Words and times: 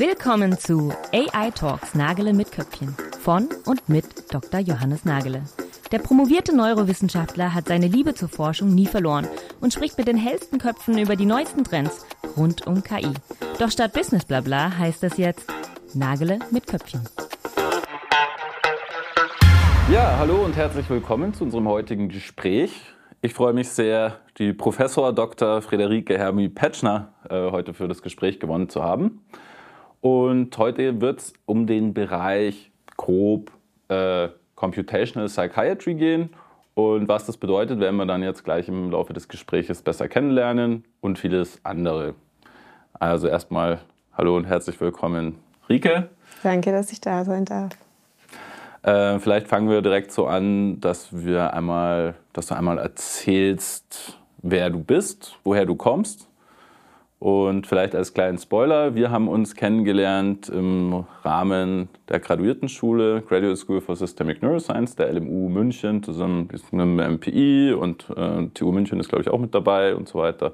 Willkommen 0.00 0.56
zu 0.56 0.92
AI 1.12 1.50
Talks 1.50 1.96
Nagele 1.96 2.32
mit 2.32 2.52
Köpfchen 2.52 2.94
von 3.20 3.48
und 3.66 3.88
mit 3.88 4.32
Dr. 4.32 4.60
Johannes 4.60 5.04
Nagele. 5.04 5.42
Der 5.90 5.98
promovierte 5.98 6.54
Neurowissenschaftler 6.54 7.52
hat 7.52 7.66
seine 7.66 7.88
Liebe 7.88 8.14
zur 8.14 8.28
Forschung 8.28 8.72
nie 8.72 8.86
verloren 8.86 9.26
und 9.60 9.72
spricht 9.72 9.98
mit 9.98 10.06
den 10.06 10.16
hellsten 10.16 10.60
Köpfen 10.60 10.98
über 10.98 11.16
die 11.16 11.26
neuesten 11.26 11.64
Trends 11.64 12.06
rund 12.36 12.64
um 12.68 12.84
KI. 12.84 13.12
Doch 13.58 13.72
statt 13.72 13.92
Business 13.92 14.24
Blabla 14.24 14.78
heißt 14.78 15.02
es 15.02 15.16
jetzt 15.16 15.52
Nagele 15.94 16.38
mit 16.52 16.68
Köpfchen. 16.68 17.00
Ja, 19.92 20.16
hallo 20.16 20.44
und 20.44 20.54
herzlich 20.54 20.88
willkommen 20.90 21.34
zu 21.34 21.42
unserem 21.42 21.66
heutigen 21.66 22.08
Gespräch. 22.08 22.70
Ich 23.20 23.34
freue 23.34 23.52
mich 23.52 23.68
sehr, 23.68 24.20
die 24.38 24.52
Professor 24.52 25.12
Dr. 25.12 25.60
Friederike 25.60 26.16
Hermi 26.16 26.48
Petschner 26.48 27.14
äh, 27.28 27.50
heute 27.50 27.74
für 27.74 27.88
das 27.88 28.00
Gespräch 28.00 28.38
gewonnen 28.38 28.68
zu 28.68 28.84
haben. 28.84 29.24
Und 30.00 30.56
heute 30.58 31.00
wird 31.00 31.20
es 31.20 31.32
um 31.44 31.66
den 31.66 31.92
Bereich 31.92 32.70
grob 32.96 33.50
äh, 33.88 34.28
Computational 34.54 35.28
Psychiatry 35.28 35.94
gehen. 35.94 36.30
Und 36.74 37.08
was 37.08 37.26
das 37.26 37.36
bedeutet, 37.36 37.80
werden 37.80 37.96
wir 37.96 38.06
dann 38.06 38.22
jetzt 38.22 38.44
gleich 38.44 38.68
im 38.68 38.90
Laufe 38.92 39.12
des 39.12 39.28
Gesprächs 39.28 39.82
besser 39.82 40.08
kennenlernen 40.08 40.84
und 41.00 41.18
vieles 41.18 41.58
andere. 41.64 42.14
Also 42.92 43.26
erstmal 43.26 43.80
hallo 44.16 44.36
und 44.36 44.44
herzlich 44.44 44.80
willkommen, 44.80 45.38
Rike. 45.68 46.08
Danke, 46.42 46.70
dass 46.70 46.92
ich 46.92 47.00
da 47.00 47.24
sein 47.24 47.44
darf. 47.44 47.72
Äh, 48.82 49.18
vielleicht 49.18 49.48
fangen 49.48 49.68
wir 49.68 49.82
direkt 49.82 50.12
so 50.12 50.26
an, 50.26 50.80
dass 50.80 51.08
wir 51.10 51.52
einmal, 51.52 52.14
dass 52.32 52.46
du 52.46 52.54
einmal 52.54 52.78
erzählst, 52.78 54.16
wer 54.42 54.70
du 54.70 54.78
bist, 54.78 55.36
woher 55.42 55.66
du 55.66 55.74
kommst 55.74 56.27
und 57.18 57.66
vielleicht 57.66 57.96
als 57.96 58.14
kleinen 58.14 58.38
Spoiler, 58.38 58.94
wir 58.94 59.10
haben 59.10 59.26
uns 59.26 59.56
kennengelernt 59.56 60.48
im 60.48 61.04
Rahmen 61.24 61.88
der 62.08 62.20
Graduiertenschule, 62.20 63.22
Graduate 63.22 63.56
School 63.56 63.80
for 63.80 63.96
Systemic 63.96 64.40
Neuroscience, 64.40 64.94
der 64.94 65.12
LMU 65.12 65.48
München, 65.48 66.02
zusammen 66.02 66.48
mit 66.52 66.62
einem 66.72 67.14
MPI 67.14 67.72
und 67.72 68.06
äh, 68.16 68.46
TU 68.54 68.70
München 68.70 69.00
ist, 69.00 69.08
glaube 69.08 69.22
ich, 69.22 69.30
auch 69.30 69.38
mit 69.38 69.52
dabei 69.52 69.96
und 69.96 70.08
so 70.08 70.20
weiter, 70.20 70.52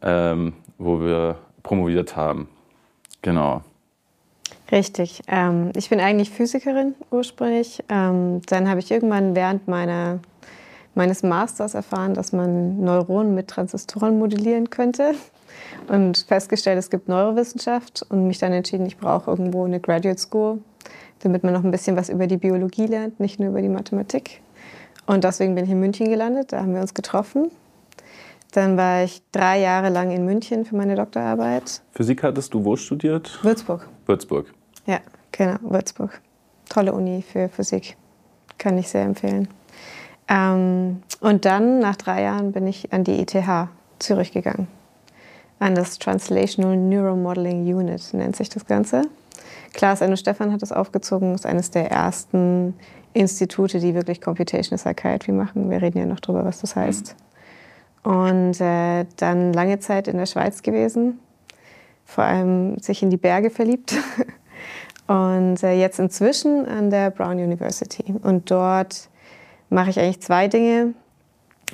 ähm, 0.00 0.54
wo 0.78 1.00
wir 1.00 1.36
promoviert 1.62 2.16
haben. 2.16 2.48
Genau. 3.20 3.62
Richtig. 4.72 5.20
Ähm, 5.28 5.72
ich 5.76 5.90
bin 5.90 6.00
eigentlich 6.00 6.30
Physikerin 6.30 6.94
ursprünglich. 7.10 7.84
Ähm, 7.88 8.40
dann 8.48 8.68
habe 8.68 8.80
ich 8.80 8.90
irgendwann 8.90 9.36
während 9.36 9.68
meiner, 9.68 10.20
meines 10.96 11.22
Masters 11.22 11.74
erfahren, 11.74 12.14
dass 12.14 12.32
man 12.32 12.80
Neuronen 12.80 13.34
mit 13.34 13.48
Transistoren 13.48 14.18
modellieren 14.18 14.70
könnte 14.70 15.14
und 15.88 16.24
festgestellt, 16.26 16.78
es 16.78 16.90
gibt 16.90 17.08
Neurowissenschaft 17.08 18.04
und 18.08 18.26
mich 18.26 18.38
dann 18.38 18.52
entschieden, 18.52 18.86
ich 18.86 18.96
brauche 18.96 19.30
irgendwo 19.30 19.64
eine 19.64 19.78
Graduate 19.78 20.18
School, 20.18 20.58
damit 21.20 21.44
man 21.44 21.52
noch 21.52 21.64
ein 21.64 21.70
bisschen 21.70 21.96
was 21.96 22.08
über 22.08 22.26
die 22.26 22.38
Biologie 22.38 22.86
lernt, 22.86 23.20
nicht 23.20 23.38
nur 23.38 23.50
über 23.50 23.62
die 23.62 23.68
Mathematik. 23.68 24.40
Und 25.06 25.22
deswegen 25.22 25.54
bin 25.54 25.64
ich 25.64 25.70
in 25.70 25.80
München 25.80 26.08
gelandet, 26.08 26.52
da 26.52 26.60
haben 26.62 26.74
wir 26.74 26.80
uns 26.80 26.94
getroffen. 26.94 27.50
Dann 28.52 28.76
war 28.76 29.04
ich 29.04 29.22
drei 29.32 29.60
Jahre 29.60 29.90
lang 29.90 30.10
in 30.10 30.24
München 30.24 30.64
für 30.64 30.76
meine 30.76 30.94
Doktorarbeit. 30.94 31.82
Physik 31.92 32.22
hattest 32.22 32.54
du 32.54 32.64
wo 32.64 32.74
studiert? 32.76 33.38
Würzburg. 33.42 33.86
Würzburg. 34.06 34.52
Ja, 34.86 35.00
genau, 35.30 35.56
Würzburg. 35.60 36.20
Tolle 36.68 36.92
Uni 36.94 37.22
für 37.22 37.48
Physik. 37.48 37.96
Kann 38.56 38.78
ich 38.78 38.88
sehr 38.88 39.02
empfehlen. 39.02 39.48
Ähm, 40.28 41.02
und 41.20 41.44
dann, 41.44 41.78
nach 41.78 41.96
drei 41.96 42.22
Jahren, 42.22 42.52
bin 42.52 42.66
ich 42.66 42.92
an 42.92 43.04
die 43.04 43.20
ETH 43.20 43.68
Zürich 43.98 44.32
gegangen 44.32 44.68
an 45.58 45.74
das 45.74 45.98
Translational 45.98 46.76
Neuromodeling 46.76 47.62
Unit, 47.74 48.12
nennt 48.12 48.36
sich 48.36 48.48
das 48.48 48.66
Ganze. 48.66 49.02
Klaas 49.72 50.00
Enno 50.00 50.16
Stefan 50.16 50.52
hat 50.52 50.62
das 50.62 50.72
aufgezogen, 50.72 51.34
ist 51.34 51.46
eines 51.46 51.70
der 51.70 51.90
ersten 51.90 52.74
Institute, 53.14 53.78
die 53.78 53.94
wirklich 53.94 54.20
Computational 54.20 54.82
Psychiatry 54.82 55.32
machen. 55.32 55.70
Wir 55.70 55.80
reden 55.80 55.98
ja 55.98 56.06
noch 56.06 56.20
darüber, 56.20 56.44
was 56.44 56.60
das 56.60 56.76
heißt. 56.76 57.16
Und 58.02 58.60
äh, 58.60 59.06
dann 59.16 59.52
lange 59.52 59.78
Zeit 59.80 60.08
in 60.08 60.16
der 60.16 60.26
Schweiz 60.26 60.62
gewesen, 60.62 61.18
vor 62.04 62.24
allem 62.24 62.78
sich 62.78 63.02
in 63.02 63.10
die 63.10 63.16
Berge 63.16 63.50
verliebt. 63.50 63.94
Und 65.08 65.62
äh, 65.62 65.74
jetzt 65.74 65.98
inzwischen 65.98 66.66
an 66.66 66.90
der 66.90 67.10
Brown 67.10 67.38
University. 67.38 68.14
Und 68.22 68.50
dort 68.50 69.08
mache 69.70 69.90
ich 69.90 69.98
eigentlich 69.98 70.20
zwei 70.20 70.48
Dinge. 70.48 70.94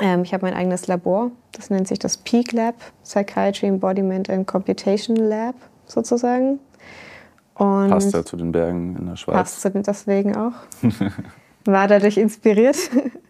Ähm, 0.00 0.22
ich 0.22 0.32
habe 0.32 0.47
mein 0.47 0.54
eigenes 0.54 0.86
Labor, 0.86 1.30
das 1.53 1.70
nennt 1.70 1.86
sich 1.88 1.98
das 1.98 2.16
Peak 2.16 2.53
Lab, 2.53 2.75
Psychiatry, 3.04 3.66
Embodiment 3.66 4.30
and 4.30 4.47
Computation 4.47 5.16
Lab 5.16 5.54
sozusagen. 5.86 6.58
Und 7.54 7.91
passt 7.91 8.14
ja 8.14 8.25
zu 8.25 8.36
den 8.36 8.53
Bergen 8.53 8.97
in 8.97 9.06
der 9.06 9.16
Schweiz. 9.16 9.34
Passt 9.34 9.64
deswegen 9.86 10.36
auch. 10.36 10.53
War 11.64 11.86
dadurch 11.86 12.16
inspiriert. 12.16 12.76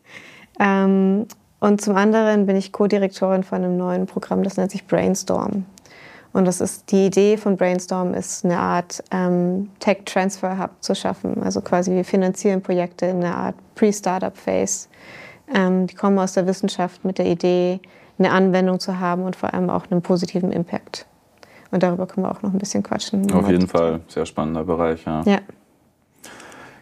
ähm, 0.61 1.27
und 1.59 1.81
zum 1.81 1.97
anderen 1.97 2.47
bin 2.47 2.56
ich 2.56 2.73
Co-Direktorin 2.73 3.43
von 3.43 3.59
einem 3.59 3.77
neuen 3.77 4.06
Programm, 4.06 4.43
das 4.43 4.56
nennt 4.56 4.71
sich 4.71 4.87
Brainstorm. 4.87 5.65
Und 6.32 6.47
das 6.47 6.60
ist 6.60 6.91
die 6.91 7.06
Idee 7.06 7.37
von 7.37 7.56
Brainstorm 7.56 8.15
ist 8.15 8.44
eine 8.44 8.59
Art 8.59 9.04
ähm, 9.10 9.70
Tech 9.81 9.98
Transfer 10.06 10.59
Hub 10.59 10.70
zu 10.81 10.94
schaffen. 10.94 11.43
Also 11.43 11.60
quasi 11.60 11.91
wir 11.91 12.04
finanzieren 12.04 12.62
Projekte 12.62 13.06
in 13.06 13.22
einer 13.22 13.37
Art 13.37 13.54
Pre-Startup 13.75 14.37
Phase 14.37 14.88
ähm, 15.54 15.87
die 15.87 15.94
kommen 15.94 16.19
aus 16.19 16.32
der 16.32 16.47
Wissenschaft 16.47 17.04
mit 17.04 17.19
der 17.19 17.26
Idee, 17.26 17.81
eine 18.19 18.31
Anwendung 18.31 18.81
zu 18.81 19.00
haben 19.00 19.25
und 19.25 19.37
vor 19.37 19.53
allem 19.53 19.70
auch 19.70 19.91
einen 19.91 20.03
positiven 20.03 20.53
Impact. 20.53 21.06
Und 21.70 21.82
darüber 21.82 22.06
können 22.06 22.26
wir 22.26 22.31
auch 22.31 22.43
noch 22.43 22.53
ein 22.53 22.59
bisschen 22.59 22.82
quatschen. 22.82 23.31
Auf 23.32 23.49
jeden 23.49 23.66
Fall, 23.66 24.00
sehr 24.09 24.26
spannender 24.26 24.64
Bereich, 24.64 25.04
ja. 25.04 25.22
ja. 25.25 25.38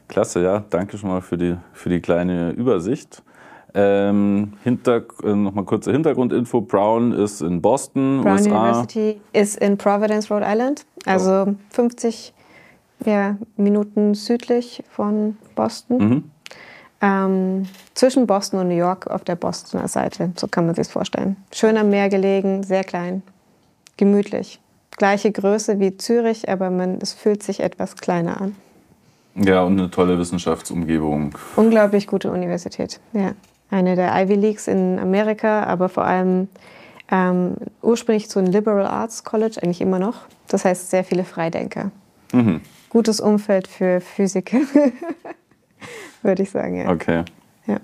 Klasse, 0.09 0.43
ja. 0.43 0.65
Danke 0.71 0.99
schon 0.99 1.11
mal 1.11 1.21
für 1.21 1.39
die, 1.39 1.57
für 1.73 1.89
die 1.89 2.01
kleine 2.01 2.51
Übersicht. 2.51 3.23
Ähm, 3.75 4.55
Hinter, 4.65 5.03
äh, 5.23 5.35
Nochmal 5.35 5.65
kurze 5.65 5.93
Hintergrundinfo. 5.93 6.61
Brown 6.61 7.13
ist 7.13 7.41
in 7.41 7.61
Boston, 7.63 8.23
Brown 8.23 8.39
USA. 8.39 8.51
University 8.51 9.21
ist 9.33 9.59
in 9.59 9.79
Providence, 9.79 10.31
Rhode 10.31 10.47
Island. 10.47 10.85
Also 11.07 11.47
oh. 11.49 11.55
50 11.71 12.33
ja, 13.05 13.37
Minuten 13.57 14.15
südlich 14.15 14.83
von 14.91 15.37
Boston. 15.55 15.99
Mhm. 15.99 16.31
Ähm, 17.03 17.67
zwischen 17.95 18.27
Boston 18.27 18.61
und 18.61 18.69
New 18.69 18.77
York 18.77 19.07
auf 19.07 19.25
der 19.25 19.35
Bostoner 19.35 19.89
Seite, 19.89 20.33
so 20.37 20.47
kann 20.49 20.67
man 20.67 20.75
sich 20.75 20.89
vorstellen. 20.89 21.37
Schön 21.51 21.79
am 21.79 21.89
Meer 21.89 22.11
gelegen, 22.11 22.63
sehr 22.63 22.85
klein, 22.85 23.23
gemütlich. 23.97 24.61
Gleiche 24.99 25.33
Größe 25.33 25.81
wie 25.81 25.97
Zürich, 25.97 26.51
aber 26.51 26.69
man, 26.69 26.99
es 27.01 27.15
fühlt 27.15 27.43
sich 27.43 27.61
etwas 27.61 27.97
kleiner 27.97 28.39
an. 28.39 28.57
Ja, 29.35 29.63
und 29.63 29.79
eine 29.79 29.91
tolle 29.91 30.19
Wissenschaftsumgebung. 30.19 31.35
Unglaublich 31.57 32.07
gute 32.07 32.31
Universität, 32.31 33.01
ja. 33.15 33.33
Eine 33.71 33.97
der 33.97 34.13
Ivy 34.23 34.35
Leagues 34.35 34.69
in 34.69 34.99
Amerika, 34.99 35.65
aber 35.65 35.89
vor 35.89 36.05
allem 36.05 36.49
ähm, 37.11 37.57
ursprünglich 37.83 38.29
so 38.29 38.41
ein 38.41 38.47
Liberal 38.47 38.87
Arts 38.87 39.25
College, 39.25 39.61
eigentlich 39.63 39.81
immer 39.81 39.99
noch. 39.99 40.23
Das 40.49 40.65
heißt, 40.65 40.91
sehr 40.91 41.05
viele 41.05 41.25
Freidenker. 41.25 41.91
Mhm. 42.33 42.61
Gutes 42.89 43.21
Umfeld 43.21 43.69
für 43.69 44.01
Physiker. 44.01 44.59
würde 46.23 46.43
ich 46.43 46.51
sagen. 46.51 46.77
Ja. 46.77 46.91
Okay. 46.91 47.25
Ja, 47.67 47.77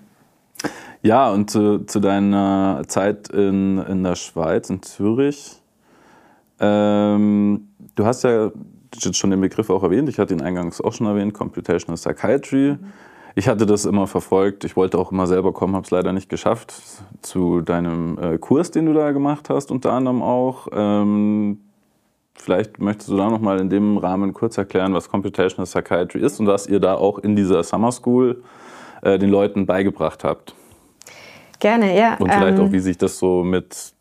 ja 1.03 1.31
und 1.31 1.51
zu, 1.51 1.81
zu 1.81 2.01
deiner 2.01 2.83
Zeit 2.89 3.29
in, 3.29 3.79
in 3.79 4.03
der 4.03 4.15
Schweiz, 4.15 4.71
in 4.71 4.83
Zürich. 4.83 5.61
Ähm, 6.59 7.69
du 7.95 8.07
hast 8.07 8.25
ja 8.25 8.51
schon 9.13 9.31
den 9.31 9.41
Begriff 9.41 9.69
auch 9.69 9.83
erwähnt, 9.83 10.09
ich 10.09 10.19
hatte 10.19 10.33
ihn 10.33 10.41
eingangs 10.41 10.81
auch 10.81 10.93
schon 10.93 11.07
erwähnt, 11.07 11.35
Computational 11.35 11.97
Psychiatry. 11.97 12.73
Mhm. 12.73 12.93
Ich 13.37 13.47
hatte 13.47 13.67
das 13.67 13.85
immer 13.85 14.09
verfolgt. 14.09 14.65
Ich 14.65 14.75
wollte 14.75 14.99
auch 14.99 15.13
immer 15.13 15.29
selber 15.29 15.53
kommen, 15.53 15.77
habe 15.77 15.85
es 15.85 15.93
leider 15.93 16.13
nicht 16.13 16.29
geschafft. 16.29 16.75
Zu 17.23 17.61
deinem 17.61 18.19
äh, 18.19 18.39
Kurs, 18.39 18.73
den 18.73 18.87
du 18.87 18.95
da 18.95 19.13
gemacht 19.13 19.51
hast, 19.51 19.71
unter 19.71 19.93
anderem 19.93 20.23
auch. 20.23 20.67
Ähm, 20.73 21.61
Vielleicht 22.39 22.79
möchtest 22.79 23.09
du 23.09 23.17
da 23.17 23.31
nochmal 23.31 23.61
in 23.61 23.71
dem 23.71 23.97
Rahmen 23.99 24.33
kurz 24.33 24.59
erklären, 24.59 24.93
was 24.95 25.09
Computational 25.09 25.67
Psychiatry 25.67 26.21
ist 26.21 26.39
und 26.39 26.47
was 26.47 26.67
ihr 26.67 26.81
da 26.81 26.95
auch 26.95 27.19
in 27.19 27.35
dieser 27.35 27.63
Summer 27.63 27.91
School 27.91 28.43
äh, 29.03 29.19
den 29.19 29.31
Leuten 29.31 29.67
beigebracht 29.67 30.23
habt. 30.23 30.55
Gerne, 31.59 31.99
ja. 31.99 32.17
Und 32.19 32.31
vielleicht 32.31 32.59
ähm, 32.59 32.67
auch, 32.67 32.73
wie 32.73 32.79
sich 32.79 32.99
das 32.99 33.19
so 33.19 33.43
mit 33.43 33.93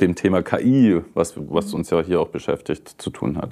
dem 0.00 0.14
Thema 0.14 0.42
KI, 0.42 1.02
was, 1.14 1.34
was 1.36 1.74
uns 1.74 1.90
ja 1.90 2.00
hier 2.00 2.20
auch 2.20 2.28
beschäftigt, 2.28 2.94
zu 2.98 3.10
tun 3.10 3.36
hat. 3.36 3.50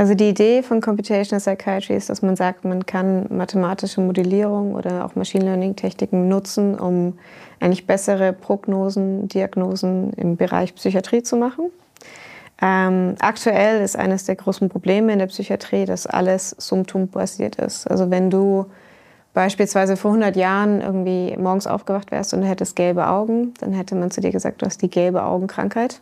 Also 0.00 0.14
die 0.14 0.30
Idee 0.30 0.62
von 0.62 0.80
Computational 0.80 1.42
Psychiatry 1.42 1.94
ist, 1.94 2.08
dass 2.08 2.22
man 2.22 2.34
sagt, 2.34 2.64
man 2.64 2.86
kann 2.86 3.26
mathematische 3.28 4.00
Modellierung 4.00 4.74
oder 4.74 5.04
auch 5.04 5.14
Machine 5.14 5.44
Learning 5.44 5.76
Techniken 5.76 6.26
nutzen, 6.26 6.74
um 6.78 7.18
eigentlich 7.60 7.86
bessere 7.86 8.32
Prognosen, 8.32 9.28
Diagnosen 9.28 10.14
im 10.14 10.38
Bereich 10.38 10.74
Psychiatrie 10.74 11.22
zu 11.22 11.36
machen. 11.36 11.66
Ähm, 12.62 13.16
aktuell 13.18 13.82
ist 13.82 13.94
eines 13.94 14.24
der 14.24 14.36
großen 14.36 14.70
Probleme 14.70 15.12
in 15.12 15.18
der 15.18 15.26
Psychiatrie, 15.26 15.84
dass 15.84 16.06
alles 16.06 16.56
symptombasiert 16.56 17.56
ist. 17.56 17.86
Also 17.86 18.10
wenn 18.10 18.30
du 18.30 18.64
beispielsweise 19.34 19.98
vor 19.98 20.12
100 20.12 20.34
Jahren 20.34 20.80
irgendwie 20.80 21.36
morgens 21.36 21.66
aufgewacht 21.66 22.10
wärst 22.10 22.32
und 22.32 22.42
hättest 22.42 22.74
gelbe 22.74 23.06
Augen, 23.06 23.52
dann 23.60 23.74
hätte 23.74 23.96
man 23.96 24.10
zu 24.10 24.22
dir 24.22 24.30
gesagt, 24.30 24.62
du 24.62 24.66
hast 24.66 24.80
die 24.80 24.88
gelbe 24.88 25.24
Augenkrankheit. 25.24 26.00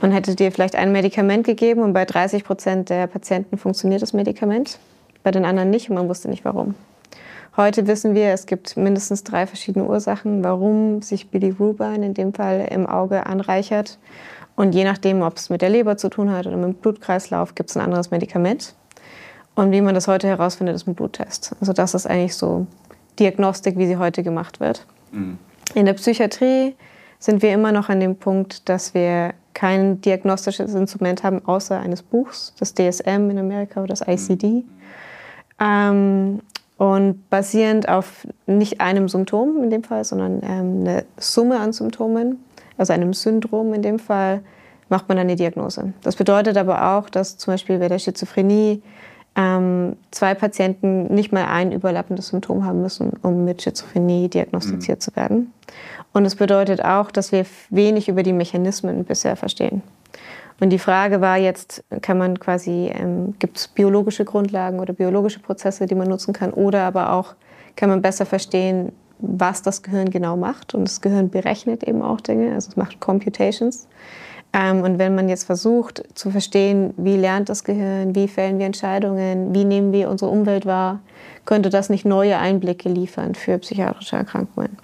Man 0.00 0.12
hätte 0.12 0.34
dir 0.34 0.52
vielleicht 0.52 0.76
ein 0.76 0.92
Medikament 0.92 1.46
gegeben 1.46 1.82
und 1.82 1.92
bei 1.92 2.04
30 2.04 2.44
Prozent 2.44 2.90
der 2.90 3.06
Patienten 3.06 3.56
funktioniert 3.56 4.02
das 4.02 4.12
Medikament, 4.12 4.78
bei 5.22 5.30
den 5.30 5.44
anderen 5.44 5.70
nicht 5.70 5.88
und 5.88 5.96
man 5.96 6.08
wusste 6.08 6.28
nicht 6.28 6.44
warum. 6.44 6.74
Heute 7.56 7.86
wissen 7.86 8.14
wir, 8.14 8.28
es 8.28 8.44
gibt 8.44 8.76
mindestens 8.76 9.24
drei 9.24 9.46
verschiedene 9.46 9.86
Ursachen, 9.86 10.44
warum 10.44 11.00
sich 11.00 11.30
Bilirubin 11.30 12.02
in 12.02 12.12
dem 12.12 12.34
Fall 12.34 12.68
im 12.70 12.86
Auge 12.86 13.24
anreichert. 13.24 13.98
Und 14.56 14.74
je 14.74 14.84
nachdem, 14.84 15.22
ob 15.22 15.36
es 15.36 15.48
mit 15.48 15.62
der 15.62 15.70
Leber 15.70 15.96
zu 15.96 16.10
tun 16.10 16.30
hat 16.30 16.46
oder 16.46 16.56
mit 16.56 16.66
dem 16.66 16.74
Blutkreislauf, 16.74 17.54
gibt 17.54 17.70
es 17.70 17.76
ein 17.76 17.82
anderes 17.82 18.10
Medikament. 18.10 18.74
Und 19.54 19.72
wie 19.72 19.80
man 19.80 19.94
das 19.94 20.06
heute 20.06 20.28
herausfindet, 20.28 20.76
ist 20.76 20.86
ein 20.86 20.94
Bluttest. 20.94 21.56
Also 21.60 21.72
das 21.72 21.94
ist 21.94 22.06
eigentlich 22.06 22.34
so 22.34 22.66
Diagnostik, 23.18 23.78
wie 23.78 23.86
sie 23.86 23.96
heute 23.96 24.22
gemacht 24.22 24.60
wird. 24.60 24.84
Mhm. 25.12 25.38
In 25.74 25.86
der 25.86 25.94
Psychiatrie 25.94 26.74
sind 27.18 27.40
wir 27.40 27.54
immer 27.54 27.72
noch 27.72 27.88
an 27.88 28.00
dem 28.00 28.16
Punkt, 28.16 28.68
dass 28.68 28.92
wir 28.92 29.32
kein 29.56 30.02
diagnostisches 30.02 30.74
Instrument 30.74 31.24
haben, 31.24 31.42
außer 31.46 31.80
eines 31.80 32.02
Buchs, 32.02 32.52
das 32.58 32.74
DSM 32.74 33.30
in 33.30 33.38
Amerika 33.38 33.80
oder 33.80 33.94
das 33.94 34.06
ICD. 34.06 34.46
Mhm. 34.46 34.64
Ähm, 35.58 36.40
und 36.76 37.30
basierend 37.30 37.88
auf 37.88 38.26
nicht 38.46 38.82
einem 38.82 39.08
Symptom 39.08 39.62
in 39.62 39.70
dem 39.70 39.82
Fall, 39.82 40.04
sondern 40.04 40.42
ähm, 40.42 40.80
eine 40.80 41.06
Summe 41.16 41.58
an 41.58 41.72
Symptomen, 41.72 42.44
also 42.76 42.92
einem 42.92 43.14
Syndrom 43.14 43.72
in 43.72 43.80
dem 43.80 43.98
Fall, 43.98 44.42
macht 44.90 45.08
man 45.08 45.16
eine 45.16 45.36
Diagnose. 45.36 45.94
Das 46.02 46.16
bedeutet 46.16 46.58
aber 46.58 46.98
auch, 46.98 47.08
dass 47.08 47.38
zum 47.38 47.54
Beispiel 47.54 47.78
bei 47.78 47.88
der 47.88 47.98
Schizophrenie 47.98 48.82
ähm, 49.36 49.96
zwei 50.10 50.34
Patienten 50.34 51.14
nicht 51.14 51.32
mal 51.32 51.46
ein 51.46 51.72
überlappendes 51.72 52.28
Symptom 52.28 52.66
haben 52.66 52.82
müssen, 52.82 53.10
um 53.22 53.46
mit 53.46 53.62
Schizophrenie 53.62 54.28
diagnostiziert 54.28 54.98
mhm. 54.98 55.00
zu 55.00 55.16
werden. 55.16 55.52
Und 56.16 56.24
es 56.24 56.34
bedeutet 56.34 56.82
auch, 56.82 57.10
dass 57.10 57.30
wir 57.30 57.44
wenig 57.68 58.08
über 58.08 58.22
die 58.22 58.32
Mechanismen 58.32 59.04
bisher 59.04 59.36
verstehen. 59.36 59.82
Und 60.58 60.70
die 60.70 60.78
Frage 60.78 61.20
war 61.20 61.36
jetzt, 61.36 61.84
kann 62.00 62.16
man 62.16 62.40
quasi, 62.40 62.90
ähm, 62.90 63.34
gibt 63.38 63.58
es 63.58 63.68
biologische 63.68 64.24
Grundlagen 64.24 64.80
oder 64.80 64.94
biologische 64.94 65.40
Prozesse, 65.40 65.84
die 65.84 65.94
man 65.94 66.08
nutzen 66.08 66.32
kann, 66.32 66.54
oder 66.54 66.84
aber 66.84 67.12
auch 67.12 67.34
kann 67.76 67.90
man 67.90 68.00
besser 68.00 68.24
verstehen, 68.24 68.92
was 69.18 69.60
das 69.60 69.82
Gehirn 69.82 70.08
genau 70.08 70.38
macht. 70.38 70.74
Und 70.74 70.88
das 70.88 71.02
Gehirn 71.02 71.28
berechnet 71.28 71.84
eben 71.84 72.00
auch 72.00 72.22
Dinge, 72.22 72.54
also 72.54 72.70
es 72.70 72.76
macht 72.76 72.98
Computations. 72.98 73.86
Ähm, 74.54 74.80
und 74.84 74.98
wenn 74.98 75.14
man 75.14 75.28
jetzt 75.28 75.44
versucht 75.44 76.02
zu 76.14 76.30
verstehen, 76.30 76.94
wie 76.96 77.18
lernt 77.18 77.50
das 77.50 77.62
Gehirn, 77.62 78.14
wie 78.14 78.28
fällen 78.28 78.58
wir 78.58 78.64
Entscheidungen, 78.64 79.54
wie 79.54 79.66
nehmen 79.66 79.92
wir 79.92 80.08
unsere 80.08 80.30
Umwelt 80.30 80.64
wahr, 80.64 81.00
könnte 81.44 81.68
das 81.68 81.90
nicht 81.90 82.06
neue 82.06 82.38
Einblicke 82.38 82.88
liefern 82.88 83.34
für 83.34 83.58
psychiatrische 83.58 84.16
Erkrankungen. 84.16 84.78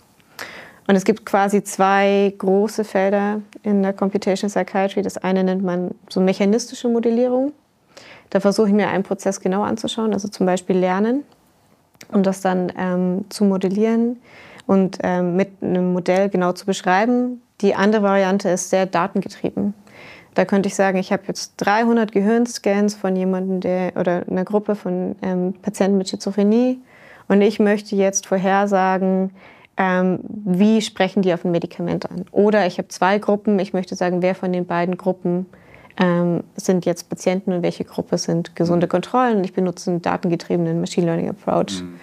Und 0.87 0.96
es 0.96 1.05
gibt 1.05 1.25
quasi 1.25 1.62
zwei 1.62 2.34
große 2.37 2.84
Felder 2.84 3.40
in 3.62 3.82
der 3.82 3.93
Computational 3.93 4.50
Psychiatry. 4.50 5.02
Das 5.02 5.17
eine 5.17 5.44
nennt 5.44 5.62
man 5.62 5.93
so 6.08 6.20
mechanistische 6.20 6.88
Modellierung. 6.88 7.52
Da 8.31 8.40
versuche 8.40 8.69
ich 8.69 8.75
mir 8.75 8.88
einen 8.88 9.05
Prozess 9.05 9.40
genau 9.40 9.62
anzuschauen, 9.62 10.12
also 10.12 10.26
zum 10.29 10.46
Beispiel 10.46 10.76
Lernen 10.76 11.23
und 12.11 12.26
das 12.26 12.40
dann 12.40 12.73
ähm, 12.76 13.26
zu 13.29 13.44
modellieren 13.44 14.20
und 14.67 14.99
ähm, 15.02 15.37
mit 15.37 15.50
einem 15.61 15.93
Modell 15.93 16.29
genau 16.29 16.52
zu 16.52 16.67
beschreiben. 16.67 17.43
Die 17.61 17.75
andere 17.75 18.02
Variante 18.02 18.49
ist 18.49 18.70
sehr 18.70 18.87
datengetrieben. 18.87 19.75
Da 20.35 20.46
könnte 20.46 20.69
ich 20.69 20.75
sagen, 20.75 20.96
ich 20.96 21.12
habe 21.12 21.25
jetzt 21.28 21.55
300 21.58 22.11
Gehirnscans 22.11 22.94
von 22.94 23.14
jemandem, 23.14 23.61
der 23.61 23.93
oder 23.96 24.23
einer 24.28 24.44
Gruppe 24.44 24.75
von 24.75 25.14
ähm, 25.20 25.55
Patienten 25.61 25.99
mit 25.99 26.08
Schizophrenie 26.08 26.81
und 27.28 27.43
ich 27.43 27.61
möchte 27.61 27.96
jetzt 27.96 28.26
vorhersagen, 28.26 29.31
ähm, 29.76 30.20
wie 30.24 30.82
sprechen 30.82 31.22
die 31.22 31.32
auf 31.32 31.44
ein 31.44 31.50
Medikament 31.50 32.10
an. 32.10 32.26
Oder 32.30 32.66
ich 32.66 32.78
habe 32.78 32.88
zwei 32.88 33.19
Gruppen, 33.19 33.58
ich 33.58 33.72
möchte 33.72 33.94
sagen, 33.94 34.22
wer 34.22 34.34
von 34.34 34.52
den 34.52 34.66
beiden 34.66 34.96
Gruppen 34.96 35.46
ähm, 35.98 36.44
sind 36.56 36.84
jetzt 36.84 37.08
Patienten 37.08 37.52
und 37.52 37.62
welche 37.62 37.84
Gruppe 37.84 38.19
sind 38.19 38.56
gesunde 38.56 38.86
Kontrollen. 38.88 39.44
Ich 39.44 39.52
benutze 39.52 39.90
einen 39.90 40.02
datengetriebenen 40.02 40.80
Machine 40.80 41.06
Learning 41.06 41.28
Approach, 41.28 41.82
mhm. 41.82 41.94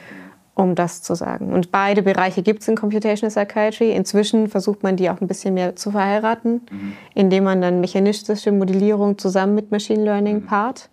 um 0.55 0.75
das 0.75 1.01
zu 1.01 1.15
sagen. 1.15 1.53
Und 1.53 1.71
beide 1.71 2.01
Bereiche 2.01 2.41
gibt 2.41 2.61
es 2.61 2.67
in 2.67 2.75
Computational 2.75 3.33
Psychiatry. 3.33 3.91
Inzwischen 3.91 4.47
versucht 4.47 4.83
man 4.83 4.95
die 4.95 5.09
auch 5.09 5.21
ein 5.21 5.27
bisschen 5.27 5.53
mehr 5.53 5.75
zu 5.75 5.91
verheiraten, 5.91 6.61
mhm. 6.71 6.93
indem 7.13 7.43
man 7.43 7.61
dann 7.61 7.81
mechanistische 7.81 8.51
Modellierung 8.51 9.17
zusammen 9.17 9.55
mit 9.55 9.71
Machine 9.71 10.03
Learning 10.03 10.41
mhm. 10.41 10.45
paart. 10.45 10.89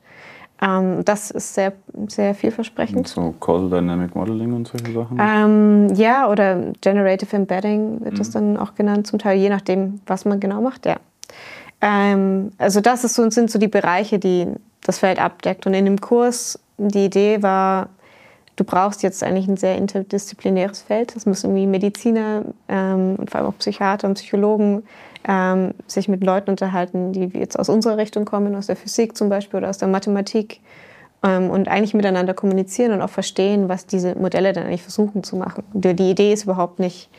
Ähm, 0.63 1.05
das 1.05 1.31
ist 1.31 1.55
sehr, 1.55 1.73
sehr 2.09 2.35
vielversprechend. 2.35 3.09
So 3.09 3.35
Causal 3.41 3.69
Dynamic 3.69 4.15
Modeling 4.15 4.55
und 4.55 4.69
solche 4.69 4.93
Sachen? 4.93 5.19
Ähm, 5.21 5.95
ja, 5.95 6.31
oder 6.31 6.73
Generative 6.81 7.37
Embedding 7.37 8.01
wird 8.03 8.15
mhm. 8.15 8.19
das 8.19 8.31
dann 8.31 8.57
auch 8.57 8.75
genannt, 8.75 9.07
zum 9.07 9.19
Teil, 9.19 9.39
je 9.39 9.51
nachdem, 9.51 10.01
was 10.07 10.25
man 10.25 10.41
genau 10.41 10.63
macht, 10.63 10.87
ja. 10.87 10.97
Ähm, 11.83 12.53
also 12.57 12.81
das 12.81 13.03
so, 13.03 13.29
sind 13.31 13.51
so 13.51 13.59
die 13.59 13.69
Bereiche, 13.69 14.19
die 14.19 14.47
das 14.83 14.99
Feld 14.99 15.21
abdeckt. 15.21 15.67
Und 15.67 15.75
in 15.75 15.85
dem 15.85 16.01
Kurs, 16.01 16.59
die 16.79 17.07
Idee 17.07 17.43
war, 17.43 17.91
du 18.57 18.65
brauchst 18.65 19.03
jetzt 19.03 19.23
eigentlich 19.23 19.47
ein 19.47 19.57
sehr 19.57 19.77
interdisziplinäres 19.77 20.83
Feld. 20.83 21.15
Es 21.15 21.27
müssen 21.27 21.51
irgendwie 21.51 21.67
Mediziner 21.67 22.43
ähm, 22.69 23.17
und 23.17 23.31
vor 23.31 23.41
allem 23.41 23.51
auch 23.51 23.59
Psychiater 23.59 24.09
und 24.09 24.15
Psychologen 24.15 24.83
ähm, 25.29 25.75
sich 25.87 26.09
mit 26.09 26.25
Leuten 26.25 26.51
unterhalten, 26.51 27.13
die 27.13 27.27
jetzt 27.39 27.59
aus 27.59 27.69
unserer 27.69 27.99
Richtung 27.99 28.25
kommen, 28.25 28.55
aus 28.55 28.67
der 28.67 28.77
Physik 28.77 29.17
zum 29.17 29.29
Beispiel 29.29 29.59
oder 29.59 29.71
aus 29.71 29.79
der 29.79 29.89
Mathematik 29.89 30.61
ähm, 31.23 31.51
und 31.51 31.69
eigentlich 31.69 31.95
miteinander 31.95 32.35
kommunizieren 32.35 32.93
und 32.93 33.03
auch 33.03 33.11
verstehen, 33.11 33.69
was 33.69 33.87
diese 33.87 34.15
Modelle 34.15 34.53
dann 34.53 34.65
eigentlich 34.65 34.83
versuchen 34.83 35.23
zu 35.23 35.37
machen. 35.37 35.65
Die, 35.73 35.95
die 35.95 36.11
Idee 36.11 36.33
ist 36.33 36.45
überhaupt 36.45 36.79
nicht, 36.79 37.11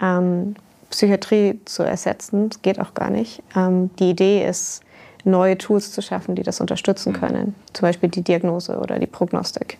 ähm, 0.00 0.54
Psychiatrie 0.90 1.60
zu 1.66 1.84
ersetzen, 1.84 2.48
das 2.48 2.62
geht 2.62 2.80
auch 2.80 2.94
gar 2.94 3.10
nicht. 3.10 3.42
Ähm, 3.54 3.90
die 3.98 4.10
Idee 4.10 4.46
ist, 4.46 4.82
neue 5.24 5.58
Tools 5.58 5.92
zu 5.92 6.00
schaffen, 6.00 6.34
die 6.34 6.42
das 6.42 6.60
unterstützen 6.60 7.12
mhm. 7.12 7.16
können, 7.16 7.54
zum 7.74 7.82
Beispiel 7.86 8.08
die 8.08 8.22
Diagnose 8.22 8.78
oder 8.78 8.98
die 8.98 9.06
Prognostik. 9.06 9.78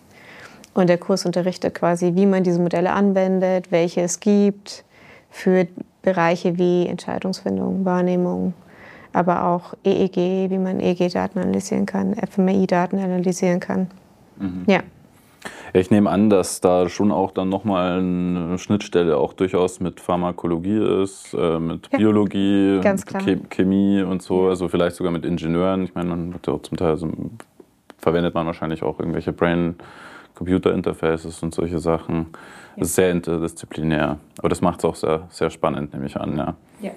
Und 0.73 0.87
der 0.87 0.97
Kurs 0.97 1.25
unterrichtet 1.25 1.75
quasi, 1.75 2.15
wie 2.15 2.25
man 2.25 2.43
diese 2.43 2.59
Modelle 2.59 2.93
anwendet, 2.93 3.71
welche 3.71 4.01
es 4.01 4.19
gibt 4.19 4.85
für 5.29 5.67
Bereiche 6.01 6.57
wie 6.57 6.87
Entscheidungsfindung, 6.87 7.85
Wahrnehmung, 7.85 8.53
aber 9.13 9.45
auch 9.45 9.73
EEG, 9.83 10.49
wie 10.49 10.57
man 10.57 10.79
EEG-Daten 10.79 11.39
analysieren 11.39 11.85
kann, 11.85 12.15
fMRI-Daten 12.15 12.99
analysieren 12.99 13.59
kann. 13.59 13.87
Mhm. 14.37 14.63
Ja. 14.67 14.79
Ich 15.73 15.89
nehme 15.89 16.09
an, 16.09 16.29
dass 16.29 16.61
da 16.61 16.87
schon 16.87 17.11
auch 17.11 17.31
dann 17.31 17.49
nochmal 17.49 17.99
eine 17.99 18.59
Schnittstelle 18.59 19.17
auch 19.17 19.33
durchaus 19.33 19.79
mit 19.79 19.99
Pharmakologie 19.99 21.01
ist, 21.03 21.33
äh, 21.33 21.59
mit 21.59 21.89
ja, 21.91 21.97
Biologie, 21.97 22.79
mit 22.83 23.49
Chemie 23.49 24.03
und 24.03 24.21
so, 24.21 24.47
also 24.47 24.67
vielleicht 24.67 24.97
sogar 24.97 25.11
mit 25.11 25.25
Ingenieuren. 25.25 25.83
Ich 25.83 25.95
meine, 25.95 26.09
man 26.09 26.33
wird 26.33 26.45
ja 26.45 26.53
auch 26.53 26.61
zum 26.61 26.77
Teil 26.77 26.89
also 26.89 27.09
verwendet 27.97 28.35
man 28.35 28.45
wahrscheinlich 28.45 28.83
auch 28.83 28.99
irgendwelche 28.99 29.33
Brain- 29.33 29.75
Computer-Interfaces 30.41 31.43
und 31.43 31.53
solche 31.53 31.77
Sachen. 31.77 32.27
Das 32.75 32.89
ist 32.89 32.95
sehr 32.95 33.11
interdisziplinär. 33.11 34.17
Aber 34.39 34.49
das 34.49 34.61
macht 34.61 34.79
es 34.79 34.85
auch 34.85 34.95
sehr, 34.95 35.27
sehr 35.29 35.51
spannend, 35.51 35.93
nehme 35.93 36.07
ich 36.07 36.17
an. 36.17 36.35
Ja. 36.35 36.55
ja. 36.81 36.91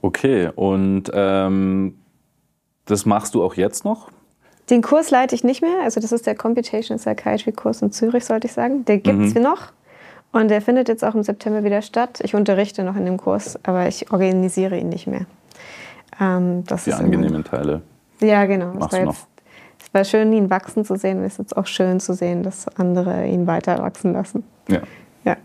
Okay, 0.00 0.50
und 0.54 1.10
ähm, 1.12 1.98
das 2.86 3.04
machst 3.04 3.34
du 3.34 3.44
auch 3.44 3.54
jetzt 3.54 3.84
noch? 3.84 4.08
Den 4.70 4.80
Kurs 4.80 5.10
leite 5.10 5.34
ich 5.34 5.44
nicht 5.44 5.60
mehr. 5.60 5.82
Also 5.82 6.00
das 6.00 6.12
ist 6.12 6.26
der 6.26 6.34
Computational 6.34 6.98
Psychiatry 6.98 7.52
Kurs 7.52 7.82
in 7.82 7.92
Zürich, 7.92 8.24
sollte 8.24 8.46
ich 8.46 8.54
sagen. 8.54 8.86
Der 8.86 8.96
gibt 8.96 9.20
es 9.20 9.34
mhm. 9.34 9.42
noch. 9.42 9.72
Und 10.32 10.48
der 10.48 10.62
findet 10.62 10.88
jetzt 10.88 11.04
auch 11.04 11.14
im 11.14 11.24
September 11.24 11.62
wieder 11.62 11.82
statt. 11.82 12.20
Ich 12.22 12.34
unterrichte 12.34 12.84
noch 12.84 12.96
in 12.96 13.04
dem 13.04 13.18
Kurs, 13.18 13.58
aber 13.64 13.86
ich 13.86 14.10
organisiere 14.10 14.78
ihn 14.78 14.88
nicht 14.88 15.06
mehr. 15.06 15.26
Ähm, 16.18 16.64
das 16.64 16.84
Die 16.84 16.94
angenehmen 16.94 17.44
Teile. 17.44 17.82
Ja, 18.20 18.44
genau. 18.46 18.74
Machst 18.74 18.92
das 18.92 19.00
war 19.00 19.06
jetzt 19.06 19.26
es 19.90 19.94
war 19.94 20.04
schön, 20.04 20.32
ihn 20.32 20.50
wachsen 20.50 20.84
zu 20.84 20.94
sehen. 20.94 21.24
Es 21.24 21.32
ist 21.32 21.38
jetzt 21.38 21.56
auch 21.56 21.66
schön 21.66 21.98
zu 21.98 22.14
sehen, 22.14 22.44
dass 22.44 22.68
andere 22.76 23.26
ihn 23.26 23.48
weiter 23.48 23.78
wachsen 23.78 24.12
lassen. 24.12 24.44
Ja. 24.68 24.82
ja. 25.24 25.36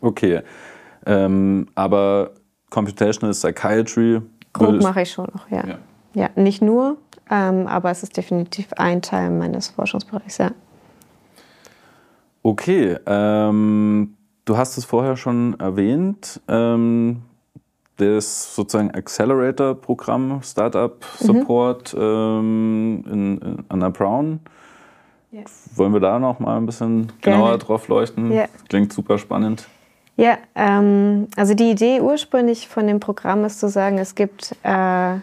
Okay. 0.00 0.42
Ähm, 1.06 1.66
aber 1.74 2.30
Computational 2.70 3.32
Psychiatry. 3.32 4.22
Grob 4.52 4.80
mache 4.80 5.02
ich 5.02 5.10
schon 5.10 5.26
noch, 5.34 5.50
ja. 5.50 5.66
ja. 5.66 5.78
ja 6.14 6.30
nicht 6.36 6.62
nur, 6.62 6.98
ähm, 7.30 7.66
aber 7.66 7.90
es 7.90 8.04
ist 8.04 8.16
definitiv 8.16 8.68
ein 8.76 9.02
Teil 9.02 9.30
meines 9.30 9.68
Forschungsbereichs, 9.68 10.38
ja. 10.38 10.52
Okay. 12.44 12.96
Ähm, 13.06 14.16
du 14.44 14.56
hast 14.56 14.78
es 14.78 14.84
vorher 14.84 15.16
schon 15.16 15.58
erwähnt. 15.58 16.40
Ähm, 16.46 17.22
das 18.08 18.54
sozusagen 18.54 18.90
Accelerator-Programm, 18.90 20.40
Startup-Support 20.42 21.94
mhm. 21.94 22.00
ähm, 22.00 23.04
in, 23.10 23.38
in, 23.38 23.64
an 23.68 23.80
der 23.80 23.90
Brown. 23.90 24.40
Ja. 25.30 25.42
Wollen 25.76 25.92
wir 25.94 26.00
da 26.00 26.18
noch 26.18 26.38
mal 26.40 26.58
ein 26.58 26.66
bisschen 26.66 27.10
genauer 27.22 27.48
Gerne. 27.48 27.58
drauf 27.58 27.88
leuchten? 27.88 28.30
Ja. 28.30 28.44
Klingt 28.68 28.92
super 28.92 29.18
spannend. 29.18 29.66
Ja, 30.16 30.36
ähm, 30.54 31.28
also 31.36 31.54
die 31.54 31.70
Idee 31.70 32.00
ursprünglich 32.00 32.68
von 32.68 32.86
dem 32.86 33.00
Programm 33.00 33.44
ist 33.46 33.58
zu 33.58 33.68
sagen, 33.70 33.96
es 33.98 34.14
gibt, 34.14 34.52
äh, 34.62 34.68
wir 34.68 35.22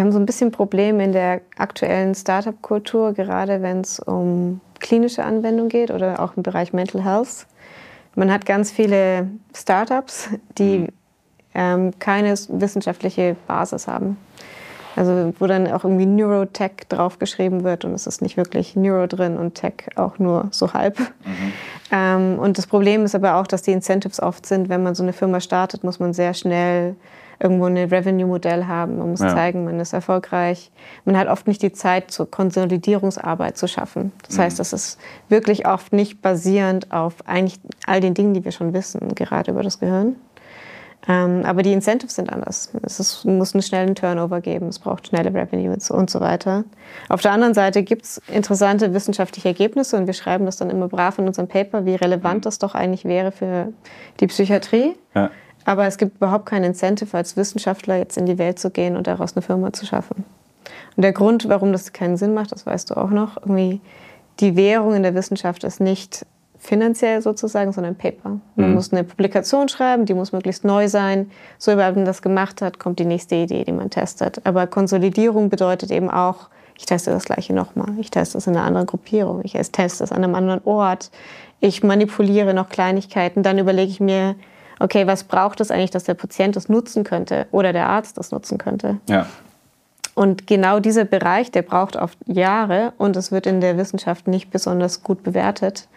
haben 0.00 0.10
so 0.10 0.18
ein 0.18 0.26
bisschen 0.26 0.50
Probleme 0.50 1.04
in 1.04 1.12
der 1.12 1.42
aktuellen 1.56 2.16
Startup-Kultur, 2.16 3.12
gerade 3.12 3.62
wenn 3.62 3.82
es 3.82 4.00
um 4.00 4.60
klinische 4.80 5.22
Anwendung 5.22 5.68
geht 5.68 5.92
oder 5.92 6.20
auch 6.20 6.36
im 6.36 6.42
Bereich 6.42 6.72
Mental 6.72 7.04
Health. 7.04 7.46
Man 8.16 8.32
hat 8.32 8.46
ganz 8.46 8.72
viele 8.72 9.30
Startups, 9.54 10.28
die 10.58 10.78
mhm 10.78 10.88
ähm, 11.54 11.92
keine 11.98 12.34
wissenschaftliche 12.48 13.36
Basis 13.46 13.88
haben. 13.88 14.16
Also 14.96 15.34
wo 15.38 15.46
dann 15.46 15.66
auch 15.66 15.84
irgendwie 15.84 16.06
Neurotech 16.06 16.86
draufgeschrieben 16.88 17.64
wird 17.64 17.84
und 17.84 17.94
es 17.94 18.06
ist 18.06 18.22
nicht 18.22 18.36
wirklich 18.36 18.76
Neuro 18.76 19.06
drin 19.06 19.36
und 19.36 19.54
Tech 19.54 19.74
auch 19.96 20.18
nur 20.18 20.48
so 20.52 20.72
halb. 20.72 21.00
Mhm. 21.00 21.52
Ähm, 21.90 22.38
und 22.38 22.58
das 22.58 22.66
Problem 22.66 23.04
ist 23.04 23.14
aber 23.14 23.36
auch, 23.36 23.46
dass 23.46 23.62
die 23.62 23.72
Incentives 23.72 24.20
oft 24.20 24.46
sind, 24.46 24.68
wenn 24.68 24.82
man 24.82 24.94
so 24.94 25.02
eine 25.02 25.12
Firma 25.12 25.40
startet, 25.40 25.82
muss 25.82 25.98
man 25.98 26.12
sehr 26.12 26.32
schnell 26.32 26.94
irgendwo 27.40 27.66
ein 27.66 27.76
Revenue-Modell 27.76 28.66
haben. 28.66 28.98
Man 28.98 29.10
muss 29.10 29.20
ja. 29.20 29.34
zeigen, 29.34 29.64
man 29.64 29.80
ist 29.80 29.92
erfolgreich. 29.92 30.70
Man 31.04 31.18
hat 31.18 31.28
oft 31.28 31.48
nicht 31.48 31.62
die 31.62 31.72
Zeit, 31.72 32.10
zur 32.10 32.30
Konsolidierungsarbeit 32.30 33.56
zu 33.58 33.66
schaffen. 33.66 34.12
Das 34.26 34.36
mhm. 34.36 34.42
heißt, 34.42 34.58
das 34.60 34.72
ist 34.72 34.98
wirklich 35.28 35.66
oft 35.66 35.92
nicht 35.92 36.22
basierend 36.22 36.92
auf 36.92 37.14
eigentlich 37.26 37.58
all 37.86 38.00
den 38.00 38.14
Dingen, 38.14 38.34
die 38.34 38.44
wir 38.44 38.52
schon 38.52 38.72
wissen, 38.72 39.14
gerade 39.14 39.50
über 39.50 39.62
das 39.62 39.80
Gehirn. 39.80 40.16
Ähm, 41.06 41.42
aber 41.44 41.62
die 41.62 41.72
Incentives 41.72 42.14
sind 42.14 42.32
anders. 42.32 42.70
Es 42.82 42.98
ist, 42.98 43.24
muss 43.24 43.54
einen 43.54 43.62
schnellen 43.62 43.94
Turnover 43.94 44.40
geben, 44.40 44.68
es 44.68 44.78
braucht 44.78 45.08
schnelle 45.08 45.34
Revenue 45.34 45.76
und 45.90 46.10
so 46.10 46.20
weiter. 46.20 46.64
Auf 47.08 47.20
der 47.20 47.32
anderen 47.32 47.52
Seite 47.52 47.82
gibt 47.82 48.04
es 48.04 48.22
interessante 48.28 48.94
wissenschaftliche 48.94 49.48
Ergebnisse 49.48 49.96
und 49.96 50.06
wir 50.06 50.14
schreiben 50.14 50.46
das 50.46 50.56
dann 50.56 50.70
immer 50.70 50.88
brav 50.88 51.18
in 51.18 51.26
unserem 51.26 51.48
Paper, 51.48 51.84
wie 51.84 51.94
relevant 51.94 52.36
mhm. 52.36 52.42
das 52.42 52.58
doch 52.58 52.74
eigentlich 52.74 53.04
wäre 53.04 53.32
für 53.32 53.72
die 54.20 54.26
Psychiatrie. 54.28 54.96
Ja. 55.14 55.30
Aber 55.66 55.86
es 55.86 55.98
gibt 55.98 56.16
überhaupt 56.16 56.46
kein 56.46 56.64
Incentive 56.64 57.16
als 57.16 57.36
Wissenschaftler 57.36 57.96
jetzt 57.96 58.16
in 58.16 58.26
die 58.26 58.38
Welt 58.38 58.58
zu 58.58 58.70
gehen 58.70 58.96
und 58.96 59.06
daraus 59.06 59.34
eine 59.34 59.42
Firma 59.42 59.72
zu 59.72 59.86
schaffen. 59.86 60.24
Und 60.96 61.02
der 61.02 61.12
Grund, 61.12 61.48
warum 61.48 61.72
das 61.72 61.92
keinen 61.92 62.16
Sinn 62.16 62.34
macht, 62.34 62.52
das 62.52 62.66
weißt 62.66 62.90
du 62.90 62.96
auch 62.96 63.10
noch, 63.10 63.36
irgendwie 63.38 63.80
die 64.40 64.56
Währung 64.56 64.94
in 64.94 65.02
der 65.02 65.14
Wissenschaft 65.14 65.64
ist 65.64 65.80
nicht 65.80 66.26
finanziell 66.64 67.20
sozusagen, 67.20 67.72
sondern 67.72 67.94
Paper. 67.94 68.40
Man 68.56 68.68
mhm. 68.68 68.74
muss 68.74 68.92
eine 68.92 69.04
Publikation 69.04 69.68
schreiben, 69.68 70.06
die 70.06 70.14
muss 70.14 70.32
möglichst 70.32 70.64
neu 70.64 70.88
sein. 70.88 71.30
So, 71.58 71.76
wenn 71.76 71.94
man 71.94 72.04
das 72.04 72.22
gemacht 72.22 72.62
hat, 72.62 72.78
kommt 72.78 72.98
die 72.98 73.04
nächste 73.04 73.34
Idee, 73.34 73.64
die 73.64 73.72
man 73.72 73.90
testet. 73.90 74.40
Aber 74.44 74.66
Konsolidierung 74.66 75.50
bedeutet 75.50 75.90
eben 75.90 76.10
auch, 76.10 76.48
ich 76.76 76.86
teste 76.86 77.10
das 77.10 77.24
Gleiche 77.24 77.52
nochmal. 77.52 77.92
Ich 77.98 78.10
teste 78.10 78.38
es 78.38 78.46
in 78.46 78.56
einer 78.56 78.64
anderen 78.64 78.86
Gruppierung. 78.86 79.42
Ich 79.44 79.52
teste 79.52 80.02
es 80.02 80.10
an 80.10 80.24
einem 80.24 80.34
anderen 80.34 80.62
Ort. 80.64 81.10
Ich 81.60 81.82
manipuliere 81.82 82.54
noch 82.54 82.68
Kleinigkeiten. 82.68 83.42
Dann 83.42 83.58
überlege 83.58 83.90
ich 83.90 84.00
mir, 84.00 84.34
okay, 84.80 85.06
was 85.06 85.24
braucht 85.24 85.60
es 85.60 85.70
eigentlich, 85.70 85.92
dass 85.92 86.04
der 86.04 86.14
Patient 86.14 86.56
das 86.56 86.68
nutzen 86.68 87.04
könnte 87.04 87.46
oder 87.52 87.72
der 87.72 87.88
Arzt 87.88 88.18
das 88.18 88.32
nutzen 88.32 88.58
könnte? 88.58 88.98
Ja. 89.08 89.26
Und 90.14 90.46
genau 90.46 90.80
dieser 90.80 91.04
Bereich, 91.04 91.50
der 91.50 91.62
braucht 91.62 91.96
oft 91.96 92.18
Jahre 92.26 92.92
und 92.98 93.16
es 93.16 93.32
wird 93.32 93.46
in 93.46 93.60
der 93.60 93.76
Wissenschaft 93.76 94.28
nicht 94.28 94.50
besonders 94.50 95.02
gut 95.02 95.22
bewertet, 95.22 95.88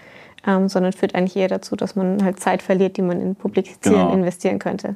ähm, 0.45 0.69
sondern 0.69 0.93
führt 0.93 1.15
eigentlich 1.15 1.35
eher 1.35 1.47
dazu, 1.47 1.75
dass 1.75 1.95
man 1.95 2.23
halt 2.23 2.39
Zeit 2.39 2.61
verliert, 2.61 2.97
die 2.97 3.01
man 3.01 3.21
in 3.21 3.35
Publizieren 3.35 3.79
genau. 3.81 4.13
investieren 4.13 4.59
könnte. 4.59 4.95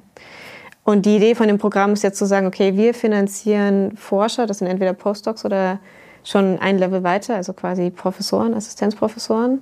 Und 0.84 1.06
die 1.06 1.18
Idee 1.18 1.36
von 1.36 1.48
dem 1.48 1.58
Programm 1.58 1.94
ist 1.94 2.04
jetzt 2.04 2.18
zu 2.18 2.26
sagen, 2.26 2.48
okay, 2.48 2.76
wir 2.76 2.94
finanzieren 2.94 3.96
Forscher, 3.98 4.48
das 4.48 4.60
sind 4.60 4.68
entweder 4.68 4.94
Postdocs 4.94 5.46
oder 5.46 5.80
schon 6.24 6.60
ein 6.60 6.78
Level 6.78 7.04
weiter, 7.04 7.36
also 7.36 7.54
quasi 7.54 7.90
Professoren, 7.92 8.54
Assistenzprofessoren, 8.54 9.62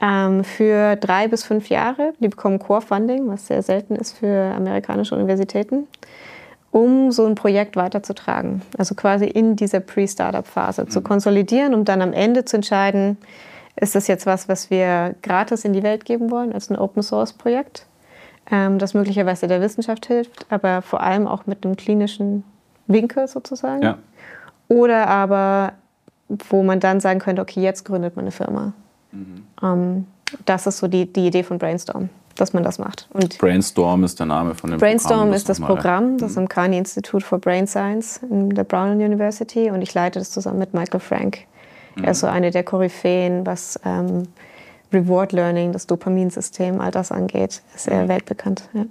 ähm, 0.00 0.42
für 0.42 0.96
drei 0.96 1.28
bis 1.28 1.44
fünf 1.44 1.68
Jahre. 1.68 2.14
Die 2.20 2.28
bekommen 2.28 2.58
Core-Funding, 2.58 3.28
was 3.28 3.46
sehr 3.46 3.62
selten 3.62 3.94
ist 3.94 4.18
für 4.18 4.54
amerikanische 4.54 5.14
Universitäten, 5.14 5.86
um 6.70 7.12
so 7.12 7.26
ein 7.26 7.34
Projekt 7.34 7.76
weiterzutragen. 7.76 8.62
Also 8.78 8.94
quasi 8.94 9.26
in 9.26 9.56
dieser 9.56 9.80
Pre-Startup-Phase 9.80 10.84
mhm. 10.84 10.90
zu 10.90 11.02
konsolidieren, 11.02 11.74
um 11.74 11.84
dann 11.84 12.00
am 12.00 12.12
Ende 12.12 12.44
zu 12.44 12.56
entscheiden, 12.56 13.18
ist 13.76 13.94
das 13.94 14.06
jetzt 14.06 14.26
was, 14.26 14.48
was 14.48 14.70
wir 14.70 15.14
gratis 15.22 15.64
in 15.64 15.72
die 15.72 15.82
Welt 15.82 16.04
geben 16.04 16.30
wollen, 16.30 16.52
als 16.52 16.70
ein 16.70 16.76
Open-Source-Projekt, 16.76 17.86
ähm, 18.50 18.78
das 18.78 18.94
möglicherweise 18.94 19.46
der 19.46 19.60
Wissenschaft 19.60 20.06
hilft, 20.06 20.46
aber 20.50 20.82
vor 20.82 21.00
allem 21.00 21.26
auch 21.26 21.46
mit 21.46 21.64
einem 21.64 21.76
klinischen 21.76 22.44
Winkel 22.86 23.28
sozusagen. 23.28 23.82
Ja. 23.82 23.98
Oder 24.68 25.08
aber, 25.08 25.72
wo 26.50 26.62
man 26.62 26.80
dann 26.80 27.00
sagen 27.00 27.20
könnte, 27.20 27.42
okay, 27.42 27.60
jetzt 27.60 27.84
gründet 27.84 28.16
man 28.16 28.24
eine 28.24 28.32
Firma. 28.32 28.72
Mhm. 29.12 29.46
Ähm, 29.62 30.06
das 30.44 30.66
ist 30.66 30.78
so 30.78 30.88
die, 30.88 31.10
die 31.10 31.26
Idee 31.26 31.42
von 31.42 31.58
Brainstorm, 31.58 32.08
dass 32.36 32.52
man 32.52 32.62
das 32.62 32.78
macht. 32.78 33.08
Und 33.12 33.38
Brainstorm 33.38 34.04
ist 34.04 34.18
der 34.18 34.26
Name 34.26 34.54
von 34.54 34.70
dem 34.70 34.78
Brainstorm 34.78 35.28
Programm. 35.28 35.30
Brainstorm 35.30 35.32
ist 35.34 35.48
das 35.48 35.60
Programm, 35.60 36.18
das 36.18 36.30
ist 36.30 36.36
mhm. 36.36 36.42
im 36.42 36.48
Carney 36.48 36.78
Institute 36.78 37.24
for 37.24 37.38
Brain 37.38 37.66
Science 37.66 38.20
in 38.30 38.50
der 38.50 38.64
Brown 38.64 38.92
University 38.92 39.70
und 39.70 39.82
ich 39.82 39.92
leite 39.94 40.18
das 40.18 40.30
zusammen 40.30 40.58
mit 40.58 40.74
Michael 40.74 41.00
Frank. 41.00 41.46
Mhm. 41.94 42.04
Er 42.04 42.10
ist 42.12 42.20
so 42.20 42.26
eine 42.26 42.50
der 42.50 42.64
Koryphäen, 42.64 43.46
was 43.46 43.78
ähm, 43.84 44.24
Reward 44.92 45.32
Learning, 45.32 45.72
das 45.72 45.86
Dopaminsystem, 45.86 46.80
all 46.80 46.90
das 46.90 47.12
angeht. 47.12 47.62
Ist 47.74 47.88
er 47.88 48.04
mhm. 48.04 48.08
weltbekannt. 48.08 48.68
Ja. 48.72 48.84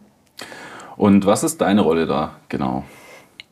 Und 0.98 1.26
was 1.26 1.44
ist 1.44 1.62
deine 1.62 1.82
Rolle 1.82 2.06
da 2.06 2.32
genau? 2.50 2.84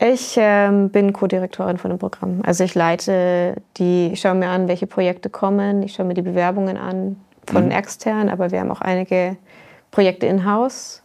Ich 0.01 0.35
ähm, 0.37 0.89
bin 0.89 1.11
Co-Direktorin 1.11 1.77
von 1.77 1.91
dem 1.91 1.99
Programm. 1.99 2.41
Also 2.43 2.63
ich 2.63 2.73
leite 2.73 3.55
die, 3.77 4.11
ich 4.13 4.21
schaue 4.21 4.35
mir 4.35 4.47
an, 4.47 4.69
welche 4.69 4.87
Projekte 4.87 5.29
kommen, 5.29 5.83
ich 5.83 5.93
schaue 5.93 6.05
mir 6.05 6.13
die 6.13 6.21
Bewerbungen 6.21 6.77
an 6.77 7.17
von 7.45 7.65
mhm. 7.65 7.71
extern, 7.71 8.29
aber 8.29 8.51
wir 8.51 8.61
haben 8.61 8.71
auch 8.71 8.81
einige 8.81 9.35
Projekte 9.91 10.25
in-house. 10.25 11.03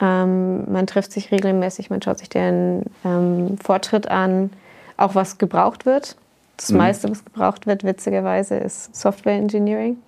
Ähm, 0.00 0.70
man 0.72 0.88
trifft 0.88 1.12
sich 1.12 1.30
regelmäßig, 1.30 1.90
man 1.90 2.02
schaut 2.02 2.18
sich 2.18 2.28
den 2.28 2.82
ähm, 3.04 3.56
Fortschritt 3.62 4.10
an, 4.10 4.50
auch 4.96 5.14
was 5.14 5.38
gebraucht 5.38 5.86
wird. 5.86 6.16
Das 6.56 6.70
mhm. 6.70 6.78
meiste, 6.78 7.10
was 7.10 7.24
gebraucht 7.24 7.66
wird, 7.66 7.84
witzigerweise, 7.84 8.56
ist 8.56 8.94
Software 8.94 9.34
Engineering. 9.34 9.98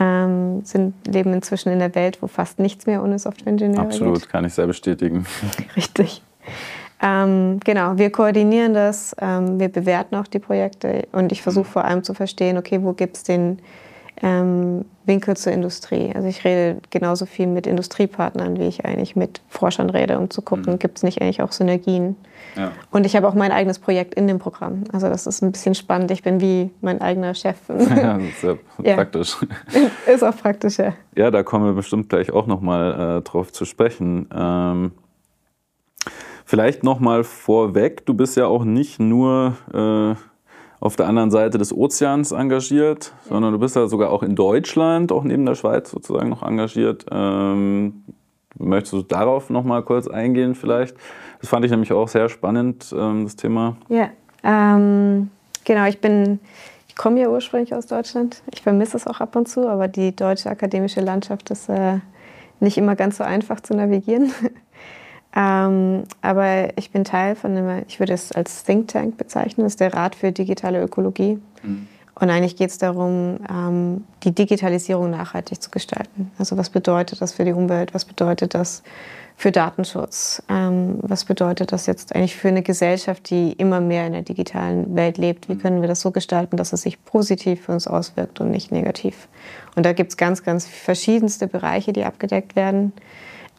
Ähm, 0.00 0.64
sind, 0.64 0.94
leben 1.06 1.32
inzwischen 1.32 1.70
in 1.70 1.78
der 1.78 1.94
Welt, 1.94 2.20
wo 2.20 2.26
fast 2.26 2.58
nichts 2.58 2.86
mehr 2.86 3.02
ohne 3.02 3.18
Software 3.18 3.52
Engineering 3.52 3.86
Absolut, 3.86 4.20
geht. 4.20 4.28
kann 4.28 4.44
ich 4.44 4.54
sehr 4.54 4.66
bestätigen. 4.66 5.24
Richtig. 5.76 6.22
Ähm, 7.00 7.60
genau, 7.64 7.96
wir 7.98 8.10
koordinieren 8.10 8.74
das, 8.74 9.14
ähm, 9.20 9.60
wir 9.60 9.68
bewerten 9.68 10.16
auch 10.16 10.26
die 10.26 10.38
Projekte 10.38 11.06
und 11.12 11.32
ich 11.32 11.42
versuche 11.42 11.66
vor 11.66 11.84
allem 11.84 12.02
zu 12.02 12.14
verstehen, 12.14 12.56
okay, 12.56 12.82
wo 12.82 12.92
gibt 12.92 13.16
es 13.16 13.22
den 13.24 13.58
ähm, 14.22 14.84
Winkel 15.06 15.36
zur 15.36 15.52
Industrie. 15.52 16.12
Also 16.14 16.28
ich 16.28 16.44
rede 16.44 16.78
genauso 16.90 17.26
viel 17.26 17.46
mit 17.46 17.66
Industriepartnern, 17.66 18.58
wie 18.58 18.64
ich 18.64 18.84
eigentlich 18.84 19.16
mit 19.16 19.40
Forschern 19.48 19.90
rede, 19.90 20.18
um 20.18 20.30
zu 20.30 20.40
gucken, 20.42 20.74
mhm. 20.74 20.78
gibt 20.78 20.98
es 20.98 21.02
nicht 21.02 21.20
eigentlich 21.20 21.42
auch 21.42 21.52
Synergien. 21.52 22.16
Ja. 22.56 22.72
Und 22.90 23.04
ich 23.04 23.16
habe 23.16 23.28
auch 23.28 23.34
mein 23.34 23.52
eigenes 23.52 23.78
Projekt 23.78 24.14
in 24.14 24.26
dem 24.26 24.38
Programm. 24.38 24.84
Also 24.92 25.08
das 25.08 25.26
ist 25.26 25.42
ein 25.42 25.52
bisschen 25.52 25.74
spannend. 25.74 26.10
Ich 26.10 26.22
bin 26.22 26.40
wie 26.40 26.70
mein 26.80 27.00
eigener 27.00 27.34
Chef. 27.34 27.56
Ja, 27.94 28.18
das 28.18 28.26
ist 28.26 28.42
ja, 28.42 28.54
ja. 28.82 28.94
praktisch. 28.94 29.36
Ist 30.12 30.22
auch 30.22 30.36
praktisch, 30.36 30.78
ja. 30.78 30.94
Ja, 31.16 31.30
da 31.30 31.42
kommen 31.42 31.64
wir 31.64 31.72
bestimmt 31.72 32.08
gleich 32.08 32.32
auch 32.32 32.46
nochmal 32.46 33.18
äh, 33.18 33.22
drauf 33.22 33.52
zu 33.52 33.64
sprechen. 33.64 34.28
Ähm, 34.34 34.92
vielleicht 36.44 36.82
nochmal 36.82 37.24
vorweg, 37.24 38.04
du 38.06 38.14
bist 38.14 38.36
ja 38.36 38.46
auch 38.46 38.64
nicht 38.64 39.00
nur... 39.00 39.56
Äh, 39.72 40.33
auf 40.84 40.96
der 40.96 41.08
anderen 41.08 41.30
Seite 41.30 41.56
des 41.56 41.74
Ozeans 41.74 42.30
engagiert, 42.32 43.14
ja. 43.24 43.28
sondern 43.30 43.52
du 43.52 43.58
bist 43.58 43.74
ja 43.74 43.86
sogar 43.86 44.10
auch 44.10 44.22
in 44.22 44.36
Deutschland, 44.36 45.12
auch 45.12 45.24
neben 45.24 45.46
der 45.46 45.54
Schweiz 45.54 45.90
sozusagen 45.90 46.28
noch 46.28 46.42
engagiert. 46.42 47.06
Ähm, 47.10 48.04
möchtest 48.58 48.92
du 48.92 49.02
darauf 49.02 49.48
noch 49.48 49.64
mal 49.64 49.82
kurz 49.82 50.06
eingehen 50.06 50.54
vielleicht? 50.54 50.94
Das 51.40 51.48
fand 51.48 51.64
ich 51.64 51.70
nämlich 51.70 51.90
auch 51.90 52.08
sehr 52.08 52.28
spannend, 52.28 52.94
ähm, 52.96 53.24
das 53.24 53.34
Thema. 53.34 53.78
Ja, 53.88 54.10
ähm, 54.42 55.30
genau, 55.64 55.86
ich 55.86 56.02
bin, 56.02 56.38
ich 56.86 56.96
komme 56.96 57.18
ja 57.18 57.30
ursprünglich 57.30 57.74
aus 57.74 57.86
Deutschland. 57.86 58.42
Ich 58.52 58.60
vermisse 58.60 58.98
es 58.98 59.06
auch 59.06 59.20
ab 59.20 59.36
und 59.36 59.48
zu, 59.48 59.66
aber 59.66 59.88
die 59.88 60.14
deutsche 60.14 60.50
akademische 60.50 61.00
Landschaft 61.00 61.48
ist 61.48 61.70
äh, 61.70 62.00
nicht 62.60 62.76
immer 62.76 62.94
ganz 62.94 63.16
so 63.16 63.24
einfach 63.24 63.60
zu 63.60 63.74
navigieren. 63.74 64.32
Ähm, 65.36 66.04
aber 66.22 66.76
ich 66.78 66.90
bin 66.90 67.04
Teil 67.04 67.34
von 67.34 67.56
einem, 67.56 67.84
ich 67.88 67.98
würde 67.98 68.12
es 68.12 68.30
als 68.32 68.62
Think 68.62 68.88
Tank 68.88 69.16
bezeichnen, 69.16 69.64
das 69.64 69.72
ist 69.72 69.80
der 69.80 69.92
Rat 69.92 70.14
für 70.14 70.30
digitale 70.30 70.82
Ökologie. 70.82 71.38
Mhm. 71.62 71.88
Und 72.14 72.30
eigentlich 72.30 72.54
geht 72.54 72.70
es 72.70 72.78
darum, 72.78 73.40
ähm, 73.50 74.04
die 74.22 74.32
Digitalisierung 74.32 75.10
nachhaltig 75.10 75.60
zu 75.60 75.70
gestalten. 75.70 76.30
Also 76.38 76.56
was 76.56 76.70
bedeutet 76.70 77.20
das 77.20 77.32
für 77.32 77.44
die 77.44 77.52
Umwelt? 77.52 77.92
Was 77.92 78.04
bedeutet 78.04 78.54
das 78.54 78.84
für 79.36 79.50
Datenschutz? 79.50 80.40
Ähm, 80.48 80.98
was 81.02 81.24
bedeutet 81.24 81.72
das 81.72 81.86
jetzt 81.86 82.14
eigentlich 82.14 82.36
für 82.36 82.48
eine 82.48 82.62
Gesellschaft, 82.62 83.30
die 83.30 83.52
immer 83.54 83.80
mehr 83.80 84.06
in 84.06 84.12
der 84.12 84.22
digitalen 84.22 84.94
Welt 84.94 85.18
lebt? 85.18 85.48
Wie 85.48 85.54
mhm. 85.54 85.60
können 85.60 85.80
wir 85.80 85.88
das 85.88 86.02
so 86.02 86.12
gestalten, 86.12 86.56
dass 86.56 86.72
es 86.72 86.82
sich 86.82 87.04
positiv 87.04 87.62
für 87.62 87.72
uns 87.72 87.88
auswirkt 87.88 88.40
und 88.40 88.52
nicht 88.52 88.70
negativ? 88.70 89.26
Und 89.74 89.84
da 89.84 89.92
gibt 89.92 90.10
es 90.10 90.16
ganz, 90.16 90.44
ganz 90.44 90.68
verschiedenste 90.68 91.48
Bereiche, 91.48 91.92
die 91.92 92.04
abgedeckt 92.04 92.54
werden. 92.54 92.92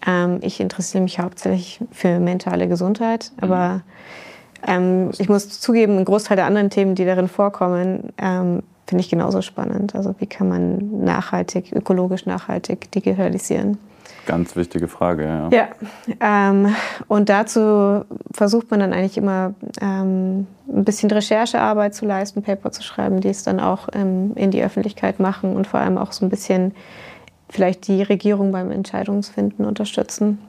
Ähm, 0.06 0.40
ich 0.42 0.60
interessiere 0.60 1.04
mich 1.04 1.20
hauptsächlich 1.20 1.80
für 1.92 2.20
mentale 2.20 2.68
Gesundheit, 2.68 3.32
aber 3.42 3.82
ähm, 4.68 5.12
ich 5.18 5.30
muss 5.30 5.60
zugeben, 5.60 5.98
ein 5.98 6.06
Großteil 6.06 6.38
der 6.38 6.46
anderen 6.46 6.70
Themen, 6.70 6.96
die 6.96 7.06
darin 7.06 7.28
vorkommen, 7.28 8.14
ähm, 8.18 8.64
finde 8.88 9.04
ich 9.04 9.10
genauso 9.10 9.42
spannend. 9.42 9.96
Also 9.96 10.16
wie 10.20 10.28
kann 10.28 10.48
man 10.48 11.04
nachhaltig, 11.04 11.72
ökologisch 11.74 12.26
nachhaltig 12.26 12.92
digitalisieren? 12.92 13.78
Ganz 14.26 14.56
wichtige 14.56 14.88
Frage, 14.88 15.24
ja. 15.24 15.50
Ja, 15.52 15.68
ähm, 16.20 16.76
und 17.08 17.30
dazu 17.30 18.06
versucht 18.32 18.72
man 18.72 18.80
dann 18.80 18.92
eigentlich 18.92 19.18
immer 19.18 19.54
ähm, 19.82 20.48
ein 20.68 20.84
bisschen 20.84 21.12
Recherchearbeit 21.12 21.94
zu 21.94 22.06
leisten, 22.06 22.42
Paper 22.42 22.72
zu 22.72 22.82
schreiben, 22.82 23.22
die 23.22 23.30
es 23.30 23.44
dann 23.44 23.60
auch 23.60 23.88
ähm, 23.94 24.32
in 24.36 24.50
die 24.50 24.64
Öffentlichkeit 24.64 25.20
machen 25.20 25.56
und 25.56 25.68
vor 25.68 25.80
allem 25.80 25.98
auch 26.00 26.12
so 26.12 26.26
ein 26.26 26.30
bisschen 26.30 26.74
vielleicht 27.50 27.88
die 27.88 28.02
Regierung 28.02 28.52
beim 28.52 28.72
Entscheidungsfinden 28.72 29.66
unterstützen. 29.66 30.40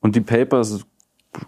Und 0.00 0.16
die 0.16 0.20
Papers 0.20 0.84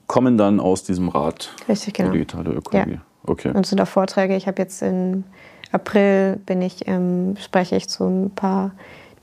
kommen 0.07 0.37
dann 0.37 0.61
aus 0.61 0.85
diesem 0.85 1.09
Rat 1.09 1.55
Richtig, 1.69 1.95
genau. 1.95 2.13
digitale 2.13 2.51
Ökologie. 2.51 2.93
Ja. 2.93 3.03
Okay. 3.25 3.51
Und 3.53 3.67
sind 3.67 3.81
auch 3.81 3.89
Vorträge. 3.89 4.37
Ich 4.37 4.47
habe 4.47 4.63
jetzt 4.63 4.83
im 4.83 5.25
April 5.73 6.37
bin 6.47 6.63
ich, 6.63 6.87
ähm, 6.89 7.37
spreche 7.39 7.77
ich 7.77 7.89
zu 7.89 8.05
ein 8.05 8.31
paar 8.31 8.73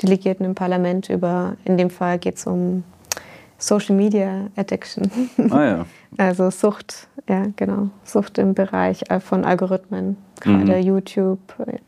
Delegierten 0.01 0.45
im 0.45 0.55
Parlament 0.55 1.09
über, 1.09 1.55
in 1.63 1.77
dem 1.77 1.89
Fall 1.89 2.19
geht 2.19 2.35
es 2.35 2.45
um 2.45 2.83
Social 3.57 3.95
Media 3.95 4.47
Addiction. 4.55 5.09
Ah 5.49 5.63
ja. 5.63 5.85
Also 6.17 6.49
Sucht, 6.49 7.09
ja 7.27 7.43
genau. 7.55 7.89
Sucht 8.03 8.37
im 8.37 8.53
Bereich 8.53 9.03
äh, 9.09 9.19
von 9.19 9.45
Algorithmen. 9.45 10.17
Gerade 10.41 10.77
Mhm. 10.77 10.83
YouTube, 10.85 11.39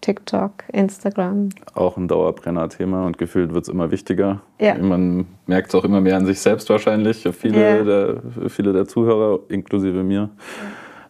TikTok, 0.02 0.64
Instagram. 0.72 1.50
Auch 1.76 1.98
ein 1.98 2.08
Dauerbrenner-Thema 2.08 3.06
und 3.06 3.18
gefühlt 3.18 3.54
wird 3.54 3.64
es 3.64 3.70
immer 3.70 3.92
wichtiger. 3.92 4.42
Ja. 4.60 4.76
Man 4.78 5.26
merkt 5.48 5.70
es 5.70 5.76
auch 5.76 5.84
immer 5.84 6.00
mehr 6.02 6.16
an 6.18 6.26
sich 6.26 6.40
selbst 6.40 6.70
wahrscheinlich. 6.70 7.28
Viele, 7.34 7.78
Ja. 7.80 7.84
der, 7.84 8.22
viele 8.50 8.72
der 8.74 8.88
Zuhörer, 8.88 9.40
inklusive 9.50 10.02
mir. 10.04 10.30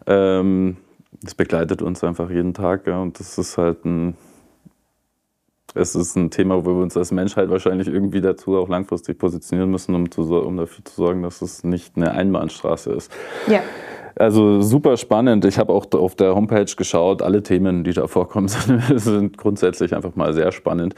Ähm, 0.06 0.78
das 1.22 1.34
begleitet 1.34 1.80
uns 1.82 2.02
einfach 2.04 2.28
jeden 2.30 2.54
Tag. 2.54 2.86
Ja, 2.86 3.00
und 3.00 3.18
das 3.20 3.38
ist 3.38 3.56
halt 3.56 3.84
ein, 3.84 4.16
es 5.74 5.94
ist 5.94 6.16
ein 6.16 6.30
Thema, 6.30 6.64
wo 6.64 6.70
wir 6.74 6.82
uns 6.82 6.96
als 6.96 7.12
Menschheit 7.12 7.50
wahrscheinlich 7.50 7.88
irgendwie 7.88 8.20
dazu 8.20 8.56
auch 8.56 8.68
langfristig 8.68 9.18
positionieren 9.18 9.70
müssen, 9.70 9.94
um, 9.94 10.10
zu, 10.10 10.22
um 10.22 10.56
dafür 10.56 10.84
zu 10.84 10.94
sorgen, 10.94 11.22
dass 11.22 11.40
es 11.42 11.62
nicht 11.62 11.96
eine 11.96 12.12
Einbahnstraße 12.12 12.92
ist. 12.92 13.12
Ja. 13.46 13.60
Also 14.18 14.62
super 14.62 14.96
spannend. 14.96 15.44
Ich 15.44 15.58
habe 15.58 15.72
auch 15.72 15.86
auf 15.92 16.16
der 16.16 16.34
Homepage 16.34 16.64
geschaut, 16.76 17.22
alle 17.22 17.42
Themen, 17.42 17.84
die 17.84 17.92
da 17.92 18.06
vorkommen, 18.08 18.48
sind, 18.96 19.38
grundsätzlich 19.38 19.94
einfach 19.94 20.16
mal 20.16 20.32
sehr 20.34 20.50
spannend. 20.52 20.94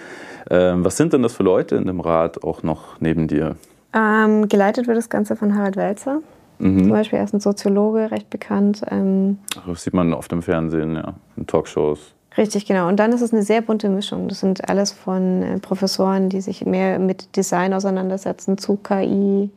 Ähm, 0.48 0.84
was 0.84 0.96
sind 0.96 1.12
denn 1.12 1.22
das 1.22 1.34
für 1.34 1.42
Leute 1.42 1.76
in 1.76 1.86
dem 1.86 2.00
Rat 2.00 2.42
auch 2.42 2.62
noch 2.62 2.98
neben 3.00 3.28
dir? 3.28 3.56
Ähm, 3.92 4.48
geleitet 4.48 4.86
wird 4.86 4.96
das 4.96 5.10
Ganze 5.10 5.36
von 5.36 5.54
Harald 5.54 5.76
Welzer. 5.76 6.20
Mhm. 6.58 6.80
Zum 6.80 6.90
Beispiel, 6.90 7.18
er 7.18 7.24
ist 7.24 7.34
ein 7.34 7.40
Soziologe, 7.40 8.10
recht 8.10 8.30
bekannt. 8.30 8.82
Ähm, 8.90 9.38
Das 9.66 9.84
sieht 9.84 9.94
man 9.94 10.12
oft 10.14 10.32
im 10.32 10.42
Fernsehen, 10.42 10.94
ja, 10.94 11.14
in 11.36 11.46
Talkshows. 11.46 12.14
Richtig, 12.36 12.66
genau. 12.66 12.88
Und 12.88 13.00
dann 13.00 13.12
ist 13.12 13.22
es 13.22 13.32
eine 13.32 13.42
sehr 13.42 13.60
bunte 13.60 13.88
Mischung. 13.88 14.28
Das 14.28 14.40
sind 14.40 14.68
alles 14.68 14.92
von 14.92 15.42
äh, 15.42 15.58
Professoren, 15.58 16.28
die 16.28 16.40
sich 16.40 16.64
mehr 16.64 16.98
mit 16.98 17.36
Design 17.36 17.74
auseinandersetzen, 17.74 18.56
zu 18.56 18.76
KI, 18.76 19.50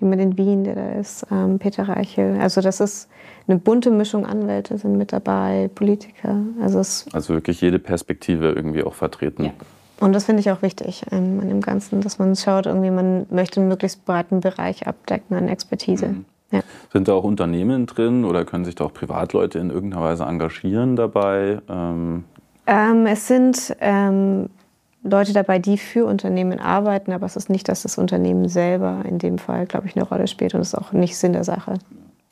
jemand 0.00 0.20
in 0.22 0.38
Wien, 0.38 0.64
der 0.64 0.74
da 0.74 0.88
ist, 0.92 1.26
ähm, 1.30 1.58
Peter 1.58 1.88
Reichel. 1.88 2.38
Also 2.40 2.60
das 2.60 2.80
ist 2.80 3.08
eine 3.46 3.58
bunte 3.58 3.90
Mischung. 3.90 4.26
Anwälte 4.26 4.78
sind 4.78 4.96
mit 4.96 5.12
dabei, 5.12 5.70
Politiker. 5.74 6.36
Also 6.60 6.78
es, 6.80 7.06
Also 7.12 7.34
wirklich 7.34 7.60
jede 7.60 7.78
Perspektive 7.78 8.52
irgendwie 8.52 8.82
auch 8.84 8.94
vertreten. 8.94 9.44
Ja. 9.44 9.50
und 10.00 10.12
das 10.12 10.24
finde 10.26 10.40
ich 10.40 10.50
auch 10.50 10.62
wichtig 10.62 11.04
ähm, 11.10 11.40
an 11.40 11.48
dem 11.48 11.60
Ganzen, 11.60 12.00
dass 12.00 12.18
man 12.18 12.36
schaut, 12.36 12.66
irgendwie 12.66 12.90
man 12.90 13.26
möchte 13.30 13.60
einen 13.60 13.68
möglichst 13.68 14.04
breiten 14.04 14.40
Bereich 14.40 14.86
abdecken 14.86 15.36
an 15.36 15.48
Expertise. 15.48 16.14
Ja. 16.50 16.60
Sind 16.92 17.08
da 17.08 17.12
auch 17.12 17.24
Unternehmen 17.24 17.84
drin 17.86 18.24
oder 18.24 18.44
können 18.44 18.64
sich 18.64 18.74
da 18.74 18.84
auch 18.84 18.92
Privatleute 18.94 19.58
in 19.58 19.68
irgendeiner 19.70 20.02
Weise 20.02 20.24
engagieren 20.24 20.96
dabei? 20.96 21.60
Ähm, 21.68 22.24
Ähm, 22.66 23.06
es 23.06 23.26
sind 23.28 23.76
ähm, 23.80 24.48
Leute 25.02 25.32
dabei, 25.32 25.58
die 25.58 25.78
für 25.78 26.06
Unternehmen 26.06 26.58
arbeiten, 26.58 27.12
aber 27.12 27.26
es 27.26 27.36
ist 27.36 27.50
nicht, 27.50 27.68
dass 27.68 27.82
das 27.82 27.98
Unternehmen 27.98 28.48
selber 28.48 29.04
in 29.08 29.18
dem 29.18 29.38
Fall, 29.38 29.66
glaube 29.66 29.86
ich, 29.86 29.96
eine 29.96 30.04
Rolle 30.04 30.26
spielt 30.26 30.54
und 30.54 30.60
es 30.60 30.68
ist 30.68 30.74
auch 30.74 30.92
nicht 30.92 31.16
Sinn 31.16 31.32
der 31.32 31.44
Sache 31.44 31.74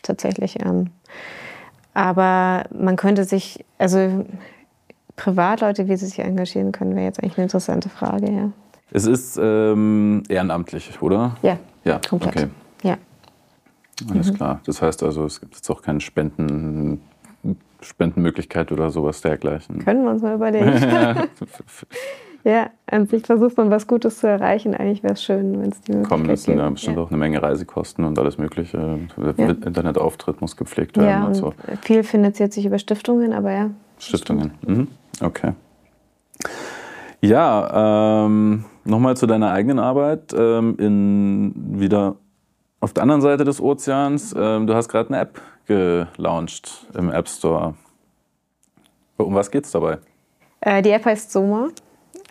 tatsächlich. 0.03 0.65
Ähm, 0.65 0.91
aber 1.95 2.65
man 2.77 2.97
könnte 2.97 3.25
sich, 3.25 3.65
also 3.79 4.27
Privatleute, 5.17 5.89
wie 5.89 5.97
sie 5.97 6.07
sich 6.07 6.19
engagieren 6.19 6.73
können, 6.73 6.95
wäre 6.95 7.07
jetzt 7.07 7.23
eigentlich 7.23 7.39
eine 7.39 7.45
interessante 7.45 7.89
Frage, 7.89 8.31
ja. 8.31 8.51
es 8.91 9.07
ist 9.07 9.39
ähm, 9.41 10.23
ehrenamtlich, 10.29 11.01
oder? 11.01 11.37
Ja, 11.43 11.59
Ja, 11.85 12.01
komplett. 12.07 12.37
okay. 12.37 12.49
Ja. 12.83 12.97
Alles 14.11 14.35
klar. 14.35 14.61
Das 14.67 14.83
heißt 14.83 15.03
also, 15.03 15.25
es 15.25 15.41
gibt 15.41 15.55
jetzt 15.55 15.71
auch 15.71 15.81
keine 15.81 16.01
Spenden, 16.01 17.01
Spendenmöglichkeit 17.81 18.71
oder 18.73 18.91
sowas 18.91 19.23
dergleichen. 19.23 19.79
Können 19.83 20.05
wir 20.05 20.11
uns 20.11 20.23
mal 20.23 20.35
überlegen. 20.35 20.69
ja, 22.47 22.71
an 22.87 23.07
sich 23.07 23.27
versucht 23.27 23.57
man 23.57 23.71
was 23.71 23.89
Gutes 23.89 24.21
zu 24.21 24.29
erreichen. 24.29 24.73
Eigentlich 24.73 25.03
wäre 25.03 25.15
es 25.15 25.23
schön, 25.25 25.61
wenn 25.61 25.71
es 25.71 25.81
die 25.81 25.93
Möglichkeit 25.93 26.09
Kommen, 26.09 26.29
das 26.29 26.45
sind 26.45 26.59
ja 26.59 26.71
bestimmt 26.71 26.97
ja. 26.97 27.03
auch 27.03 27.11
eine 27.11 27.17
Menge 27.19 27.43
Reisekosten 27.43 28.05
und 28.05 28.17
alles 28.21 28.39
Mögliche. 28.39 29.01
Der 29.17 29.35
Ja. 29.37 29.51
Internetauftritt 29.51 30.41
muss 30.41 30.57
gepflegt 30.57 30.97
werden 30.97 31.09
Ja, 31.09 31.27
und 31.27 31.35
so. 31.35 31.55
viel 31.83 32.05
finanziert 32.05 32.53
sich 32.53 32.65
über 32.65 32.79
Stiftungen, 32.79 33.33
aber 33.33 33.51
ja. 33.51 33.71
Stiftungen. 33.99 34.53
Mhm. 34.65 34.89
Okay. 35.21 35.55
Ja, 37.21 38.27
ähm, 38.27 38.65
nochmal 38.85 39.17
zu 39.17 39.27
deiner 39.27 39.51
eigenen 39.51 39.81
Arbeit. 39.81 40.33
Ähm, 40.39 40.77
in, 40.79 41.81
wieder 41.81 42.15
auf 42.79 42.93
der 42.93 43.03
anderen 43.03 43.23
Seite 43.23 43.45
des 43.45 43.61
Ozeans. 43.61 44.33
Ähm, 44.39 44.69
du 44.69 44.75
hast 44.75 44.89
gerade 44.89 45.09
eine 45.09 45.19
App 45.19 45.41
gelauncht 45.67 46.87
im 46.97 47.11
App 47.11 47.29
Store. 47.29 47.75
Um 49.17 49.35
was 49.35 49.51
geht's 49.51 49.73
dabei? 49.73 49.99
Äh, 50.61 50.83
die 50.83 50.91
App 50.91 51.05
heißt 51.05 51.33
Soma. 51.33 51.71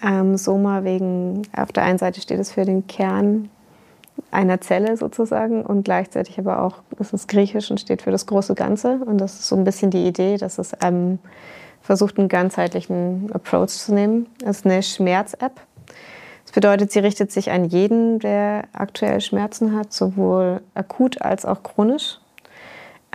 Ähm, 0.04 0.38
Soma 0.38 0.84
wegen, 0.84 1.44
auf 1.56 1.72
der 1.72 1.84
einen 1.84 1.98
Seite 1.98 2.22
steht 2.22 2.40
es 2.40 2.52
für 2.52 2.66
den 2.66 2.88
Kern 2.88 3.50
einer 4.32 4.62
Zelle 4.62 4.98
sozusagen 4.98 5.64
und 5.64 5.84
gleichzeitig 5.84 6.40
aber 6.40 6.62
auch, 6.62 6.82
es 7.00 7.14
ist 7.14 7.28
griechisch 7.28 7.72
und 7.72 7.80
steht 7.80 8.02
für 8.02 8.12
das 8.12 8.26
große 8.26 8.56
Ganze. 8.56 9.00
Und 9.06 9.20
das 9.20 9.40
ist 9.40 9.48
so 9.48 9.56
ein 9.56 9.64
bisschen 9.64 9.92
die 9.92 10.06
Idee, 10.06 10.38
dass 10.38 10.58
es 10.58 10.74
ähm, 10.82 11.20
versucht, 11.82 12.18
einen 12.18 12.30
ganzheitlichen 12.30 13.30
Approach 13.34 13.70
zu 13.70 13.94
nehmen. 13.94 14.28
Es 14.44 14.60
ist 14.60 14.66
eine 14.66 14.84
Schmerz-App. 14.84 15.62
Das 16.44 16.52
bedeutet, 16.52 16.92
sie 16.92 17.00
richtet 17.00 17.32
sich 17.32 17.52
an 17.52 17.66
jeden, 17.66 18.20
der 18.20 18.66
aktuell 18.74 19.20
Schmerzen 19.22 19.76
hat, 19.76 19.94
sowohl 19.94 20.62
akut 20.74 21.22
als 21.22 21.46
auch 21.46 21.64
chronisch. 21.64 22.20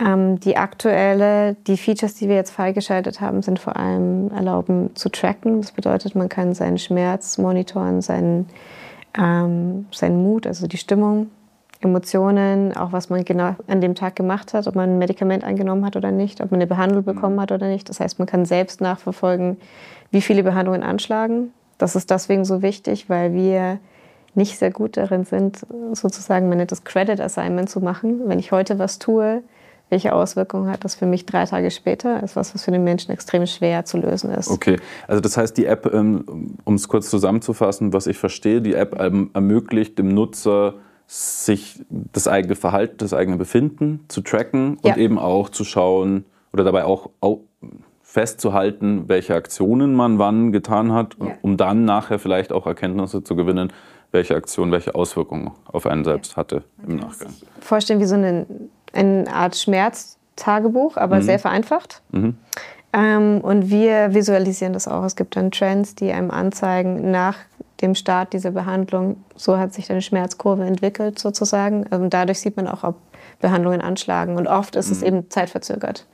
Ähm, 0.03 0.39
die 0.39 0.57
aktuelle, 0.57 1.55
die 1.67 1.77
Features, 1.77 2.15
die 2.15 2.27
wir 2.27 2.35
jetzt 2.35 2.51
freigeschaltet 2.51 3.21
haben, 3.21 3.41
sind 3.43 3.59
vor 3.59 3.75
allem 3.77 4.31
erlauben 4.31 4.95
zu 4.95 5.09
tracken. 5.09 5.61
Das 5.61 5.71
bedeutet, 5.71 6.15
man 6.15 6.27
kann 6.27 6.53
seinen 6.53 6.79
Schmerz 6.79 7.37
monitoren, 7.37 8.01
seinen, 8.01 8.47
ähm, 9.17 9.85
seinen 9.91 10.23
Mut, 10.23 10.47
also 10.47 10.65
die 10.65 10.77
Stimmung, 10.77 11.29
Emotionen, 11.81 12.75
auch 12.75 12.91
was 12.91 13.09
man 13.09 13.25
genau 13.25 13.55
an 13.67 13.81
dem 13.81 13.95
Tag 13.95 14.15
gemacht 14.15 14.53
hat, 14.53 14.67
ob 14.67 14.75
man 14.75 14.91
ein 14.91 14.97
Medikament 14.97 15.43
eingenommen 15.43 15.85
hat 15.85 15.95
oder 15.95 16.11
nicht, 16.11 16.41
ob 16.41 16.51
man 16.51 16.59
eine 16.59 16.67
Behandlung 16.67 17.03
bekommen 17.03 17.39
hat 17.39 17.51
oder 17.51 17.67
nicht. 17.67 17.89
Das 17.89 17.99
heißt, 17.99 18.19
man 18.19 18.27
kann 18.27 18.45
selbst 18.45 18.81
nachverfolgen, 18.81 19.57
wie 20.11 20.21
viele 20.21 20.43
Behandlungen 20.43 20.83
anschlagen. 20.83 21.53
Das 21.77 21.95
ist 21.95 22.09
deswegen 22.11 22.45
so 22.45 22.61
wichtig, 22.61 23.09
weil 23.09 23.33
wir 23.33 23.79
nicht 24.33 24.57
sehr 24.57 24.71
gut 24.71 24.97
darin 24.97 25.25
sind, 25.25 25.65
sozusagen, 25.93 26.49
man 26.49 26.59
nennt 26.59 26.71
das 26.71 26.83
Credit 26.83 27.19
Assignment 27.19 27.69
zu 27.69 27.81
machen. 27.81 28.21
Wenn 28.27 28.39
ich 28.39 28.51
heute 28.51 28.79
was 28.79 28.99
tue, 28.99 29.43
welche 29.91 30.13
Auswirkungen 30.13 30.71
hat 30.71 30.83
das 30.85 30.95
für 30.95 31.05
mich 31.05 31.25
drei 31.25 31.45
Tage 31.45 31.69
später? 31.69 32.23
ist 32.23 32.35
was, 32.37 32.55
was 32.55 32.63
für 32.63 32.71
den 32.71 32.83
Menschen 32.83 33.11
extrem 33.11 33.45
schwer 33.45 33.83
zu 33.85 33.97
lösen 33.97 34.31
ist. 34.31 34.49
Okay, 34.49 34.77
also 35.07 35.19
das 35.21 35.35
heißt, 35.37 35.55
die 35.57 35.65
App, 35.65 35.93
ähm, 35.93 36.55
um 36.63 36.75
es 36.75 36.87
kurz 36.87 37.09
zusammenzufassen, 37.09 37.91
was 37.93 38.07
ich 38.07 38.17
verstehe, 38.17 38.61
die 38.61 38.73
App 38.73 38.99
ähm, 38.99 39.29
ermöglicht 39.33 39.99
dem 39.99 40.13
Nutzer, 40.13 40.75
sich 41.07 41.83
das 41.89 42.29
eigene 42.29 42.55
Verhalten, 42.55 42.95
das 42.99 43.13
eigene 43.13 43.35
Befinden 43.37 44.05
zu 44.07 44.21
tracken 44.21 44.77
Ja. 44.81 44.93
und 44.93 44.97
eben 44.97 45.19
auch 45.19 45.49
zu 45.49 45.65
schauen 45.65 46.23
oder 46.53 46.63
dabei 46.63 46.85
auch 46.85 47.09
au- 47.19 47.41
festzuhalten, 48.01 49.05
welche 49.07 49.35
Aktionen 49.35 49.93
man 49.93 50.19
wann 50.19 50.51
getan 50.53 50.93
hat, 50.93 51.15
Ja. 51.19 51.33
um 51.41 51.57
dann 51.57 51.83
nachher 51.85 52.17
vielleicht 52.19 52.51
auch 52.53 52.65
Erkenntnisse 52.65 53.23
zu 53.23 53.35
gewinnen, 53.35 53.71
welche 54.11 54.35
Aktion 54.35 54.71
welche 54.71 54.95
Auswirkungen 54.95 55.51
auf 55.65 55.85
einen 55.85 56.03
selbst 56.03 56.35
hatte 56.37 56.63
im 56.87 56.97
Nachgang. 56.97 57.29
Vorstellen 57.61 57.99
wie 58.01 58.05
so 58.05 58.15
eine, 58.15 58.45
eine 58.93 59.31
Art 59.33 59.55
Schmerztagebuch, 59.55 60.97
aber 60.97 61.21
sehr 61.21 61.39
vereinfacht. 61.39 62.01
Ähm, 62.93 63.39
und 63.41 63.69
wir 63.69 64.13
visualisieren 64.13 64.73
das 64.73 64.87
auch. 64.87 65.03
Es 65.03 65.15
gibt 65.15 65.35
dann 65.35 65.51
Trends, 65.51 65.95
die 65.95 66.11
einem 66.11 66.31
anzeigen, 66.31 67.11
nach 67.11 67.37
dem 67.81 67.95
Start 67.95 68.33
dieser 68.33 68.51
Behandlung, 68.51 69.23
so 69.35 69.57
hat 69.57 69.73
sich 69.73 69.87
deine 69.87 70.01
Schmerzkurve 70.01 70.63
entwickelt 70.65 71.17
sozusagen. 71.17 71.85
Und 71.87 72.13
dadurch 72.13 72.39
sieht 72.39 72.57
man 72.57 72.67
auch, 72.67 72.83
ob 72.83 72.95
Behandlungen 73.39 73.81
anschlagen. 73.81 74.35
Und 74.35 74.47
oft 74.47 74.75
ist 74.75 74.91
es 74.91 75.01
eben 75.01 75.29
zeitverzögert. 75.29 76.05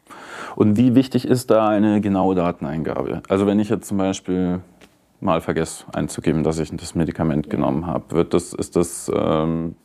Und 0.56 0.78
wie 0.78 0.96
wichtig 0.96 1.28
ist 1.28 1.52
da 1.52 1.68
eine 1.68 2.00
genaue 2.00 2.36
Dateneingabe? 2.36 3.22
Also 3.28 3.46
wenn 3.48 3.60
ich 3.60 3.70
jetzt 3.70 3.88
zum 3.88 3.98
Beispiel 3.98 4.62
mal 5.20 5.42
vergesse 5.42 5.86
einzugeben, 5.94 6.44
dass 6.44 6.60
ich 6.60 6.76
das 6.76 6.96
Medikament 6.96 7.50
genommen 7.50 7.86
habe, 7.86 8.16
wird 8.16 8.34
das, 8.34 8.54
ist 8.54 8.76
das, 8.76 9.12
ähm, 9.14 9.76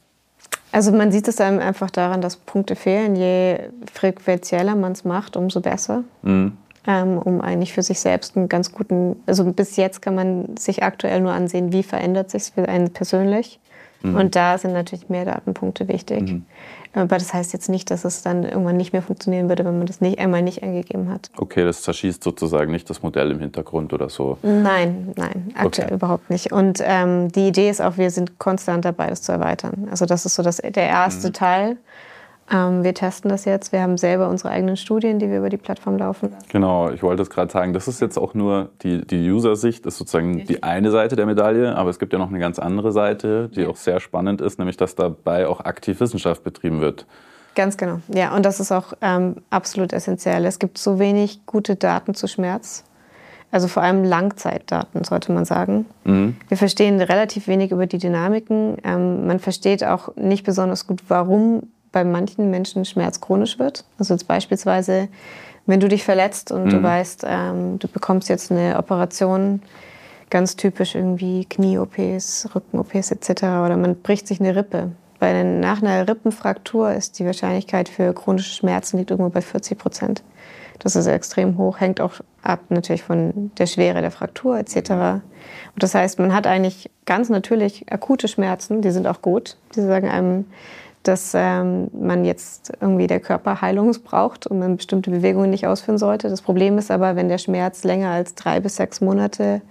Also 0.72 0.90
man 0.90 1.12
sieht 1.12 1.28
es 1.28 1.40
einem 1.40 1.60
einfach 1.60 1.90
daran, 1.90 2.20
dass 2.22 2.36
Punkte 2.36 2.76
fehlen. 2.76 3.14
Je 3.14 3.58
frequenzieller 3.92 4.74
man 4.74 4.92
es 4.92 5.04
macht, 5.04 5.36
umso 5.36 5.60
besser. 5.60 6.02
mh, 6.22 6.52
Ähm, 6.86 7.18
um 7.18 7.40
eigentlich 7.40 7.72
für 7.72 7.82
sich 7.82 8.00
selbst 8.00 8.36
einen 8.36 8.48
ganz 8.48 8.72
guten, 8.72 9.22
also 9.26 9.44
bis 9.52 9.76
jetzt 9.76 10.02
kann 10.02 10.14
man 10.16 10.56
sich 10.56 10.82
aktuell 10.82 11.20
nur 11.20 11.32
ansehen, 11.32 11.72
wie 11.72 11.82
verändert 11.84 12.30
sich 12.30 12.44
für 12.54 12.68
einen 12.68 12.90
persönlich. 12.92 13.60
Mhm. 14.02 14.16
Und 14.16 14.34
da 14.34 14.58
sind 14.58 14.72
natürlich 14.72 15.08
mehr 15.08 15.24
Datenpunkte 15.24 15.86
wichtig. 15.88 16.22
Mhm. 16.22 16.46
Aber 16.94 17.18
das 17.18 17.32
heißt 17.32 17.52
jetzt 17.52 17.68
nicht, 17.68 17.90
dass 17.90 18.04
es 18.04 18.22
dann 18.22 18.44
irgendwann 18.44 18.76
nicht 18.76 18.92
mehr 18.92 19.02
funktionieren 19.02 19.48
würde, 19.48 19.64
wenn 19.64 19.78
man 19.78 19.86
das 19.86 20.00
nicht 20.00 20.18
einmal 20.18 20.42
nicht 20.42 20.62
eingegeben 20.62 21.10
hat. 21.10 21.30
Okay, 21.36 21.64
das 21.64 21.82
zerschießt 21.82 22.22
sozusagen 22.22 22.70
nicht 22.70 22.88
das 22.90 23.02
Modell 23.02 23.30
im 23.30 23.40
Hintergrund 23.40 23.92
oder 23.92 24.10
so. 24.10 24.38
Nein, 24.42 25.12
nein, 25.16 25.52
aktuell 25.54 25.86
okay. 25.86 25.94
überhaupt 25.94 26.28
nicht. 26.30 26.52
Und 26.52 26.80
ähm, 26.82 27.32
die 27.32 27.48
Idee 27.48 27.70
ist 27.70 27.80
auch, 27.80 27.96
wir 27.96 28.10
sind 28.10 28.38
konstant 28.38 28.84
dabei, 28.84 29.08
das 29.08 29.22
zu 29.22 29.32
erweitern. 29.32 29.88
Also 29.90 30.04
das 30.04 30.26
ist 30.26 30.34
so 30.34 30.42
das, 30.42 30.56
der 30.58 30.88
erste 30.88 31.28
mhm. 31.28 31.32
Teil. 31.32 31.76
Ähm, 32.52 32.84
wir 32.84 32.94
testen 32.94 33.30
das 33.30 33.44
jetzt. 33.44 33.72
Wir 33.72 33.80
haben 33.80 33.96
selber 33.96 34.28
unsere 34.28 34.50
eigenen 34.50 34.76
Studien, 34.76 35.18
die 35.18 35.30
wir 35.30 35.38
über 35.38 35.48
die 35.48 35.56
Plattform 35.56 35.96
laufen. 35.96 36.34
Genau, 36.50 36.90
ich 36.90 37.02
wollte 37.02 37.22
es 37.22 37.30
gerade 37.30 37.50
sagen. 37.50 37.72
Das 37.72 37.88
ist 37.88 38.00
jetzt 38.00 38.18
auch 38.18 38.34
nur 38.34 38.70
die, 38.82 39.06
die 39.06 39.30
User-Sicht, 39.30 39.86
ist 39.86 39.96
sozusagen 39.96 40.44
die 40.44 40.62
eine 40.62 40.90
Seite 40.90 41.16
der 41.16 41.26
Medaille. 41.26 41.74
Aber 41.74 41.88
es 41.88 41.98
gibt 41.98 42.12
ja 42.12 42.18
noch 42.18 42.28
eine 42.28 42.38
ganz 42.38 42.58
andere 42.58 42.92
Seite, 42.92 43.48
die 43.48 43.62
ja. 43.62 43.68
auch 43.68 43.76
sehr 43.76 44.00
spannend 44.00 44.40
ist, 44.40 44.58
nämlich 44.58 44.76
dass 44.76 44.94
dabei 44.94 45.48
auch 45.48 45.60
aktiv 45.60 46.00
Wissenschaft 46.00 46.44
betrieben 46.44 46.80
wird. 46.80 47.06
Ganz 47.54 47.76
genau. 47.76 48.00
Ja, 48.08 48.34
und 48.34 48.44
das 48.44 48.60
ist 48.60 48.72
auch 48.72 48.92
ähm, 49.00 49.36
absolut 49.50 49.92
essentiell. 49.92 50.44
Es 50.44 50.58
gibt 50.58 50.78
so 50.78 50.98
wenig 50.98 51.44
gute 51.46 51.76
Daten 51.76 52.14
zu 52.14 52.26
Schmerz. 52.26 52.84
Also 53.50 53.68
vor 53.68 53.82
allem 53.82 54.02
Langzeitdaten, 54.02 55.04
sollte 55.04 55.30
man 55.30 55.44
sagen. 55.44 55.84
Mhm. 56.04 56.36
Wir 56.48 56.56
verstehen 56.56 57.00
relativ 57.02 57.48
wenig 57.48 57.70
über 57.70 57.86
die 57.86 57.98
Dynamiken. 57.98 58.78
Ähm, 58.82 59.26
man 59.26 59.38
versteht 59.38 59.84
auch 59.84 60.16
nicht 60.16 60.44
besonders 60.44 60.86
gut, 60.86 61.02
warum 61.08 61.64
bei 61.92 62.04
manchen 62.04 62.50
Menschen 62.50 62.84
Schmerz 62.84 63.20
chronisch 63.20 63.58
wird. 63.58 63.84
Also 63.98 64.14
jetzt 64.14 64.26
beispielsweise, 64.26 65.08
wenn 65.66 65.80
du 65.80 65.88
dich 65.88 66.04
verletzt 66.04 66.50
und 66.50 66.64
mhm. 66.64 66.70
du 66.70 66.82
weißt, 66.82 67.24
ähm, 67.28 67.78
du 67.78 67.88
bekommst 67.88 68.28
jetzt 68.28 68.50
eine 68.50 68.76
Operation, 68.78 69.62
ganz 70.30 70.56
typisch 70.56 70.94
irgendwie 70.94 71.44
Knie-OPs, 71.44 72.48
Rücken-OPs 72.54 73.10
etc. 73.10 73.42
oder 73.42 73.76
man 73.76 74.00
bricht 74.00 74.26
sich 74.26 74.40
eine 74.40 74.56
Rippe. 74.56 74.92
Bei, 75.18 75.42
nach 75.42 75.82
einer 75.82 76.08
Rippenfraktur 76.08 76.92
ist 76.92 77.18
die 77.18 77.26
Wahrscheinlichkeit 77.26 77.88
für 77.88 78.12
chronische 78.12 78.54
Schmerzen 78.54 78.98
liegt 78.98 79.10
irgendwo 79.10 79.30
bei 79.30 79.42
40 79.42 79.78
Prozent. 79.78 80.22
Das 80.78 80.96
ist 80.96 81.06
extrem 81.06 81.58
hoch, 81.58 81.78
hängt 81.78 82.00
auch 82.00 82.14
ab 82.42 82.60
natürlich 82.70 83.04
von 83.04 83.52
der 83.56 83.66
Schwere 83.66 84.00
der 84.00 84.10
Fraktur 84.10 84.58
etc. 84.58 84.74
Und 84.74 85.22
das 85.76 85.94
heißt, 85.94 86.18
man 86.18 86.34
hat 86.34 86.46
eigentlich 86.46 86.90
ganz 87.06 87.28
natürlich 87.28 87.84
akute 87.92 88.26
Schmerzen, 88.26 88.82
die 88.82 88.90
sind 88.90 89.06
auch 89.06 89.22
gut. 89.22 89.56
Die 89.76 89.80
sagen 89.80 90.08
einem, 90.08 90.46
dass 91.02 91.32
ähm, 91.34 91.88
man 91.92 92.24
jetzt 92.24 92.72
irgendwie 92.80 93.06
der 93.06 93.20
Körper 93.20 93.60
Heilung 93.60 93.92
braucht 94.04 94.46
und 94.46 94.58
man 94.58 94.76
bestimmte 94.76 95.10
Bewegungen 95.10 95.50
nicht 95.50 95.66
ausführen 95.66 95.98
sollte. 95.98 96.28
Das 96.28 96.42
Problem 96.42 96.78
ist 96.78 96.90
aber, 96.90 97.16
wenn 97.16 97.28
der 97.28 97.38
Schmerz 97.38 97.84
länger 97.84 98.10
als 98.10 98.34
drei 98.34 98.60
bis 98.60 98.76
sechs 98.76 99.00
Monate 99.00 99.62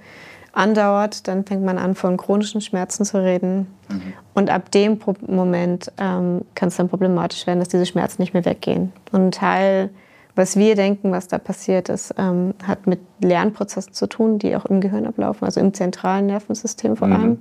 andauert, 0.54 1.28
dann 1.28 1.46
fängt 1.46 1.63
man 1.63 1.78
an, 1.78 1.96
von 1.96 2.17
chronischen 2.17 2.62
Schmerzen 2.62 3.06
zu 3.06 3.24
reden. 3.24 3.67
Mhm. 3.89 4.13
Und 4.34 4.50
ab 4.50 4.72
dem 4.72 5.00
Moment 5.28 5.91
ähm, 5.98 6.41
kann 6.56 6.67
es 6.67 6.76
dann 6.76 6.89
problematisch 6.89 7.48
werden, 7.48 7.60
dass 7.60 7.70
diese 7.70 7.86
Schmerzen 7.86 8.22
nicht 8.22 8.34
mehr 8.34 8.44
weggehen. 8.44 8.91
Und 9.12 9.28
ein 9.28 9.32
Teil, 9.32 9.89
was 10.36 10.58
wir 10.58 10.76
denken, 10.76 11.12
was 11.12 11.28
da 11.28 11.38
passiert 11.38 11.89
ist, 11.89 12.13
ähm, 12.17 12.54
hat 12.63 12.88
mit 12.88 13.00
Lernprozessen 13.22 13.94
zu 13.94 14.08
tun, 14.08 14.39
die 14.39 14.56
auch 14.56 14.65
im 14.65 14.82
Gehirn 14.82 15.06
ablaufen, 15.06 15.46
also 15.46 15.60
im 15.60 15.74
zentralen 15.74 16.26
Nervensystem 16.26 16.98
vor 16.98 17.08
mhm. 17.08 17.13
allem, 17.13 17.39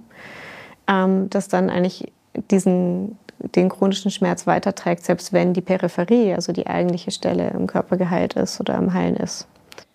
ähm, 0.87 1.31
dass 1.31 1.49
dann 1.49 1.69
eigentlich 1.71 2.13
diesen 2.51 3.17
den 3.55 3.69
chronischen 3.69 4.11
Schmerz 4.11 4.47
weiterträgt, 4.47 5.05
selbst 5.05 5.33
wenn 5.33 5.53
die 5.53 5.61
Peripherie, 5.61 6.35
also 6.35 6.53
die 6.53 6.67
eigentliche 6.67 7.11
Stelle 7.11 7.51
im 7.51 7.67
Körper 7.67 7.97
geheilt 7.97 8.35
ist 8.35 8.61
oder 8.61 8.77
am 8.77 8.93
Heilen 8.93 9.17
ist. 9.17 9.47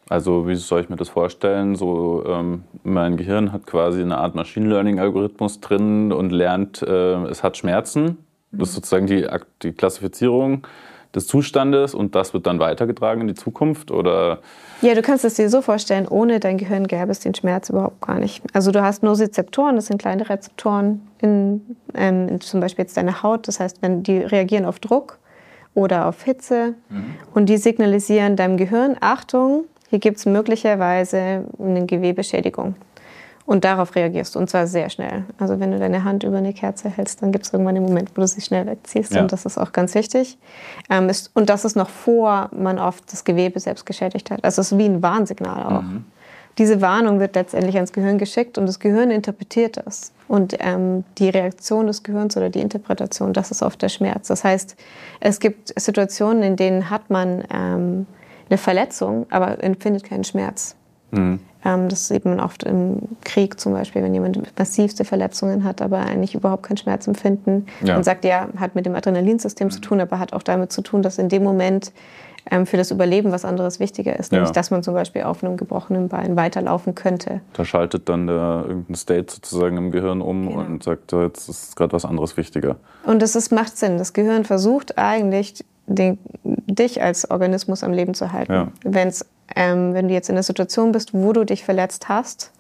Also 0.08 0.48
wie 0.48 0.56
soll 0.56 0.82
ich 0.82 0.90
mir 0.90 0.98
das 0.98 1.10
vorstellen? 1.10 1.76
So 1.76 2.24
ähm, 2.28 2.64
mein 2.84 3.18
Gehirn 3.18 3.52
hat 3.52 3.66
quasi 3.66 4.02
eine 4.02 4.18
Art 4.18 4.36
Machine 4.36 4.68
Learning 4.70 5.00
Algorithmus 5.00 5.62
drin 5.62 6.12
und 6.12 6.30
lernt, 6.30 6.82
äh, 6.84 7.24
es 7.26 7.44
hat 7.44 7.58
Schmerzen. 7.58 8.18
Das 8.52 8.70
ist 8.70 8.76
sozusagen 8.76 9.08
die, 9.08 9.28
die 9.64 9.74
Klassifizierung 9.74 10.68
des 11.14 11.28
Zustandes 11.28 11.96
und 11.96 12.14
das 12.14 12.34
wird 12.34 12.46
dann 12.46 12.60
weitergetragen 12.60 13.22
in 13.22 13.28
die 13.28 13.34
Zukunft 13.34 13.90
oder? 13.92 14.40
Ja, 14.82 14.94
du 14.94 15.02
kannst 15.02 15.26
es 15.26 15.36
dir 15.36 15.50
so 15.50 15.62
vorstellen, 15.62 16.08
ohne 16.08 16.40
dein 16.40 16.58
Gehirn 16.58 16.88
gäbe 16.88 17.12
es 17.12 17.20
den 17.20 17.34
Schmerz 17.34 17.70
überhaupt 17.70 18.02
gar 18.02 18.20
nicht. 18.20 18.44
Also 18.54 18.72
du 18.72 18.82
hast 18.82 19.04
nur 19.04 19.18
Rezeptoren, 19.18 19.76
das 19.76 19.88
sind 19.88 20.00
kleine 20.00 20.30
Rezeptoren 20.30 21.08
in, 21.20 21.78
ähm, 21.94 22.28
in 22.28 22.42
zum 22.42 22.60
Beispiel 22.60 22.84
jetzt 22.84 22.98
deine 22.98 23.24
Haut. 23.24 23.48
Das 23.48 23.60
heißt, 23.60 23.82
wenn 23.82 24.04
die 24.04 24.18
reagieren 24.18 24.66
auf 24.66 24.80
Druck 24.80 25.18
oder 25.74 26.08
auf 26.08 26.24
Hitze 26.24 26.76
mhm. 26.90 27.16
und 27.34 27.48
die 27.48 27.58
signalisieren 27.58 28.36
deinem 28.36 28.58
Gehirn, 28.58 28.98
Achtung, 29.00 29.66
hier 29.90 30.00
gibt 30.00 30.18
es 30.18 30.26
möglicherweise 30.26 31.46
eine 31.60 31.86
Gewebeschädigung. 31.86 32.76
Und 33.46 33.64
darauf 33.64 33.96
reagierst 33.96 34.34
du 34.34 34.40
und 34.40 34.50
zwar 34.50 34.66
sehr 34.66 34.90
schnell. 34.90 35.24
Also 35.38 35.60
wenn 35.60 35.72
du 35.72 35.78
deine 35.78 36.04
Hand 36.04 36.24
über 36.24 36.38
eine 36.38 36.54
Kerze 36.54 36.90
hältst, 36.90 37.22
dann 37.22 37.32
gibt 37.32 37.46
es 37.46 37.54
irgendwann 37.54 37.76
den 37.76 37.84
Moment, 37.84 38.10
wo 38.16 38.22
du 38.22 38.28
sie 38.28 38.42
schnell 38.42 38.66
wegziehst 38.66 39.14
ja. 39.14 39.22
und 39.22 39.32
das 39.32 39.46
ist 39.46 39.60
auch 39.60 39.72
ganz 39.72 39.94
wichtig. 39.94 40.40
Ähm, 40.90 41.10
ist, 41.10 41.30
und 41.36 41.50
das 41.50 41.64
ist 41.64 41.76
noch 41.76 41.90
vor 41.90 42.50
man 42.58 42.80
oft 42.80 43.12
das 43.12 43.24
Gewebe 43.24 43.60
selbst 43.60 43.86
geschädigt 43.86 44.32
hat. 44.32 44.44
Also 44.44 44.62
es 44.62 44.72
ist 44.72 44.78
wie 44.80 44.86
ein 44.86 45.04
Warnsignal 45.04 45.64
auch. 45.64 45.84
Mhm. 45.84 46.06
Diese 46.58 46.82
Warnung 46.82 47.20
wird 47.20 47.36
letztendlich 47.36 47.76
ans 47.76 47.92
Gehirn 47.92 48.18
geschickt 48.18 48.58
und 48.58 48.66
das 48.66 48.80
Gehirn 48.80 49.12
interpretiert 49.12 49.82
das. 49.86 50.14
Und 50.28 50.56
ähm, 50.60 51.04
die 51.18 51.30
Reaktion 51.30 51.88
des 51.88 52.02
Gehirns 52.02 52.38
oder 52.38 52.50
die 52.50 52.62
Interpretation, 52.62 53.34
das 53.34 53.52
ist 53.52 53.62
oft 53.62 53.82
der 53.82 53.90
Schmerz. 53.90 54.30
Das 54.30 54.44
heißt, 54.44 54.76
es 55.20 55.40
gibt 55.40 55.74
Situationen, 55.80 56.44
in 56.44 56.56
denen 56.56 56.90
hat 56.90 57.10
man 57.10 57.44
ähm, 57.54 58.08
eine 58.50 58.58
Verletzung, 58.58 59.28
aber 59.30 59.62
empfindet 59.64 60.06
keinen 60.06 60.24
Schmerz. 60.24 60.76
Mhm. 61.12 61.39
Ähm, 61.63 61.89
das 61.89 62.08
sieht 62.08 62.26
man 62.26 62.39
oft 62.39 62.63
im 62.63 63.00
Krieg 63.24 63.60
zum 63.60 63.74
Beispiel, 63.74 64.04
wenn 64.04 64.13
jemand 64.13 64.39
massivste 64.58 65.04
Verletzungen 65.04 65.63
hat, 65.63 65.82
aber 65.82 66.00
eigentlich 66.00 66.36
überhaupt 66.36 66.63
kein 66.63 66.78
Schmerzempfinden. 66.78 67.68
Ja. 67.84 67.96
Man 67.96 68.04
sagt, 68.04 68.24
ja, 68.24 68.48
hat 68.58 68.76
mit 68.76 68.86
dem 68.86 68.96
Adrenalinsystem 68.96 69.72
zu 69.72 69.82
tun, 69.82 70.00
aber 70.00 70.20
hat 70.20 70.34
auch 70.34 70.44
damit 70.44 70.72
zu 70.72 70.82
tun, 70.82 71.02
dass 71.02 71.18
in 71.18 71.30
dem 71.30 71.44
Moment 71.44 71.91
ähm, 72.52 72.68
für 72.68 72.78
das 72.78 72.91
Überleben 72.91 73.32
was 73.32 73.46
anderes 73.46 73.80
wichtiger 73.80 74.18
ist. 74.18 74.32
Ja. 74.32 74.38
Nämlich, 74.38 74.52
dass 74.52 74.70
man 74.70 74.84
zum 74.84 74.94
Beispiel 74.94 75.24
auf 75.24 75.44
einem 75.44 75.58
gebrochenen 75.58 76.10
Bein 76.10 76.36
weiterlaufen 76.36 76.94
könnte. 76.94 77.41
Da 77.54 77.65
schaltet 77.65 78.08
dann 78.10 78.28
der, 78.28 78.65
irgendein 78.68 78.96
State 78.96 79.34
sozusagen 79.34 79.78
im 79.78 79.91
Gehirn 79.91 80.22
um 80.22 80.48
genau. 80.48 80.60
und 80.60 80.84
sagt, 80.84 81.12
jetzt 81.12 81.50
ist 81.50 81.76
gerade 81.76 81.94
was 81.94 82.06
anderes 82.06 82.38
wichtiger. 82.38 82.76
Und 83.06 83.22
das 83.22 83.36
ist, 83.36 83.52
macht 83.52 83.78
Sinn. 83.78 83.98
Das 83.98 84.13
Gehirn 84.13 84.46
versucht 84.46 84.98
eigentlich, 84.98 85.65
den, 85.88 86.18
dich 86.44 87.02
als 87.02 87.30
Organismus 87.30 87.84
am 87.84 87.94
Leben 87.94 88.13
zu 88.13 88.32
halten. 88.32 88.52
Ja. 88.52 88.68
Wenn's, 88.84 89.26
ähm, 89.56 89.94
wenn 89.94 90.08
du 90.08 90.14
jetzt 90.14 90.30
in 90.30 90.36
einer 90.36 90.44
Situation 90.44 90.92
bist, 90.92 91.14
wo 91.14 91.34
du 91.34 91.44
dich 91.44 91.64
verletzt 91.64 92.10
hast, 92.10 92.52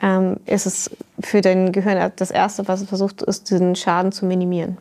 ähm, 0.00 0.36
ist 0.46 0.66
es 0.66 0.90
für 1.20 1.40
dein 1.40 1.72
Gehirn 1.72 2.12
das 2.16 2.30
Erste, 2.30 2.66
was 2.68 2.82
es 2.82 2.88
versucht, 2.88 3.22
ist, 3.22 3.50
diesen 3.50 3.76
Schaden 3.76 4.12
zu 4.12 4.26
minimieren. 4.26 4.78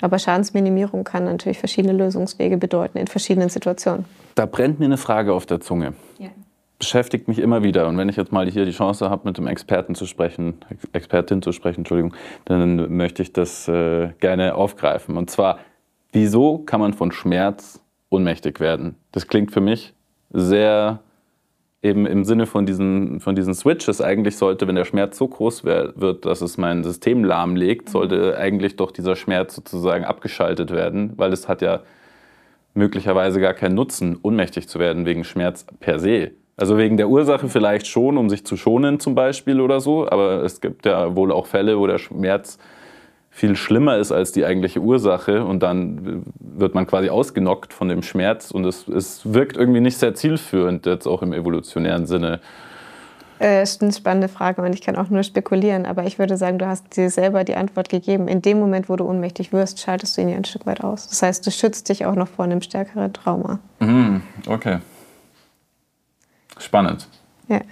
Aber 0.00 0.18
Schadensminimierung 0.18 1.04
kann 1.04 1.24
natürlich 1.24 1.58
verschiedene 1.58 1.92
Lösungswege 1.92 2.56
bedeuten 2.56 2.98
in 2.98 3.06
verschiedenen 3.06 3.48
Situationen. 3.48 4.04
Da 4.34 4.46
brennt 4.46 4.80
mir 4.80 4.86
eine 4.86 4.96
Frage 4.96 5.32
auf 5.32 5.46
der 5.46 5.60
Zunge. 5.60 5.94
Ja. 6.18 6.28
Beschäftigt 6.78 7.28
mich 7.28 7.38
immer 7.38 7.62
wieder. 7.62 7.86
Und 7.86 7.96
wenn 7.98 8.08
ich 8.08 8.16
jetzt 8.16 8.32
mal 8.32 8.48
hier 8.50 8.64
die 8.64 8.72
Chance 8.72 9.08
habe, 9.08 9.28
mit 9.28 9.38
einem 9.38 9.46
Experten 9.46 9.94
zu 9.94 10.06
sprechen, 10.06 10.54
Expertin 10.92 11.40
zu 11.40 11.52
sprechen, 11.52 11.80
Entschuldigung, 11.80 12.14
dann 12.44 12.96
möchte 12.96 13.22
ich 13.22 13.32
das 13.32 13.68
äh, 13.68 14.08
gerne 14.18 14.56
aufgreifen. 14.56 15.16
Und 15.16 15.30
zwar, 15.30 15.58
Wieso 16.12 16.58
kann 16.58 16.80
man 16.80 16.92
von 16.92 17.10
Schmerz 17.10 17.80
ohnmächtig 18.10 18.60
werden? 18.60 18.96
Das 19.12 19.28
klingt 19.28 19.50
für 19.50 19.62
mich 19.62 19.94
sehr 20.32 21.00
eben 21.82 22.06
im 22.06 22.24
Sinne 22.24 22.46
von 22.46 22.64
diesen, 22.64 23.20
von 23.20 23.34
diesen 23.34 23.54
Switches 23.54 24.00
eigentlich 24.00 24.36
sollte, 24.36 24.68
wenn 24.68 24.76
der 24.76 24.84
Schmerz 24.84 25.18
so 25.18 25.26
groß 25.26 25.64
wird, 25.64 26.24
dass 26.24 26.40
es 26.40 26.56
mein 26.56 26.84
System 26.84 27.24
lahmlegt, 27.24 27.88
sollte 27.88 28.36
eigentlich 28.38 28.76
doch 28.76 28.92
dieser 28.92 29.16
Schmerz 29.16 29.56
sozusagen 29.56 30.04
abgeschaltet 30.04 30.70
werden, 30.70 31.12
weil 31.16 31.32
es 31.32 31.48
hat 31.48 31.60
ja 31.60 31.80
möglicherweise 32.74 33.40
gar 33.40 33.52
keinen 33.52 33.74
Nutzen, 33.74 34.18
ohnmächtig 34.22 34.68
zu 34.68 34.78
werden 34.78 35.06
wegen 35.06 35.24
Schmerz 35.24 35.66
per 35.80 35.98
se. 35.98 36.30
Also 36.56 36.78
wegen 36.78 36.96
der 36.96 37.08
Ursache 37.08 37.48
vielleicht 37.48 37.88
schon, 37.88 38.16
um 38.16 38.30
sich 38.30 38.46
zu 38.46 38.56
schonen 38.56 39.00
zum 39.00 39.16
Beispiel 39.16 39.60
oder 39.60 39.80
so, 39.80 40.08
aber 40.08 40.44
es 40.44 40.60
gibt 40.60 40.86
ja 40.86 41.16
wohl 41.16 41.32
auch 41.32 41.46
Fälle, 41.46 41.78
wo 41.78 41.86
der 41.86 41.98
Schmerz 41.98 42.58
viel 43.34 43.56
schlimmer 43.56 43.96
ist 43.96 44.12
als 44.12 44.30
die 44.30 44.44
eigentliche 44.44 44.80
Ursache 44.80 45.42
und 45.44 45.62
dann 45.62 46.22
wird 46.38 46.74
man 46.74 46.86
quasi 46.86 47.08
ausgenockt 47.08 47.72
von 47.72 47.88
dem 47.88 48.02
Schmerz 48.02 48.50
und 48.50 48.66
es, 48.66 48.86
es 48.86 49.32
wirkt 49.32 49.56
irgendwie 49.56 49.80
nicht 49.80 49.96
sehr 49.96 50.14
zielführend, 50.14 50.84
jetzt 50.84 51.06
auch 51.06 51.22
im 51.22 51.32
evolutionären 51.32 52.06
Sinne. 52.06 52.40
Äh, 53.40 53.62
ist 53.62 53.82
eine 53.82 53.90
spannende 53.90 54.28
Frage 54.28 54.60
und 54.60 54.74
ich 54.74 54.82
kann 54.82 54.96
auch 54.96 55.08
nur 55.08 55.22
spekulieren, 55.22 55.86
aber 55.86 56.04
ich 56.04 56.18
würde 56.18 56.36
sagen, 56.36 56.58
du 56.58 56.66
hast 56.66 56.94
dir 56.94 57.08
selber 57.08 57.42
die 57.42 57.56
Antwort 57.56 57.88
gegeben. 57.88 58.28
In 58.28 58.42
dem 58.42 58.60
Moment, 58.60 58.90
wo 58.90 58.96
du 58.96 59.08
ohnmächtig 59.08 59.50
wirst, 59.50 59.80
schaltest 59.80 60.16
du 60.16 60.20
ihn 60.20 60.28
ja 60.28 60.36
ein 60.36 60.44
Stück 60.44 60.66
weit 60.66 60.84
aus. 60.84 61.08
Das 61.08 61.22
heißt, 61.22 61.46
du 61.46 61.50
schützt 61.50 61.88
dich 61.88 62.04
auch 62.04 62.14
noch 62.14 62.28
vor 62.28 62.44
einem 62.44 62.60
stärkeren 62.60 63.14
Trauma. 63.14 63.60
Mhm, 63.80 64.22
okay. 64.46 64.78
Spannend. 66.58 67.08
Ja. 67.48 67.62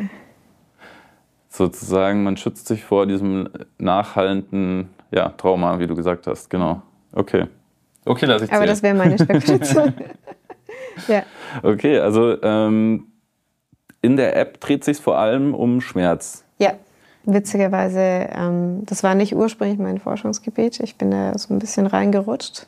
Sozusagen, 1.50 2.24
man 2.24 2.38
schützt 2.38 2.66
sich 2.66 2.82
vor 2.82 3.06
diesem 3.06 3.50
nachhallenden 3.76 4.88
ja, 5.10 5.30
Trauma, 5.30 5.78
wie 5.78 5.86
du 5.86 5.94
gesagt 5.94 6.26
hast, 6.26 6.48
genau. 6.48 6.82
Okay. 7.12 7.46
Okay, 8.04 8.26
lass 8.26 8.42
ich 8.42 8.52
Aber 8.52 8.66
das 8.66 8.82
wäre 8.82 8.94
meine 8.94 9.18
Spekulation. 9.18 9.92
ja. 11.08 11.22
Okay, 11.62 11.98
also 11.98 12.40
ähm, 12.42 13.06
in 14.02 14.16
der 14.16 14.36
App 14.36 14.60
dreht 14.60 14.84
sich 14.84 14.98
vor 14.98 15.18
allem 15.18 15.54
um 15.54 15.80
Schmerz. 15.80 16.44
Ja. 16.58 16.72
Witzigerweise, 17.24 18.00
ähm, 18.00 18.86
das 18.86 19.02
war 19.02 19.14
nicht 19.14 19.34
ursprünglich 19.34 19.78
mein 19.78 19.98
Forschungsgebiet. 19.98 20.80
Ich 20.80 20.96
bin 20.96 21.10
da 21.10 21.36
so 21.36 21.52
ein 21.52 21.58
bisschen 21.58 21.86
reingerutscht. 21.86 22.66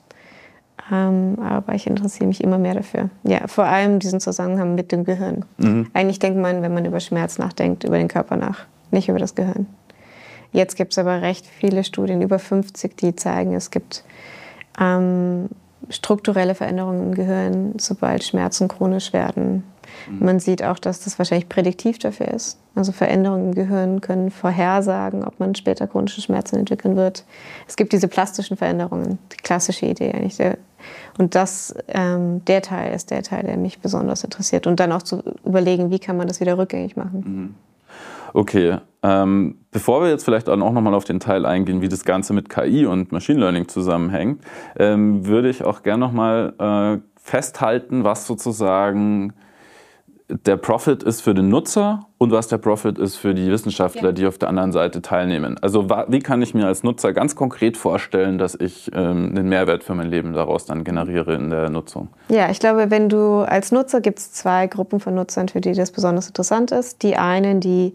Ähm, 0.90 1.38
aber 1.40 1.74
ich 1.74 1.86
interessiere 1.86 2.26
mich 2.26 2.42
immer 2.42 2.58
mehr 2.58 2.74
dafür. 2.74 3.08
Ja, 3.22 3.46
vor 3.46 3.64
allem 3.64 3.98
diesen 3.98 4.20
Zusammenhang 4.20 4.74
mit 4.74 4.92
dem 4.92 5.04
Gehirn. 5.04 5.44
Mhm. 5.58 5.88
Eigentlich 5.94 6.18
denkt 6.18 6.38
man, 6.38 6.60
wenn 6.62 6.74
man 6.74 6.84
über 6.84 7.00
Schmerz 7.00 7.38
nachdenkt, 7.38 7.84
über 7.84 7.98
den 7.98 8.08
Körper 8.08 8.36
nach, 8.36 8.66
nicht 8.90 9.08
über 9.08 9.18
das 9.18 9.34
Gehirn. 9.34 9.66
Jetzt 10.52 10.76
gibt 10.76 10.92
es 10.92 10.98
aber 10.98 11.22
recht 11.22 11.46
viele 11.46 11.82
Studien, 11.82 12.22
über 12.22 12.38
50, 12.38 12.96
die 12.96 13.16
zeigen, 13.16 13.54
es 13.54 13.70
gibt 13.70 14.04
ähm, 14.78 15.48
strukturelle 15.88 16.54
Veränderungen 16.54 17.08
im 17.08 17.14
Gehirn, 17.14 17.74
sobald 17.78 18.24
Schmerzen 18.24 18.68
chronisch 18.68 19.12
werden. 19.12 19.64
Mhm. 20.08 20.26
Man 20.26 20.40
sieht 20.40 20.62
auch, 20.62 20.78
dass 20.78 21.00
das 21.00 21.18
wahrscheinlich 21.18 21.48
prädiktiv 21.48 21.98
dafür 21.98 22.28
ist. 22.28 22.58
Also 22.74 22.92
Veränderungen 22.92 23.46
im 23.46 23.54
Gehirn 23.54 24.00
können 24.00 24.30
vorhersagen, 24.30 25.24
ob 25.24 25.38
man 25.40 25.54
später 25.54 25.86
chronische 25.86 26.22
Schmerzen 26.22 26.56
entwickeln 26.56 26.96
wird. 26.96 27.24
Es 27.68 27.76
gibt 27.76 27.92
diese 27.92 28.08
plastischen 28.08 28.56
Veränderungen, 28.56 29.18
die 29.32 29.36
klassische 29.38 29.86
Idee 29.86 30.12
eigentlich. 30.12 30.38
Und 31.18 31.34
das, 31.34 31.74
ähm, 31.88 32.44
der 32.46 32.62
Teil 32.62 32.94
ist 32.94 33.10
der 33.10 33.22
Teil, 33.22 33.44
der 33.44 33.56
mich 33.56 33.80
besonders 33.80 34.24
interessiert. 34.24 34.66
Und 34.66 34.80
dann 34.80 34.92
auch 34.92 35.02
zu 35.02 35.22
überlegen, 35.44 35.90
wie 35.90 35.98
kann 35.98 36.16
man 36.16 36.28
das 36.28 36.40
wieder 36.40 36.56
rückgängig 36.56 36.96
machen. 36.96 37.24
Mhm. 37.26 37.54
Okay, 38.32 38.78
ähm, 39.02 39.56
bevor 39.70 40.02
wir 40.02 40.10
jetzt 40.10 40.24
vielleicht 40.24 40.48
auch 40.48 40.56
nochmal 40.56 40.94
auf 40.94 41.04
den 41.04 41.20
Teil 41.20 41.44
eingehen, 41.44 41.82
wie 41.82 41.88
das 41.88 42.04
Ganze 42.04 42.32
mit 42.32 42.48
KI 42.48 42.86
und 42.86 43.12
Machine 43.12 43.40
Learning 43.40 43.68
zusammenhängt, 43.68 44.42
ähm, 44.78 45.26
würde 45.26 45.48
ich 45.48 45.64
auch 45.64 45.82
gerne 45.82 46.00
nochmal 46.00 46.54
äh, 46.58 47.02
festhalten, 47.20 48.04
was 48.04 48.26
sozusagen 48.26 49.32
der 50.28 50.56
Profit 50.56 51.02
ist 51.02 51.20
für 51.20 51.34
den 51.34 51.48
Nutzer 51.48 52.06
und 52.18 52.30
was 52.30 52.48
der 52.48 52.58
Profit 52.58 52.98
ist 52.98 53.16
für 53.16 53.34
die 53.34 53.50
Wissenschaftler, 53.50 54.10
ja. 54.10 54.12
die 54.12 54.26
auf 54.26 54.38
der 54.38 54.48
anderen 54.48 54.72
Seite 54.72 55.02
teilnehmen. 55.02 55.58
Also 55.60 55.88
wie 55.90 56.20
kann 56.20 56.40
ich 56.40 56.54
mir 56.54 56.66
als 56.66 56.82
Nutzer 56.82 57.12
ganz 57.12 57.36
konkret 57.36 57.76
vorstellen, 57.76 58.38
dass 58.38 58.54
ich 58.54 58.90
ähm, 58.94 59.30
einen 59.30 59.48
Mehrwert 59.48 59.84
für 59.84 59.94
mein 59.94 60.08
Leben 60.08 60.32
daraus 60.32 60.64
dann 60.64 60.84
generiere 60.84 61.34
in 61.34 61.50
der 61.50 61.68
Nutzung? 61.70 62.08
Ja, 62.28 62.50
ich 62.50 62.60
glaube, 62.60 62.90
wenn 62.90 63.08
du 63.08 63.40
als 63.40 63.72
Nutzer 63.72 64.00
gibt 64.00 64.20
es 64.20 64.32
zwei 64.32 64.68
Gruppen 64.68 65.00
von 65.00 65.14
Nutzern, 65.14 65.48
für 65.48 65.60
die 65.60 65.74
das 65.74 65.90
besonders 65.90 66.28
interessant 66.28 66.70
ist. 66.70 67.02
Die 67.02 67.16
einen, 67.16 67.60
die 67.60 67.94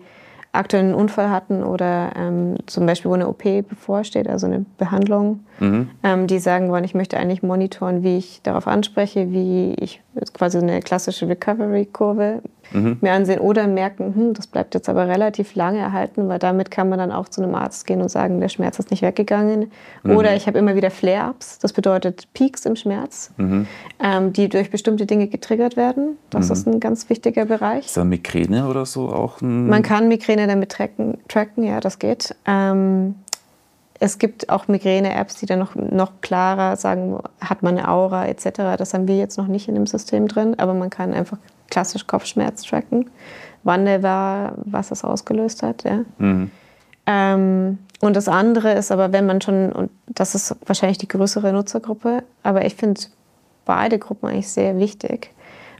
aktuell 0.58 0.84
einen 0.84 0.93
Unfall 0.93 1.30
hatten 1.30 1.63
oder 1.63 2.12
ähm, 2.15 2.56
zum 2.65 2.86
Beispiel, 2.86 3.10
wo 3.10 3.15
eine 3.15 3.28
OP 3.28 3.43
bevorsteht, 3.43 4.28
also 4.28 4.48
eine 4.48 4.65
Behandlung, 4.78 5.41
mhm. 5.60 5.89
ähm, 6.04 6.28
die 6.28 6.39
sagen 6.39 6.70
wollen, 6.70 6.84
ich 6.84 6.96
möchte 6.96 7.17
eigentlich 7.17 7.43
monitoren, 7.43 8.04
wie 8.04 8.17
ich 8.17 8.41
darauf 8.43 8.67
anspreche, 8.67 9.32
wie 9.32 9.74
ich 9.80 10.02
quasi 10.34 10.58
eine 10.58 10.82
klassische 10.82 11.28
Recovery-Kurve 11.28 12.41
mhm. 12.71 12.97
mir 13.01 13.13
ansehen 13.13 13.39
oder 13.39 13.67
merken, 13.67 14.13
hm, 14.15 14.34
das 14.34 14.47
bleibt 14.47 14.73
jetzt 14.75 14.89
aber 14.89 15.08
relativ 15.08 15.56
lange 15.56 15.80
erhalten, 15.80 16.27
weil 16.27 16.39
damit 16.39 16.71
kann 16.71 16.89
man 16.89 16.99
dann 16.99 17.12
auch 17.12 17.30
zu 17.30 17.41
einem 17.41 17.56
Arzt 17.56 17.88
gehen 17.88 18.01
und 18.01 18.10
sagen, 18.10 18.39
der 18.39 18.49
Schmerz 18.49 18.80
ist 18.80 18.91
nicht 18.91 19.01
weggegangen. 19.01 19.71
Mhm. 20.03 20.17
Oder 20.17 20.36
ich 20.36 20.47
habe 20.47 20.58
immer 20.58 20.75
wieder 20.75 20.91
Flare-ups, 20.91 21.60
das 21.60 21.73
bedeutet 21.73 22.27
Peaks 22.34 22.65
im 22.65 22.75
Schmerz, 22.75 23.32
mhm. 23.38 23.67
ähm, 24.01 24.34
die 24.34 24.49
durch 24.49 24.71
bestimmte 24.71 25.06
Dinge 25.06 25.27
getriggert 25.27 25.77
werden. 25.77 26.17
Das 26.30 26.47
mhm. 26.47 26.53
ist 26.53 26.67
ein 26.67 26.80
ganz 26.80 27.10
wichtiger 27.10 27.45
Bereich. 27.45 27.86
Ist 27.86 27.97
da 27.97 28.03
Migräne 28.03 28.67
oder 28.67 28.86
so 28.86 29.10
auch 29.10 29.41
ein... 29.41 29.67
Man 29.67 29.84
kann 29.84 30.08
Migräne 30.08 30.47
damit 30.47 30.71
tracken, 30.71 31.17
tracken 31.27 31.63
ja, 31.63 31.80
das 31.80 31.99
geht. 31.99 32.36
Ähm, 32.45 33.15
es 33.99 34.19
gibt 34.19 34.49
auch 34.49 34.67
Migräne-Apps, 34.67 35.36
die 35.36 35.45
dann 35.45 35.60
noch, 35.60 35.75
noch 35.75 36.21
klarer 36.21 36.75
sagen, 36.75 37.19
hat 37.39 37.63
man 37.63 37.77
eine 37.77 37.89
Aura 37.89 38.27
etc. 38.27 38.77
Das 38.77 38.93
haben 38.93 39.08
wir 39.08 39.17
jetzt 39.17 39.38
noch 39.38 39.47
nicht 39.47 39.67
in 39.67 39.75
dem 39.75 39.88
System 39.88 40.27
drin, 40.27 40.56
aber 40.58 40.73
man 40.73 40.89
kann 40.89 41.13
einfach 41.13 41.38
klassisch 41.69 42.08
Kopfschmerz 42.08 42.63
tracken, 42.63 43.10
wann 43.63 43.86
der 43.86 44.03
war, 44.03 44.53
was 44.63 44.89
das 44.89 45.03
ausgelöst 45.03 45.63
hat. 45.63 45.84
Ja. 45.84 45.99
Mhm. 46.17 46.51
Ähm, 47.06 47.77
und 47.99 48.15
das 48.15 48.27
andere 48.27 48.73
ist 48.73 48.91
aber, 48.91 49.12
wenn 49.12 49.25
man 49.25 49.41
schon, 49.41 49.71
und 49.71 49.91
das 50.08 50.36
ist 50.36 50.56
wahrscheinlich 50.65 50.97
die 50.97 51.08
größere 51.08 51.51
Nutzergruppe, 51.53 52.23
aber 52.43 52.65
ich 52.65 52.75
finde 52.75 53.01
beide 53.65 53.97
Gruppen 53.97 54.27
eigentlich 54.30 54.49
sehr 54.49 54.77
wichtig. 54.77 55.32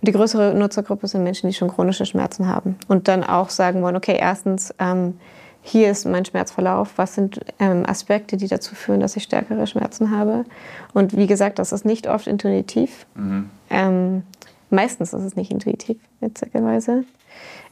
die 0.04 0.12
größere 0.12 0.54
Nutzergruppe 0.54 1.08
sind 1.08 1.24
Menschen, 1.24 1.50
die 1.50 1.56
schon 1.56 1.70
chronische 1.70 2.06
Schmerzen 2.06 2.48
haben 2.48 2.78
und 2.88 3.08
dann 3.08 3.24
auch 3.24 3.50
sagen 3.50 3.82
wollen, 3.82 3.96
okay, 3.96 4.18
erstens, 4.20 4.74
ähm, 4.80 5.16
hier 5.64 5.92
ist 5.92 6.06
mein 6.06 6.24
Schmerzverlauf, 6.24 6.94
was 6.96 7.16
sind 7.16 7.42
ähm, 7.60 7.84
Aspekte, 7.86 8.38
die 8.38 8.48
dazu 8.48 8.74
führen, 8.74 9.02
dass 9.02 9.18
ich 9.18 9.24
stärkere 9.24 9.68
Schmerzen 9.68 10.12
habe. 10.12 10.46
Und 10.94 11.18
wie 11.18 11.28
gesagt, 11.28 11.60
das 11.60 11.74
ist 11.74 11.84
nicht 11.84 12.08
oft 12.08 12.26
intuitiv. 12.26 13.06
Mhm. 13.16 13.50
Ähm, 13.70 14.24
meistens 14.70 15.14
ist 15.14 15.24
es 15.24 15.36
nicht 15.36 15.52
intuitiv, 15.52 15.98
witzigerweise. 16.20 17.04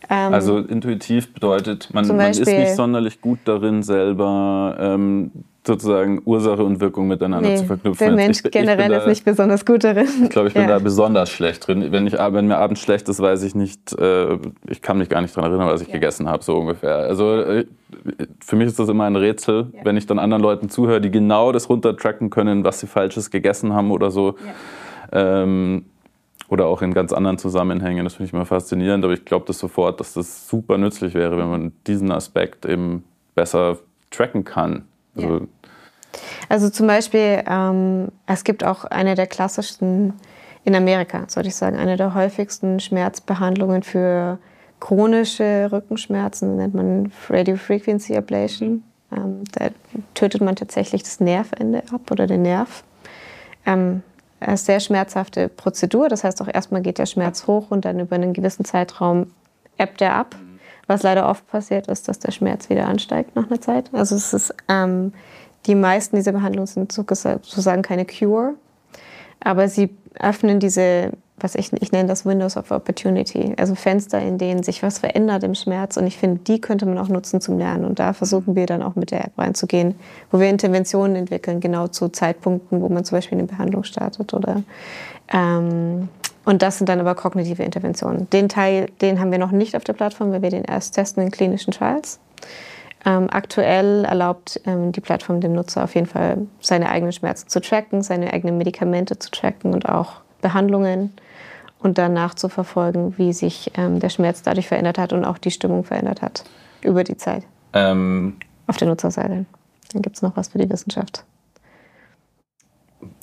Ähm, 0.09 0.33
also 0.33 0.59
intuitiv 0.59 1.33
bedeutet, 1.33 1.89
man, 1.93 2.07
man 2.07 2.31
ist 2.31 2.45
nicht 2.45 2.75
sonderlich 2.75 3.21
gut 3.21 3.39
darin, 3.45 3.81
selber 3.83 4.75
ähm, 4.79 5.31
sozusagen 5.65 6.21
Ursache 6.25 6.63
und 6.63 6.79
Wirkung 6.79 7.07
miteinander 7.07 7.49
nee, 7.49 7.55
zu 7.55 7.65
verknüpfen. 7.65 8.05
Der 8.05 8.15
Mensch 8.15 8.41
ich, 8.43 8.51
generell 8.51 8.91
ich 8.91 8.97
ist 8.97 9.03
da, 9.03 9.09
nicht 9.09 9.25
besonders 9.25 9.65
gut 9.65 9.83
darin. 9.83 10.07
Ich 10.23 10.29
glaube, 10.29 10.49
ich 10.49 10.53
bin 10.53 10.63
ja. 10.63 10.69
da 10.69 10.79
besonders 10.79 11.29
schlecht 11.29 11.67
drin. 11.67 11.91
Wenn, 11.91 12.05
ich, 12.05 12.13
wenn 12.13 12.47
mir 12.47 12.57
abends 12.57 12.81
schlecht 12.81 13.09
ist, 13.09 13.19
weiß 13.19 13.41
ich 13.43 13.55
nicht, 13.55 13.93
äh, 13.97 14.37
ich 14.67 14.81
kann 14.81 14.97
mich 14.99 15.09
gar 15.09 15.21
nicht 15.21 15.35
daran 15.35 15.51
erinnern, 15.51 15.69
was 15.69 15.81
ich 15.81 15.87
ja. 15.87 15.95
gegessen 15.95 16.29
habe, 16.29 16.43
so 16.43 16.57
ungefähr. 16.57 16.97
Also 16.97 17.41
äh, 17.41 17.65
für 18.43 18.55
mich 18.55 18.67
ist 18.67 18.77
das 18.77 18.89
immer 18.89 19.05
ein 19.05 19.15
Rätsel, 19.15 19.71
ja. 19.73 19.85
wenn 19.85 19.97
ich 19.97 20.05
dann 20.05 20.19
anderen 20.19 20.43
Leuten 20.43 20.69
zuhöre, 20.69 21.01
die 21.01 21.09
genau 21.11 21.51
das 21.51 21.67
runtertracken 21.69 22.29
können, 22.29 22.63
was 22.63 22.79
sie 22.79 22.87
Falsches 22.87 23.31
gegessen 23.31 23.73
haben 23.73 23.91
oder 23.91 24.11
so. 24.11 24.35
Ähm, 25.11 25.85
oder 26.47 26.67
auch 26.67 26.81
in 26.81 26.93
ganz 26.93 27.11
anderen 27.11 27.37
Zusammenhängen. 27.37 28.03
Das 28.03 28.15
finde 28.15 28.27
ich 28.27 28.33
immer 28.33 28.45
faszinierend, 28.45 29.03
aber 29.03 29.13
ich 29.13 29.25
glaube 29.25 29.45
das 29.47 29.59
sofort, 29.59 29.99
dass 29.99 30.13
das 30.13 30.47
super 30.47 30.77
nützlich 30.77 31.13
wäre, 31.13 31.37
wenn 31.37 31.49
man 31.49 31.71
diesen 31.87 32.11
Aspekt 32.11 32.65
eben 32.65 33.03
besser 33.33 33.79
tracken 34.11 34.43
kann. 34.43 34.85
Also, 35.15 35.39
ja. 35.39 35.45
also 36.49 36.69
zum 36.69 36.87
Beispiel, 36.87 37.43
ähm, 37.47 38.09
es 38.27 38.43
gibt 38.43 38.63
auch 38.63 38.85
eine 38.85 39.15
der 39.15 39.27
klassischsten 39.27 40.13
in 40.63 40.75
Amerika, 40.75 41.25
sollte 41.27 41.49
ich 41.49 41.55
sagen, 41.55 41.77
eine 41.77 41.95
der 41.95 42.15
häufigsten 42.15 42.79
Schmerzbehandlungen 42.79 43.83
für 43.83 44.39
chronische 44.79 45.69
Rückenschmerzen, 45.71 46.57
nennt 46.57 46.73
man 46.73 47.11
Radio 47.29 47.55
Frequency 47.55 48.15
Ablation. 48.17 48.83
Ähm, 49.11 49.43
da 49.53 49.69
tötet 50.15 50.41
man 50.41 50.55
tatsächlich 50.55 51.03
das 51.03 51.19
Nervende 51.19 51.83
ab 51.91 52.09
oder 52.09 52.25
den 52.25 52.41
Nerv. 52.41 52.83
Ähm, 53.65 54.01
sehr 54.55 54.79
schmerzhafte 54.79 55.49
Prozedur. 55.49 56.09
Das 56.09 56.23
heißt 56.23 56.41
auch 56.41 56.47
erstmal 56.47 56.81
geht 56.81 56.97
der 56.97 57.05
Schmerz 57.05 57.47
hoch 57.47 57.71
und 57.71 57.85
dann 57.85 57.99
über 57.99 58.15
einen 58.15 58.33
gewissen 58.33 58.65
Zeitraum 58.65 59.31
ebbt 59.77 60.01
er 60.01 60.15
ab. 60.15 60.35
Was 60.87 61.03
leider 61.03 61.27
oft 61.27 61.47
passiert 61.47 61.87
ist, 61.87 62.07
dass 62.07 62.19
der 62.19 62.31
Schmerz 62.31 62.69
wieder 62.69 62.87
ansteigt 62.87 63.35
nach 63.35 63.47
einer 63.47 63.59
Zeit. 63.59 63.89
Also 63.91 64.15
es 64.15 64.33
ist, 64.33 64.53
ähm, 64.69 65.13
die 65.65 65.75
meisten 65.75 66.15
dieser 66.15 66.31
Behandlungen 66.31 66.67
sind 66.67 66.91
sozusagen 66.91 67.81
keine 67.81 68.05
Cure, 68.05 68.53
aber 69.39 69.67
sie 69.67 69.95
öffnen 70.19 70.59
diese 70.59 71.11
was 71.37 71.55
ich, 71.55 71.73
ich 71.73 71.91
nenne 71.91 72.07
das 72.07 72.25
Windows 72.25 72.55
of 72.55 72.71
Opportunity, 72.71 73.53
also 73.57 73.75
Fenster, 73.75 74.21
in 74.21 74.37
denen 74.37 74.63
sich 74.63 74.83
was 74.83 74.99
verändert 74.99 75.43
im 75.43 75.53
Schmerz. 75.53 75.97
Und 75.97 76.07
ich 76.07 76.17
finde, 76.17 76.39
die 76.41 76.61
könnte 76.61 76.85
man 76.85 76.97
auch 76.97 77.09
nutzen 77.09 77.41
zum 77.41 77.57
Lernen. 77.57 77.83
Und 77.83 77.99
da 77.99 78.13
versuchen 78.13 78.55
wir 78.55 78.65
dann 78.65 78.81
auch 78.81 78.95
mit 78.95 79.11
der 79.11 79.25
App 79.25 79.37
reinzugehen, 79.37 79.95
wo 80.31 80.39
wir 80.39 80.49
Interventionen 80.49 81.17
entwickeln, 81.17 81.59
genau 81.59 81.87
zu 81.87 82.07
Zeitpunkten, 82.07 82.81
wo 82.81 82.87
man 82.87 83.03
zum 83.03 83.17
Beispiel 83.17 83.37
eine 83.37 83.47
Behandlung 83.47 83.83
startet. 83.83 84.33
Oder, 84.33 84.63
ähm, 85.33 86.07
und 86.45 86.61
das 86.61 86.77
sind 86.77 86.87
dann 86.87 87.01
aber 87.01 87.15
kognitive 87.15 87.63
Interventionen. 87.63 88.29
Den 88.29 88.47
Teil, 88.47 88.87
den 89.01 89.19
haben 89.19 89.31
wir 89.31 89.39
noch 89.39 89.51
nicht 89.51 89.75
auf 89.75 89.83
der 89.83 89.93
Plattform, 89.93 90.31
weil 90.31 90.41
wir 90.41 90.51
den 90.51 90.63
erst 90.63 90.95
testen 90.95 91.21
in 91.21 91.31
klinischen 91.31 91.71
Trials. 91.71 92.19
Ähm, 93.05 93.27
aktuell 93.29 94.05
erlaubt 94.05 94.61
ähm, 94.65 94.91
die 94.91 95.01
Plattform 95.01 95.41
dem 95.41 95.53
Nutzer 95.53 95.83
auf 95.83 95.95
jeden 95.95 96.07
Fall, 96.07 96.47
seine 96.61 96.89
eigenen 96.89 97.11
Schmerzen 97.11 97.49
zu 97.49 97.59
tracken, 97.59 98.01
seine 98.01 98.31
eigenen 98.31 98.57
Medikamente 98.57 99.19
zu 99.19 99.29
tracken 99.31 99.73
und 99.73 99.87
auch 99.87 100.21
Behandlungen 100.41 101.11
und 101.79 101.97
danach 101.97 102.33
zu 102.33 102.49
verfolgen, 102.49 103.17
wie 103.17 103.33
sich 103.33 103.71
ähm, 103.75 103.99
der 103.99 104.09
Schmerz 104.09 104.41
dadurch 104.41 104.67
verändert 104.67 104.97
hat 104.97 105.13
und 105.13 105.25
auch 105.25 105.37
die 105.37 105.51
Stimmung 105.51 105.83
verändert 105.83 106.21
hat 106.21 106.43
über 106.81 107.03
die 107.03 107.17
Zeit. 107.17 107.43
Ähm, 107.73 108.37
Auf 108.67 108.77
der 108.77 108.87
Nutzerseite. 108.87 109.45
Dann 109.93 110.01
gibt 110.01 110.15
es 110.15 110.21
noch 110.21 110.35
was 110.35 110.49
für 110.49 110.57
die 110.57 110.69
Wissenschaft. 110.69 111.23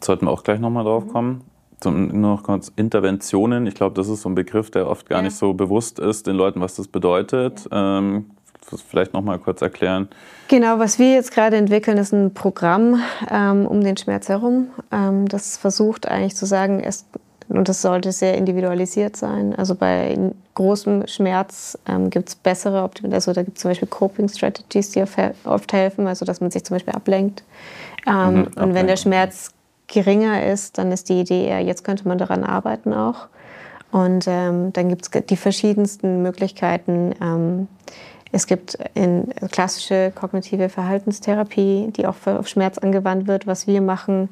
Sollten 0.01 0.27
wir 0.27 0.31
auch 0.31 0.45
gleich 0.45 0.61
nochmal 0.61 0.85
drauf 0.85 1.09
kommen. 1.09 1.43
Zum, 1.81 2.09
nur 2.09 2.37
noch 2.37 2.43
kurz 2.45 2.71
Interventionen. 2.77 3.67
Ich 3.67 3.75
glaube, 3.75 3.97
das 3.97 4.09
ist 4.09 4.23
so 4.23 4.29
ein 4.29 4.37
Begriff, 4.37 4.71
der 4.71 4.87
oft 4.87 5.09
gar 5.09 5.19
ja. 5.19 5.25
nicht 5.25 5.37
so 5.37 5.53
bewusst 5.55 5.99
ist 5.99 6.29
den 6.29 6.37
Leuten, 6.37 6.61
was 6.61 6.77
das 6.77 6.87
bedeutet. 6.87 7.69
Ja. 7.71 7.99
Ähm, 7.99 8.31
das 8.71 8.83
vielleicht 8.83 9.12
noch 9.12 9.23
mal 9.23 9.38
kurz 9.38 9.62
erklären? 9.62 10.09
Genau, 10.49 10.79
was 10.79 10.99
wir 10.99 11.12
jetzt 11.12 11.33
gerade 11.33 11.57
entwickeln, 11.57 11.99
ist 11.99 12.12
ein 12.12 12.35
Programm 12.35 13.01
ähm, 13.31 13.67
um 13.67 13.83
den 13.83 13.97
Schmerz 13.97 14.29
herum. 14.29 14.69
Ähm, 14.91 15.29
das 15.29 15.57
versucht 15.57 16.09
eigentlich 16.09 16.37
zu 16.37 16.47
sagen, 16.47 16.81
es 16.81 17.07
und 17.57 17.69
das 17.69 17.83
sollte 17.83 18.12
sehr 18.12 18.37
individualisiert 18.37 19.17
sein. 19.17 19.55
Also 19.55 19.75
bei 19.75 20.17
großem 20.55 21.07
Schmerz 21.07 21.79
ähm, 21.88 22.11
gibt 22.11 22.29
es 22.29 22.35
bessere 22.35 22.83
Optimierungen. 22.83 23.15
Also 23.15 23.33
da 23.33 23.43
gibt 23.43 23.57
es 23.57 23.62
zum 23.62 23.71
Beispiel 23.71 23.88
Coping 23.88 24.29
Strategies, 24.29 24.91
die 24.91 25.05
oft 25.45 25.73
helfen, 25.73 26.07
also 26.07 26.25
dass 26.25 26.41
man 26.41 26.51
sich 26.51 26.65
zum 26.65 26.75
Beispiel 26.77 26.95
ablenkt. 26.95 27.43
Ähm, 28.07 28.35
mhm, 28.35 28.49
und 28.57 28.75
wenn 28.75 28.87
der 28.87 28.97
Schmerz 28.97 29.51
geringer 29.87 30.47
ist, 30.47 30.79
dann 30.79 30.93
ist 30.93 31.09
die 31.09 31.21
Idee 31.21 31.47
eher, 31.47 31.61
jetzt 31.61 31.85
könnte 31.85 32.09
man 32.09 32.19
daran 32.19 32.45
arbeiten 32.45 32.93
auch. 32.95 33.29
Und 33.91 34.25
ähm, 34.27 34.73
dann 34.73 34.88
gibt 34.88 35.03
es 35.03 35.27
die 35.27 35.37
verschiedensten 35.37 36.23
Möglichkeiten, 36.23 37.15
ähm, 37.21 37.69
Es 38.35 38.47
gibt 38.47 38.79
in 38.95 39.29
klassische 39.51 40.11
kognitive 40.15 40.71
Verhaltenstherapie, 40.71 41.93
die 41.95 42.07
auch 42.07 42.17
auf 42.25 42.49
Schmerz 42.49 42.79
angewandt 42.79 43.27
wird. 43.27 43.47
Was 43.47 43.67
wir 43.67 43.83
machen, 43.83 44.31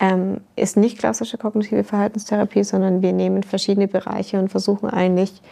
ähm, 0.00 0.40
ist 0.56 0.76
nicht 0.76 0.98
klassische 0.98 1.38
kognitive 1.38 1.84
Verhaltenstherapie, 1.84 2.64
sondern 2.64 3.02
wir 3.02 3.12
nehmen 3.12 3.42
verschiedene 3.42 3.88
Bereiche 3.88 4.38
und 4.38 4.48
versuchen 4.48 4.88
eigentlich 4.88 5.42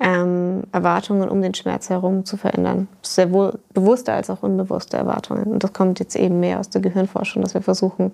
ähm, 0.00 0.64
Erwartungen 0.72 1.28
um 1.28 1.40
den 1.42 1.54
Schmerz 1.54 1.88
herum 1.88 2.24
zu 2.24 2.36
verändern. 2.36 2.88
Sehr 3.02 3.30
wohl 3.30 3.58
bewusste 3.72 4.12
als 4.12 4.30
auch 4.30 4.42
unbewusste 4.42 4.96
Erwartungen. 4.96 5.44
Und 5.44 5.62
das 5.62 5.72
kommt 5.72 6.00
jetzt 6.00 6.16
eben 6.16 6.40
mehr 6.40 6.58
aus 6.58 6.68
der 6.70 6.80
Gehirnforschung, 6.80 7.42
dass 7.42 7.54
wir 7.54 7.62
versuchen, 7.62 8.12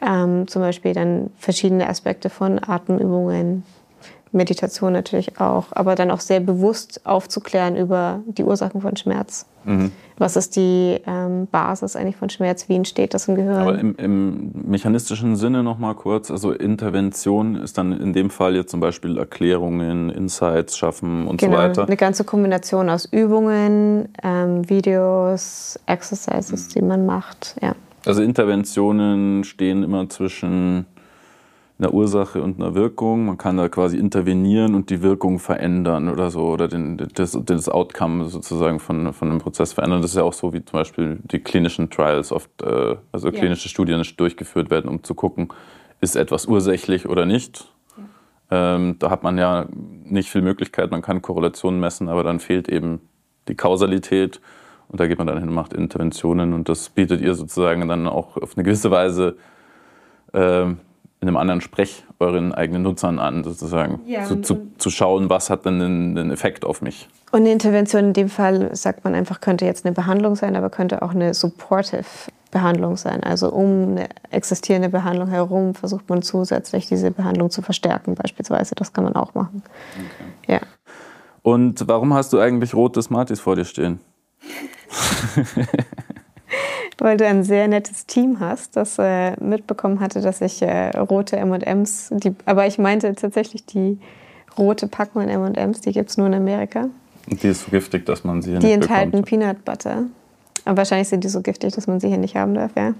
ähm, 0.00 0.46
zum 0.46 0.62
Beispiel 0.62 0.92
dann 0.92 1.30
verschiedene 1.36 1.88
Aspekte 1.88 2.30
von 2.30 2.60
Atemübungen, 2.62 3.64
Meditation 4.30 4.92
natürlich 4.92 5.40
auch, 5.40 5.66
aber 5.70 5.94
dann 5.94 6.10
auch 6.10 6.20
sehr 6.20 6.40
bewusst 6.40 7.04
aufzuklären 7.04 7.76
über 7.76 8.20
die 8.26 8.44
Ursachen 8.44 8.80
von 8.80 8.96
Schmerz. 8.96 9.46
Mhm. 9.64 9.92
Was 10.16 10.36
ist 10.36 10.54
die 10.56 11.00
ähm, 11.06 11.48
Basis 11.50 11.96
eigentlich 11.96 12.16
von 12.16 12.30
Schmerz? 12.30 12.68
Wie 12.68 12.76
entsteht 12.76 13.14
das 13.14 13.26
im 13.26 13.34
Gehirn? 13.34 13.56
Aber 13.56 13.78
im, 13.78 13.96
im 13.96 14.50
mechanistischen 14.52 15.36
Sinne 15.36 15.62
noch 15.62 15.78
mal 15.78 15.94
kurz, 15.94 16.30
also 16.30 16.52
Intervention 16.52 17.56
ist 17.56 17.78
dann 17.78 17.92
in 17.92 18.12
dem 18.12 18.30
Fall 18.30 18.54
jetzt 18.54 18.70
zum 18.70 18.80
Beispiel 18.80 19.18
Erklärungen, 19.18 20.10
Insights 20.10 20.76
schaffen 20.76 21.26
und 21.26 21.40
genau, 21.40 21.56
so 21.56 21.58
weiter. 21.58 21.86
Eine 21.86 21.96
ganze 21.96 22.24
Kombination 22.24 22.90
aus 22.90 23.06
Übungen, 23.06 24.08
ähm, 24.22 24.68
Videos, 24.68 25.80
Exercises, 25.86 26.68
mhm. 26.68 26.72
die 26.72 26.82
man 26.82 27.06
macht. 27.06 27.56
Ja. 27.60 27.74
Also 28.06 28.22
Interventionen 28.22 29.44
stehen 29.44 29.82
immer 29.82 30.08
zwischen 30.08 30.86
einer 31.78 31.92
Ursache 31.92 32.42
und 32.42 32.60
einer 32.60 32.74
Wirkung. 32.74 33.26
Man 33.26 33.38
kann 33.38 33.56
da 33.56 33.68
quasi 33.68 33.98
intervenieren 33.98 34.74
und 34.74 34.90
die 34.90 35.02
Wirkung 35.02 35.38
verändern 35.38 36.08
oder 36.08 36.30
so 36.30 36.42
oder 36.46 36.68
den, 36.68 36.96
das, 37.14 37.38
das 37.44 37.68
Outcome 37.68 38.26
sozusagen 38.26 38.78
von, 38.78 39.12
von 39.12 39.30
einem 39.30 39.40
Prozess 39.40 39.72
verändern. 39.72 40.00
Das 40.00 40.12
ist 40.12 40.16
ja 40.16 40.22
auch 40.22 40.32
so, 40.32 40.52
wie 40.52 40.64
zum 40.64 40.78
Beispiel 40.78 41.18
die 41.24 41.40
klinischen 41.40 41.90
Trials 41.90 42.30
oft, 42.30 42.62
äh, 42.62 42.96
also 43.10 43.28
ja. 43.28 43.38
klinische 43.38 43.68
Studien 43.68 44.02
durchgeführt 44.16 44.70
werden, 44.70 44.88
um 44.88 45.02
zu 45.02 45.14
gucken, 45.14 45.48
ist 46.00 46.14
etwas 46.14 46.46
ursächlich 46.46 47.08
oder 47.08 47.26
nicht. 47.26 47.72
Ja. 48.50 48.76
Ähm, 48.76 48.96
da 49.00 49.10
hat 49.10 49.24
man 49.24 49.36
ja 49.36 49.66
nicht 49.72 50.30
viel 50.30 50.42
Möglichkeit, 50.42 50.92
man 50.92 51.02
kann 51.02 51.22
Korrelationen 51.22 51.80
messen, 51.80 52.08
aber 52.08 52.22
dann 52.22 52.38
fehlt 52.38 52.68
eben 52.68 53.00
die 53.48 53.56
Kausalität. 53.56 54.40
Und 54.88 55.00
da 55.00 55.08
geht 55.08 55.18
man 55.18 55.26
dann 55.26 55.38
hin 55.38 55.48
und 55.48 55.54
macht 55.54 55.72
Interventionen 55.72 56.52
und 56.52 56.68
das 56.68 56.90
bietet 56.90 57.20
ihr 57.20 57.34
sozusagen 57.34 57.88
dann 57.88 58.06
auch 58.06 58.36
auf 58.36 58.56
eine 58.56 58.62
gewisse 58.62 58.92
Weise 58.92 59.36
äh, 60.32 60.66
in 61.24 61.28
einem 61.28 61.38
anderen 61.38 61.62
Sprech 61.62 62.04
euren 62.18 62.52
eigenen 62.52 62.82
Nutzern 62.82 63.18
an, 63.18 63.44
sozusagen. 63.44 64.00
Ja, 64.06 64.24
zu, 64.24 64.42
zu, 64.42 64.66
zu, 64.76 64.90
schauen, 64.90 65.30
was 65.30 65.48
hat 65.48 65.64
denn 65.64 65.80
einen 65.80 66.30
Effekt 66.30 66.66
auf 66.66 66.82
mich. 66.82 67.08
Und 67.32 67.40
eine 67.40 67.52
Intervention 67.52 68.04
in 68.04 68.12
dem 68.12 68.28
Fall, 68.28 68.76
sagt 68.76 69.04
man 69.04 69.14
einfach, 69.14 69.40
könnte 69.40 69.64
jetzt 69.64 69.86
eine 69.86 69.94
Behandlung 69.94 70.36
sein, 70.36 70.54
aber 70.54 70.68
könnte 70.68 71.00
auch 71.00 71.12
eine 71.12 71.32
supportive 71.32 72.04
Behandlung 72.50 72.98
sein. 72.98 73.22
Also 73.22 73.48
um 73.48 73.92
eine 73.92 74.08
existierende 74.30 74.90
Behandlung 74.90 75.28
herum 75.28 75.74
versucht 75.74 76.10
man 76.10 76.20
zusätzlich 76.20 76.88
diese 76.88 77.10
Behandlung 77.10 77.48
zu 77.48 77.62
verstärken, 77.62 78.14
beispielsweise. 78.14 78.74
Das 78.74 78.92
kann 78.92 79.04
man 79.04 79.16
auch 79.16 79.34
machen. 79.34 79.62
Okay. 79.94 80.52
Ja. 80.52 80.60
Und 81.40 81.88
warum 81.88 82.12
hast 82.12 82.34
du 82.34 82.38
eigentlich 82.38 82.74
rote 82.74 83.00
Smarties 83.00 83.40
vor 83.40 83.56
dir 83.56 83.64
stehen? 83.64 83.98
weil 87.04 87.18
du 87.18 87.26
ein 87.26 87.44
sehr 87.44 87.68
nettes 87.68 88.06
Team 88.06 88.40
hast, 88.40 88.76
das 88.76 88.98
äh, 88.98 89.38
mitbekommen 89.38 90.00
hatte, 90.00 90.22
dass 90.22 90.40
ich 90.40 90.62
äh, 90.62 90.88
rote 90.96 91.36
M&Ms, 91.36 92.10
aber 92.46 92.66
ich 92.66 92.78
meinte 92.78 93.14
tatsächlich 93.14 93.66
die 93.66 93.98
rote 94.56 94.88
Packung 94.88 95.28
M&Ms, 95.28 95.82
die 95.82 95.92
gibt 95.92 96.08
es 96.08 96.16
nur 96.16 96.28
in 96.28 96.34
Amerika. 96.34 96.88
Und 97.30 97.42
die 97.42 97.48
ist 97.48 97.66
so 97.66 97.70
giftig, 97.70 98.06
dass 98.06 98.24
man 98.24 98.40
sie 98.40 98.52
hier 98.52 98.58
die 98.58 98.68
nicht 98.68 98.80
bekommt. 98.80 98.98
Die 98.98 99.02
enthalten 99.04 99.22
Peanut 99.22 99.64
Butter. 99.66 100.04
Aber 100.64 100.78
wahrscheinlich 100.78 101.08
sind 101.08 101.24
die 101.24 101.28
so 101.28 101.42
giftig, 101.42 101.74
dass 101.74 101.86
man 101.86 102.00
sie 102.00 102.08
hier 102.08 102.16
nicht 102.16 102.36
haben 102.36 102.54
darf, 102.54 102.72
ja. 102.74 102.94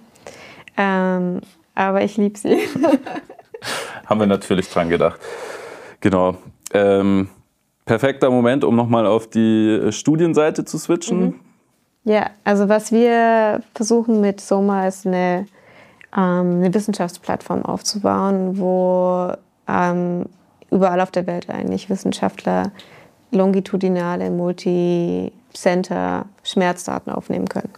Ähm, 0.77 1.41
aber 1.75 2.05
ich 2.05 2.19
liebe 2.19 2.39
sie. 2.39 2.59
haben 4.05 4.21
wir 4.21 4.27
natürlich 4.27 4.69
dran 4.69 4.91
gedacht. 4.91 5.19
Genau. 6.01 6.37
Ähm, 6.75 7.29
perfekter 7.87 8.29
Moment, 8.29 8.65
um 8.65 8.77
nochmal 8.77 9.07
auf 9.07 9.31
die 9.31 9.89
Studienseite 9.89 10.67
zu 10.67 10.77
switchen. 10.77 11.21
Mhm. 11.21 11.41
Ja, 12.05 12.31
also 12.45 12.69
was 12.69 12.93
wir 12.93 13.63
versuchen 13.75 14.21
mit 14.21 14.41
Soma 14.41 14.87
ist 14.87 15.07
eine, 15.07 15.47
ähm, 16.15 16.61
eine 16.61 16.75
Wissenschaftsplattform 16.75 17.65
aufzubauen, 17.65 18.59
wo 18.59 19.33
ähm, 19.67 20.27
überall 20.71 21.01
auf 21.01 21.11
der 21.11 21.27
Welt 21.27 21.49
eigentlich 21.49 21.89
Wissenschaftler 21.89 22.73
longitudinale, 23.31 24.31
multi-center 24.31 26.27
Schmerzdaten 26.43 27.13
aufnehmen 27.13 27.49
können. 27.49 27.71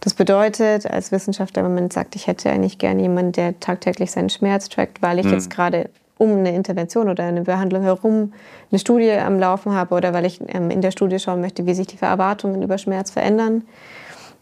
Das 0.00 0.14
bedeutet, 0.14 0.86
als 0.86 1.10
Wissenschaftler, 1.12 1.64
wenn 1.64 1.74
man 1.74 1.90
sagt, 1.90 2.16
ich 2.16 2.26
hätte 2.26 2.50
eigentlich 2.50 2.78
gerne 2.78 3.02
jemanden, 3.02 3.32
der 3.32 3.58
tagtäglich 3.60 4.10
seinen 4.10 4.30
Schmerz 4.30 4.68
trackt, 4.68 5.02
weil 5.02 5.18
ich 5.18 5.26
mhm. 5.26 5.32
jetzt 5.32 5.50
gerade 5.50 5.90
um 6.32 6.38
eine 6.38 6.54
Intervention 6.54 7.08
oder 7.08 7.24
eine 7.24 7.42
Behandlung 7.42 7.82
herum 7.82 8.32
eine 8.70 8.78
Studie 8.78 9.12
am 9.12 9.38
Laufen 9.38 9.74
habe 9.74 9.94
oder 9.94 10.12
weil 10.12 10.24
ich 10.24 10.40
ähm, 10.48 10.70
in 10.70 10.80
der 10.80 10.90
Studie 10.90 11.18
schauen 11.18 11.40
möchte, 11.40 11.66
wie 11.66 11.74
sich 11.74 11.86
die 11.86 12.00
Erwartungen 12.00 12.62
über 12.62 12.78
Schmerz 12.78 13.10
verändern, 13.10 13.62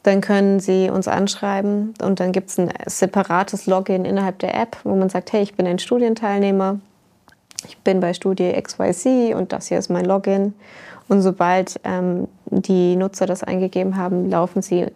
dann 0.03 0.21
können 0.21 0.59
Sie 0.59 0.91
uns 0.91 1.07
anschreiben 1.07 1.95
und 2.03 2.19
dann 2.19 2.33
gibt 2.33 2.51
es 2.51 2.59
ein 2.59 2.71
separates 2.87 3.67
Login 3.67 4.05
innerhalb 4.05 4.39
der 4.41 4.55
App, 4.55 4.77
wo 4.85 4.95
man 4.97 5.09
sagt, 5.09 5.33
hey, 5.33 5.43
ich 5.43 5.55
bin 5.55 5.67
ein 5.67 5.79
Studienteilnehmer, 5.79 6.81
ich 7.67 7.79
bin 7.79 8.01
bei 8.01 8.13
Studie 8.13 8.53
XYZ 8.53 9.35
und 9.35 9.53
das 9.53 9.69
hier 9.69 9.79
ist 9.79 9.91
mein 9.91 10.05
Login. 10.05 10.55
Und 11.09 11.21
sobald 11.21 11.79
ähm, 11.85 12.27
die 12.47 12.97
Nutzer 12.97 13.27
das 13.27 13.45
eingegeben 13.45 13.97
haben, 13.97 14.31
laufen 14.31 14.63
sie 14.63 14.87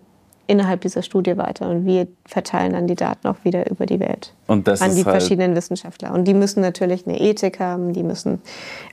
innerhalb 0.46 0.80
dieser 0.80 1.02
Studie 1.02 1.36
weiter 1.36 1.68
und 1.68 1.86
wir 1.86 2.06
verteilen 2.24 2.72
dann 2.72 2.86
die 2.86 2.94
Daten 2.94 3.26
auch 3.28 3.36
wieder 3.44 3.70
über 3.70 3.86
die 3.86 4.00
Welt 4.00 4.32
an 4.48 4.62
die 4.64 4.72
halt 4.72 5.04
verschiedenen 5.04 5.56
Wissenschaftler. 5.56 6.12
Und 6.12 6.24
die 6.24 6.34
müssen 6.34 6.60
natürlich 6.60 7.06
eine 7.06 7.20
Ethik 7.20 7.60
haben, 7.60 7.92
die 7.92 8.02
müssen, 8.02 8.40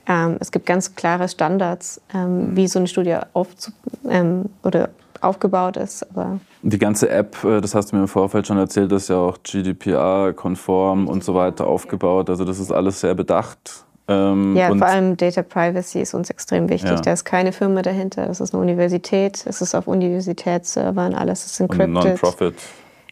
ähm, 0.08 0.36
es 0.40 0.50
gibt 0.50 0.66
ganz 0.66 0.94
klare 0.94 1.28
Standards, 1.28 2.00
ähm, 2.12 2.56
wie 2.56 2.66
so 2.66 2.78
eine 2.78 2.88
Studie 2.88 3.16
aufzu 3.32 3.70
ähm, 4.08 4.46
oder 4.62 4.90
aufgebaut 5.20 5.76
ist. 5.76 6.08
Aber 6.10 6.40
die 6.62 6.78
ganze 6.78 7.08
App, 7.08 7.42
äh, 7.44 7.60
das 7.60 7.74
hast 7.74 7.92
du 7.92 7.96
mir 7.96 8.02
im 8.02 8.08
Vorfeld 8.08 8.46
schon 8.46 8.58
erzählt, 8.58 8.92
ist 8.92 9.08
ja 9.08 9.16
auch 9.16 9.38
GDPR-konform 9.42 11.08
und 11.08 11.24
so 11.24 11.34
weiter 11.34 11.66
aufgebaut. 11.66 12.30
Also 12.30 12.44
das 12.44 12.58
ist 12.58 12.70
alles 12.70 13.00
sehr 13.00 13.14
bedacht. 13.14 13.84
Ähm, 14.06 14.54
ja, 14.54 14.74
vor 14.74 14.86
allem 14.86 15.16
Data 15.16 15.42
Privacy 15.42 16.00
ist 16.00 16.14
uns 16.14 16.28
extrem 16.28 16.68
wichtig. 16.68 16.90
Ja. 16.90 17.00
Da 17.00 17.12
ist 17.12 17.24
keine 17.24 17.52
Firma 17.52 17.80
dahinter, 17.82 18.26
das 18.26 18.40
ist 18.40 18.52
eine 18.52 18.62
Universität, 18.62 19.44
es 19.46 19.62
ist 19.62 19.74
auf 19.74 19.86
Universitätsservern, 19.86 21.14
alles 21.14 21.46
ist 21.46 21.60
encrypted. 21.60 21.88
Non-Profit. 21.88 22.54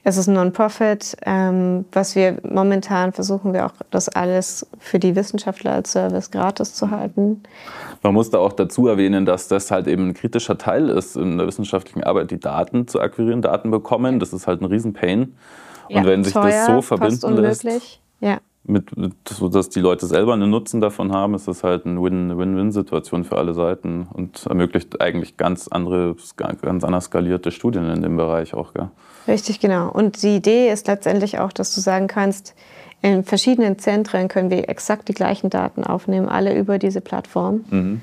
Es 0.05 0.17
ist 0.17 0.27
ein 0.27 0.35
Non-Profit. 0.35 1.17
Ähm, 1.25 1.87
was 1.93 2.17
wir 2.17 2.39
momentan 2.43 3.13
versuchen, 3.13 3.55
wir 3.55 3.67
auch 3.67 3.73
das 3.91 4.09
alles 4.09 4.67
für 4.81 4.99
die 4.99 5.15
Wissenschaftler 5.15 5.73
als 5.73 5.93
Service 5.93 6.31
gratis 6.31 6.75
zu 6.75 6.91
halten. 6.91 7.45
Man 8.03 8.13
muss 8.13 8.29
da 8.29 8.39
auch 8.39 8.53
dazu 8.53 8.89
erwähnen, 8.89 9.25
dass 9.25 9.47
das 9.49 9.71
halt 9.71 9.87
eben 9.87 10.09
ein 10.09 10.15
kritischer 10.15 10.59
Teil 10.59 10.91
ist 10.91 11.17
in 11.17 11.39
der 11.39 11.47
wissenschaftlichen 11.47 12.03
Arbeit, 12.03 12.33
die 12.33 12.41
Daten 12.41 12.89
zu 12.89 13.01
akquirieren, 13.01 13.43
Daten 13.43 13.71
bekommen. 13.71 14.19
Das 14.19 14.33
ist 14.33 14.47
halt 14.47 14.61
ein 14.61 14.67
Riesen-Pain. 14.67 15.37
Und 15.89 15.97
ja, 15.97 16.05
wenn 16.05 16.25
sich 16.25 16.33
teuer, 16.33 16.51
das 16.51 16.67
so 16.67 16.83
verbinden 16.83 17.37
lässt, 17.37 17.65
ja 18.21 18.39
mit, 18.65 18.97
mit, 18.97 19.15
so 19.29 19.49
dass 19.49 19.69
die 19.71 19.81
Leute 19.81 20.07
selber 20.07 20.35
einen 20.35 20.51
Nutzen 20.51 20.81
davon 20.81 21.13
haben, 21.13 21.35
ist 21.35 21.49
das 21.49 21.65
halt 21.65 21.85
eine 21.85 22.01
Win-Win-Situation 22.01 23.25
für 23.25 23.37
alle 23.37 23.55
Seiten 23.55 24.07
und 24.13 24.47
ermöglicht 24.47 25.01
eigentlich 25.01 25.37
ganz 25.37 25.69
andere, 25.69 26.15
ganz 26.37 26.85
anders 26.85 27.07
skalierte 27.07 27.51
Studien 27.51 27.91
in 27.91 28.03
dem 28.03 28.17
Bereich 28.17 28.55
auch. 28.55 28.73
Gell? 28.73 28.89
Richtig, 29.27 29.59
genau. 29.61 29.91
Und 29.91 30.23
die 30.23 30.37
Idee 30.37 30.71
ist 30.71 30.87
letztendlich 30.87 31.39
auch, 31.39 31.53
dass 31.53 31.75
du 31.75 31.81
sagen 31.81 32.07
kannst, 32.07 32.55
in 33.03 33.25
verschiedenen 33.25 33.79
Zentren 33.81 34.29
können 34.29 34.51
wir 34.51 34.69
exakt 34.69 35.09
die 35.09 35.15
gleichen 35.15 35.51
Daten 35.51 35.83
aufnehmen, 35.83 36.29
alle 36.29 36.57
über 36.57 36.79
diese 36.79 37.01
Plattform. 37.01 37.65
Mhm. 37.69 38.03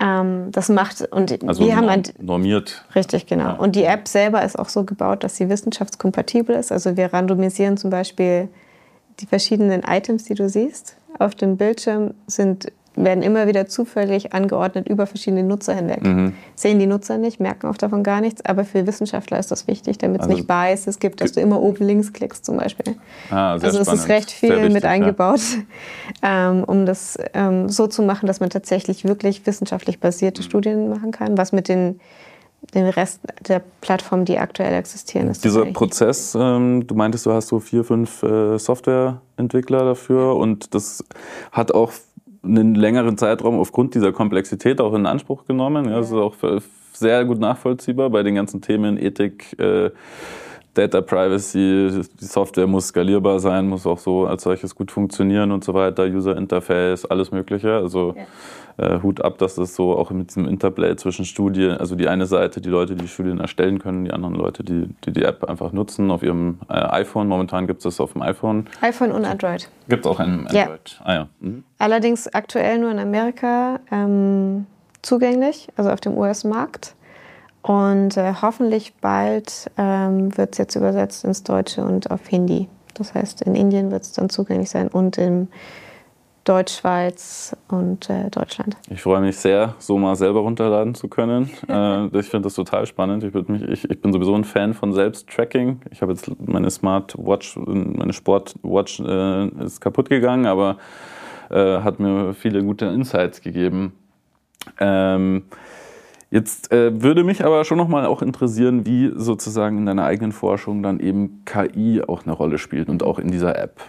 Ähm, 0.00 0.50
das 0.50 0.70
macht 0.70 1.12
und 1.12 1.46
also 1.46 1.62
wir 1.62 1.76
haben 1.76 1.90
ein, 1.90 2.04
normiert. 2.18 2.86
Richtig, 2.94 3.26
genau. 3.26 3.44
Ja. 3.44 3.52
Und 3.52 3.76
die 3.76 3.84
App 3.84 4.08
selber 4.08 4.42
ist 4.42 4.58
auch 4.58 4.70
so 4.70 4.84
gebaut, 4.84 5.24
dass 5.24 5.36
sie 5.36 5.50
wissenschaftskompatibel 5.50 6.56
ist. 6.56 6.72
Also 6.72 6.96
wir 6.96 7.12
randomisieren 7.12 7.76
zum 7.76 7.90
Beispiel 7.90 8.48
die 9.20 9.26
verschiedenen 9.26 9.82
Items, 9.82 10.24
die 10.24 10.34
du 10.34 10.48
siehst 10.48 10.96
auf 11.18 11.34
dem 11.34 11.56
Bildschirm, 11.56 12.14
sind, 12.26 12.72
werden 12.96 13.22
immer 13.22 13.46
wieder 13.46 13.66
zufällig 13.66 14.32
angeordnet 14.32 14.88
über 14.88 15.06
verschiedene 15.06 15.42
Nutzer 15.42 15.74
hinweg. 15.74 16.02
Mhm. 16.02 16.34
Sehen 16.54 16.78
die 16.78 16.86
Nutzer 16.86 17.18
nicht, 17.18 17.40
merken 17.40 17.66
auch 17.66 17.76
davon 17.76 18.02
gar 18.02 18.20
nichts, 18.20 18.44
aber 18.44 18.64
für 18.64 18.86
Wissenschaftler 18.86 19.38
ist 19.38 19.50
das 19.50 19.66
wichtig, 19.66 19.98
damit 19.98 20.20
es 20.20 20.26
also 20.26 20.36
nicht 20.36 20.48
Biases 20.48 20.98
gibt, 20.98 21.20
dass 21.20 21.32
du 21.32 21.40
immer 21.40 21.60
oben 21.60 21.86
links 21.86 22.12
klickst 22.12 22.44
zum 22.44 22.56
Beispiel. 22.56 22.96
Ah, 23.30 23.52
also 23.52 23.68
spannend. 23.68 23.88
es 23.88 23.94
ist 23.94 24.08
recht 24.08 24.30
viel 24.30 24.56
wichtig, 24.56 24.72
mit 24.72 24.84
eingebaut, 24.84 25.40
ja. 26.22 26.50
ähm, 26.50 26.64
um 26.64 26.86
das 26.86 27.18
ähm, 27.34 27.68
so 27.68 27.86
zu 27.86 28.02
machen, 28.02 28.26
dass 28.26 28.40
man 28.40 28.50
tatsächlich 28.50 29.04
wirklich 29.04 29.46
wissenschaftlich 29.46 30.00
basierte 30.00 30.42
mhm. 30.42 30.46
Studien 30.46 30.88
machen 30.88 31.12
kann, 31.12 31.38
was 31.38 31.52
mit 31.52 31.68
den 31.68 32.00
den 32.74 32.86
Rest 32.86 33.20
der 33.48 33.62
Plattformen, 33.80 34.24
die 34.24 34.38
aktuell 34.38 34.74
existieren. 34.74 35.28
Ist 35.28 35.44
Dieser 35.44 35.66
Prozess, 35.66 36.36
ähm, 36.38 36.86
du 36.86 36.94
meintest, 36.94 37.26
du 37.26 37.32
hast 37.32 37.48
so 37.48 37.58
vier, 37.58 37.84
fünf 37.84 38.22
äh, 38.22 38.58
Softwareentwickler 38.58 39.84
dafür 39.84 40.36
und 40.36 40.74
das 40.74 41.04
hat 41.52 41.72
auch 41.72 41.92
einen 42.42 42.74
längeren 42.74 43.18
Zeitraum 43.18 43.58
aufgrund 43.58 43.94
dieser 43.94 44.12
Komplexität 44.12 44.80
auch 44.80 44.94
in 44.94 45.06
Anspruch 45.06 45.44
genommen. 45.44 45.86
Ja, 45.86 45.98
das 45.98 46.08
ist 46.08 46.14
auch 46.14 46.34
sehr 46.92 47.24
gut 47.24 47.38
nachvollziehbar 47.38 48.10
bei 48.10 48.22
den 48.22 48.34
ganzen 48.34 48.60
Themen 48.62 48.96
Ethik, 48.98 49.58
äh, 49.58 49.90
Data 50.74 51.00
Privacy, 51.00 52.02
die 52.20 52.24
Software 52.24 52.66
muss 52.66 52.88
skalierbar 52.88 53.40
sein, 53.40 53.66
muss 53.66 53.86
auch 53.86 53.98
so 53.98 54.26
als 54.26 54.44
solches 54.44 54.74
gut 54.74 54.92
funktionieren 54.92 55.50
und 55.50 55.64
so 55.64 55.74
weiter, 55.74 56.04
User 56.04 56.36
Interface, 56.36 57.04
alles 57.06 57.32
Mögliche. 57.32 57.74
Also 57.74 58.14
ja. 58.78 58.96
äh, 58.96 59.02
Hut 59.02 59.20
ab, 59.20 59.38
dass 59.38 59.56
das 59.56 59.74
so 59.74 59.96
auch 59.96 60.10
mit 60.10 60.30
diesem 60.30 60.46
Interplay 60.46 60.94
zwischen 60.94 61.24
Studien, 61.24 61.72
also 61.72 61.96
die 61.96 62.06
eine 62.06 62.26
Seite, 62.26 62.60
die 62.60 62.68
Leute, 62.68 62.94
die 62.94 63.08
Studien 63.08 63.40
erstellen 63.40 63.80
können, 63.80 64.04
die 64.04 64.12
anderen 64.12 64.36
Leute, 64.36 64.62
die 64.62 64.88
die, 65.04 65.12
die 65.12 65.24
App 65.24 65.42
einfach 65.44 65.72
nutzen 65.72 66.10
auf 66.12 66.22
ihrem 66.22 66.60
äh, 66.68 66.74
iPhone. 66.74 67.26
Momentan 67.26 67.66
gibt 67.66 67.78
es 67.78 67.84
das 67.84 68.00
auf 68.00 68.12
dem 68.12 68.22
iPhone. 68.22 68.66
iPhone 68.80 69.10
und 69.10 69.24
Android. 69.24 69.68
Gibt 69.88 70.06
es 70.06 70.10
auch 70.10 70.20
ein 70.20 70.46
Android. 70.46 70.98
Ja. 71.00 71.04
Ah, 71.04 71.14
ja. 71.14 71.28
Mhm. 71.40 71.64
Allerdings 71.78 72.32
aktuell 72.32 72.78
nur 72.78 72.92
in 72.92 73.00
Amerika 73.00 73.80
ähm, 73.90 74.66
zugänglich, 75.02 75.68
also 75.76 75.90
auf 75.90 76.00
dem 76.00 76.16
US-Markt. 76.16 76.94
Und 77.62 78.16
äh, 78.16 78.34
hoffentlich 78.40 78.94
bald 79.00 79.70
ähm, 79.76 80.36
wird 80.36 80.52
es 80.52 80.58
jetzt 80.58 80.76
übersetzt 80.76 81.24
ins 81.24 81.42
Deutsche 81.42 81.84
und 81.84 82.10
auf 82.10 82.26
Hindi. 82.26 82.68
Das 82.94 83.14
heißt, 83.14 83.42
in 83.42 83.54
Indien 83.54 83.90
wird 83.90 84.02
es 84.02 84.12
dann 84.12 84.30
zugänglich 84.30 84.70
sein 84.70 84.88
und 84.88 85.18
in 85.18 85.48
Deutschschweiz 86.44 87.54
und 87.68 88.08
äh, 88.08 88.30
Deutschland. 88.30 88.76
Ich 88.88 89.02
freue 89.02 89.20
mich 89.20 89.36
sehr, 89.36 89.74
so 89.78 89.98
mal 89.98 90.16
selber 90.16 90.40
runterladen 90.40 90.94
zu 90.94 91.08
können. 91.08 91.50
äh, 91.68 92.06
ich 92.18 92.26
finde 92.26 92.46
das 92.46 92.54
total 92.54 92.86
spannend. 92.86 93.24
Ich, 93.24 93.34
mich, 93.48 93.62
ich, 93.62 93.90
ich, 93.90 94.00
bin 94.00 94.12
sowieso 94.12 94.34
ein 94.34 94.44
Fan 94.44 94.72
von 94.72 94.92
Selbsttracking. 94.92 95.82
Ich 95.90 96.00
habe 96.00 96.12
jetzt 96.12 96.30
meine 96.40 96.70
Smartwatch, 96.70 97.56
meine 97.56 98.14
Sportwatch 98.14 99.00
äh, 99.00 99.48
ist 99.64 99.80
kaputt 99.80 100.08
gegangen, 100.08 100.46
aber 100.46 100.78
äh, 101.50 101.80
hat 101.82 102.00
mir 102.00 102.32
viele 102.32 102.64
gute 102.64 102.86
Insights 102.86 103.42
gegeben. 103.42 103.92
Ähm, 104.78 105.44
Jetzt 106.30 106.70
äh, 106.72 107.02
würde 107.02 107.24
mich 107.24 107.44
aber 107.44 107.64
schon 107.64 107.76
nochmal 107.76 108.06
auch 108.06 108.22
interessieren, 108.22 108.86
wie 108.86 109.10
sozusagen 109.14 109.78
in 109.78 109.86
deiner 109.86 110.04
eigenen 110.04 110.30
Forschung 110.30 110.82
dann 110.82 111.00
eben 111.00 111.42
KI 111.44 112.02
auch 112.06 112.24
eine 112.24 112.32
Rolle 112.32 112.58
spielt 112.58 112.88
und 112.88 113.02
auch 113.02 113.18
in 113.18 113.32
dieser 113.32 113.58
App. 113.58 113.80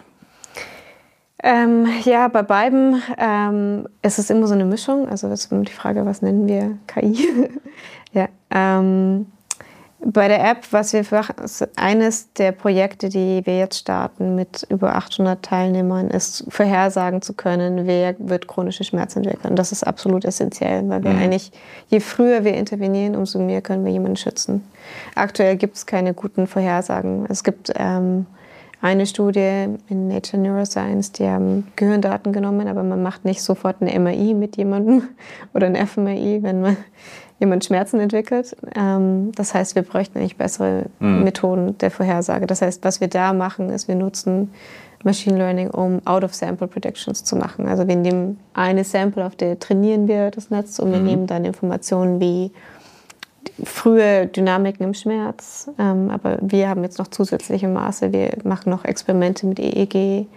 Ähm, 1.44 1.88
ja, 2.04 2.28
bei 2.28 2.44
beiden 2.44 3.02
ähm, 3.18 3.88
ist 4.02 4.20
es 4.20 4.30
immer 4.30 4.48
so 4.48 4.54
eine 4.54 4.66
Mischung. 4.66 5.08
Also 5.08 5.30
das 5.30 5.46
ist 5.46 5.52
die 5.52 5.72
Frage, 5.72 6.06
was 6.06 6.22
nennen 6.22 6.48
wir 6.48 6.78
KI? 6.88 7.28
ja, 8.14 8.28
ähm, 8.50 9.28
bei 10.04 10.28
der 10.28 10.44
App, 10.50 10.66
was 10.72 10.94
wir 10.94 11.06
machen, 11.12 11.36
eines 11.76 12.34
der 12.34 12.52
Projekte, 12.52 13.10
die 13.10 13.42
wir 13.46 13.58
jetzt 13.58 13.78
starten 13.78 14.36
mit 14.36 14.66
über 14.70 14.96
800 14.96 15.44
Teilnehmern, 15.44 16.10
ist 16.10 16.46
vorhersagen 16.50 17.22
zu 17.22 17.34
können, 17.34 17.86
wer 17.86 18.16
wird 18.18 18.48
chronische 18.48 18.84
Schmerzen 18.84 19.24
entwickeln. 19.24 19.56
Das 19.56 19.72
ist 19.72 19.84
absolut 19.84 20.26
essentiell, 20.26 20.88
weil 20.90 21.04
wir 21.04 21.12
mhm. 21.12 21.20
eigentlich, 21.20 21.52
je 21.90 22.00
früher 22.00 22.44
wir 22.44 22.56
intervenieren, 22.56 23.16
umso 23.16 23.40
mehr 23.40 23.62
können 23.62 23.86
wir 23.86 23.92
jemanden 23.92 24.18
schützen. 24.18 24.64
Aktuell 25.14 25.56
gibt 25.56 25.76
es 25.76 25.86
keine 25.86 26.14
guten 26.16 26.48
Vorhersagen. 26.48 27.28
Es 27.30 27.44
gibt 27.44 27.72
ähm, 27.76 28.26
eine 28.82 29.06
Studie 29.06 29.68
in 29.90 30.08
Nature 30.08 30.42
Neuroscience, 30.42 31.12
die 31.12 31.28
haben 31.28 31.68
Gehirndaten 31.76 32.34
genommen, 32.34 32.68
aber 32.68 32.82
man 32.82 33.04
macht 33.04 33.26
nicht 33.26 33.44
sofort 33.44 33.78
eine 33.80 33.98
MRI 34.00 34.34
mit 34.34 34.58
jemandem 34.58 35.04
oder 35.54 35.68
ein 35.68 35.76
fMRI, 35.76 36.42
wenn 36.42 36.62
man 36.62 36.78
jemand 37.42 37.66
Schmerzen 37.66 38.00
entwickelt. 38.00 38.56
Ähm, 38.76 39.32
das 39.36 39.54
heißt, 39.54 39.76
wir 39.76 39.82
bräuchten 39.82 40.20
eigentlich 40.20 40.38
bessere 40.38 40.86
mhm. 41.00 41.24
Methoden 41.24 41.78
der 41.80 41.92
Vorhersage. 41.92 42.48
Das 42.48 42.62
heißt, 42.62 42.86
was 42.86 43.02
wir 43.02 43.10
da 43.10 43.34
machen, 43.34 43.70
ist, 43.70 43.88
wir 43.88 43.96
nutzen 43.96 44.54
Machine 45.04 45.38
Learning, 45.38 45.72
um 45.72 46.06
Out-of-Sample 46.06 46.68
Predictions 46.68 47.24
zu 47.24 47.36
machen. 47.36 47.68
Also 47.68 47.88
wir 47.88 47.96
nehmen 47.96 48.40
eine 48.54 48.84
Sample, 48.84 49.26
auf 49.26 49.36
der 49.36 49.60
trainieren 49.60 50.08
wir 50.08 50.30
das 50.30 50.52
Netz 50.52 50.78
und 50.78 50.92
wir 50.92 51.00
mhm. 51.00 51.06
nehmen 51.06 51.28
dann 51.28 51.44
Informationen 51.44 52.22
wie 52.22 52.52
frühe 53.64 54.28
Dynamiken 54.28 54.86
im 54.86 54.94
Schmerz. 54.94 55.68
Ähm, 55.80 56.12
aber 56.12 56.38
wir 56.42 56.70
haben 56.70 56.84
jetzt 56.84 57.00
noch 57.00 57.08
zusätzliche 57.08 57.68
Maße. 57.68 58.14
Wir 58.14 58.38
machen 58.44 58.70
noch 58.70 58.86
Experimente 58.86 59.48
mit 59.48 59.60
EEG, 59.60 60.28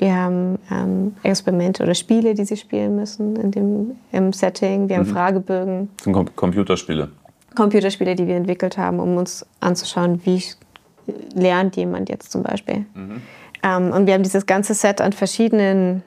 wir 0.00 0.16
haben 0.16 0.58
ähm, 0.70 1.14
Experimente 1.22 1.82
oder 1.82 1.94
Spiele, 1.94 2.34
die 2.34 2.44
sie 2.44 2.56
spielen 2.56 2.96
müssen 2.96 3.36
in 3.36 3.50
dem, 3.50 3.96
im 4.12 4.32
Setting. 4.32 4.88
Wir 4.88 4.96
haben 4.96 5.06
mhm. 5.06 5.12
Fragebögen. 5.12 5.90
Das 5.96 6.04
sind 6.04 6.12
Com 6.14 6.34
Computerspiele. 6.34 7.10
Computerspiele, 7.54 8.14
die 8.14 8.26
wir 8.26 8.36
entwickelt 8.36 8.78
haben, 8.78 8.98
um 8.98 9.16
uns 9.18 9.44
anzuschauen, 9.60 10.20
wie 10.24 10.42
lernt 11.34 11.76
jemand 11.76 12.08
jetzt 12.08 12.32
zum 12.32 12.42
Beispiel. 12.42 12.86
Mhm. 12.94 13.22
Ähm, 13.62 13.92
und 13.92 14.06
wir 14.06 14.14
haben 14.14 14.22
dieses 14.22 14.46
ganze 14.46 14.72
Set 14.72 15.02
an 15.02 15.12
verschiedenen 15.12 16.02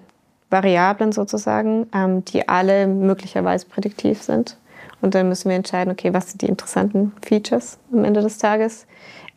Variablen 0.49 1.11
sozusagen, 1.11 1.85
ähm, 1.93 2.25
die 2.25 2.47
alle 2.47 2.87
möglicherweise 2.87 3.67
prädiktiv 3.67 4.23
sind. 4.23 4.57
Und 5.01 5.13
dann 5.13 5.27
müssen 5.27 5.49
wir 5.49 5.55
entscheiden, 5.55 5.91
okay, 5.91 6.13
was 6.13 6.31
sind 6.31 6.41
die 6.41 6.47
interessanten 6.47 7.11
Features 7.23 7.77
am 7.91 8.05
Ende 8.05 8.21
des 8.21 8.39
Tages. 8.39 8.87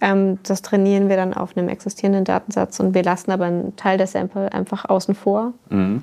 Ähm, 0.00 0.38
das 0.42 0.62
trainieren 0.62 1.08
wir 1.08 1.16
dann 1.16 1.32
auf 1.34 1.56
einem 1.56 1.68
existierenden 1.68 2.24
Datensatz 2.24 2.80
und 2.80 2.94
wir 2.94 3.02
lassen 3.02 3.30
aber 3.30 3.46
einen 3.46 3.76
Teil 3.76 3.96
der 3.98 4.06
Sample 4.06 4.52
einfach 4.52 4.84
außen 4.84 5.14
vor 5.14 5.54
mhm. 5.70 6.02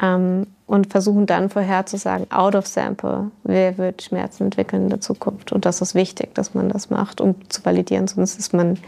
ähm, 0.00 0.46
und 0.66 0.90
versuchen 0.90 1.26
dann 1.26 1.50
vorherzusagen, 1.50 2.30
out 2.30 2.54
of 2.54 2.66
Sample, 2.66 3.30
wer 3.44 3.76
wird 3.76 4.02
Schmerzen 4.02 4.44
entwickeln 4.44 4.84
in 4.84 4.88
der 4.88 5.00
Zukunft. 5.00 5.52
Und 5.52 5.66
das 5.66 5.82
ist 5.82 5.94
wichtig, 5.94 6.34
dass 6.34 6.54
man 6.54 6.70
das 6.70 6.88
macht, 6.88 7.20
um 7.20 7.34
zu 7.50 7.64
validieren, 7.64 8.08
sonst 8.08 8.38
ist 8.38 8.54
man 8.54 8.78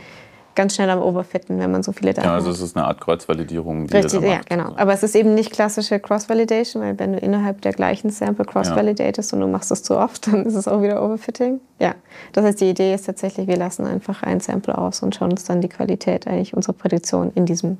ganz 0.58 0.74
schnell 0.74 0.90
am 0.90 1.00
Overfitten, 1.00 1.60
wenn 1.60 1.70
man 1.70 1.84
so 1.84 1.92
viele 1.92 2.12
Daten 2.12 2.26
hat. 2.26 2.32
Ja, 2.32 2.34
also 2.34 2.50
es 2.50 2.60
ist 2.60 2.76
eine 2.76 2.84
Art 2.84 3.00
Kreuzvalidierung, 3.00 3.86
die 3.86 3.96
Richtig, 3.96 4.20
ja, 4.22 4.40
genau. 4.48 4.72
Aber 4.74 4.92
es 4.92 5.04
ist 5.04 5.14
eben 5.14 5.34
nicht 5.34 5.52
klassische 5.52 6.00
Cross-Validation, 6.00 6.82
weil 6.82 6.98
wenn 6.98 7.12
du 7.12 7.20
innerhalb 7.20 7.62
der 7.62 7.72
gleichen 7.72 8.10
Sample 8.10 8.44
cross-validatest 8.44 9.30
ja. 9.30 9.36
und 9.36 9.42
du 9.42 9.46
machst 9.46 9.70
das 9.70 9.84
zu 9.84 9.96
oft, 9.96 10.26
dann 10.32 10.44
ist 10.44 10.56
es 10.56 10.66
auch 10.66 10.82
wieder 10.82 11.00
Overfitting. 11.00 11.60
Ja, 11.78 11.94
das 12.32 12.44
heißt, 12.44 12.60
die 12.60 12.70
Idee 12.70 12.92
ist 12.92 13.06
tatsächlich, 13.06 13.46
wir 13.46 13.56
lassen 13.56 13.86
einfach 13.86 14.24
ein 14.24 14.40
Sample 14.40 14.76
aus 14.76 15.00
und 15.00 15.14
schauen 15.14 15.30
uns 15.30 15.44
dann 15.44 15.60
die 15.60 15.68
Qualität 15.68 16.26
eigentlich 16.26 16.54
unserer 16.54 16.72
Prädiktion 16.72 17.30
in 17.36 17.46
diesem 17.46 17.78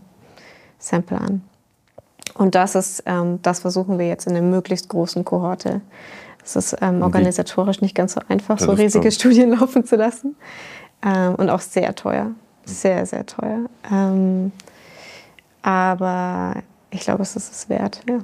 Sample 0.78 1.20
an. 1.20 1.42
Und 2.34 2.54
das 2.54 2.76
ist, 2.76 3.02
ähm, 3.06 3.40
das 3.42 3.58
versuchen 3.58 3.98
wir 3.98 4.06
jetzt 4.06 4.28
in 4.28 4.36
einer 4.36 4.46
möglichst 4.46 4.88
großen 4.88 5.24
Kohorte. 5.24 5.80
Es 6.44 6.54
ist 6.54 6.76
ähm, 6.80 7.02
organisatorisch 7.02 7.80
nicht 7.80 7.96
ganz 7.96 8.12
so 8.12 8.20
einfach, 8.28 8.60
so 8.60 8.70
riesige 8.70 9.10
Studien 9.10 9.50
laufen 9.58 9.84
zu 9.84 9.96
lassen. 9.96 10.36
Ähm, 11.04 11.34
und 11.34 11.50
auch 11.50 11.60
sehr 11.60 11.92
teuer 11.96 12.30
sehr, 12.68 13.06
sehr 13.06 13.26
teuer. 13.26 13.66
Ähm, 13.90 14.52
aber 15.62 16.62
ich 16.90 17.00
glaube, 17.00 17.22
es 17.22 17.36
ist 17.36 17.52
es 17.52 17.68
wert, 17.68 18.02
ja. 18.08 18.20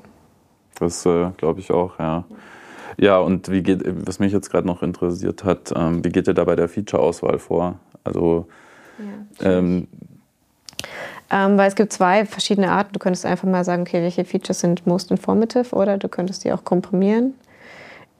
Das 0.78 1.04
äh, 1.06 1.30
glaube 1.36 1.60
ich 1.60 1.70
auch, 1.70 1.98
ja. 1.98 2.24
Ja, 2.96 3.18
und 3.18 3.50
wie 3.50 3.62
geht, 3.62 3.82
was 4.06 4.18
mich 4.18 4.32
jetzt 4.32 4.50
gerade 4.50 4.66
noch 4.66 4.82
interessiert 4.82 5.44
hat, 5.44 5.72
ähm, 5.74 6.04
wie 6.04 6.10
geht 6.10 6.28
ihr 6.28 6.34
da 6.34 6.44
bei 6.44 6.56
der 6.56 6.68
Feature-Auswahl 6.68 7.38
vor? 7.38 7.78
Also, 8.04 8.46
ja, 8.98 9.58
ähm, 9.58 9.88
ähm, 11.30 11.58
weil 11.58 11.68
es 11.68 11.74
gibt 11.74 11.92
zwei 11.92 12.24
verschiedene 12.26 12.70
Arten. 12.70 12.92
Du 12.92 12.98
könntest 12.98 13.26
einfach 13.26 13.48
mal 13.48 13.64
sagen, 13.64 13.82
okay, 13.82 14.02
welche 14.02 14.24
Features 14.24 14.60
sind 14.60 14.86
most 14.86 15.10
informative 15.10 15.74
oder 15.74 15.98
du 15.98 16.08
könntest 16.08 16.44
die 16.44 16.52
auch 16.52 16.64
komprimieren. 16.64 17.34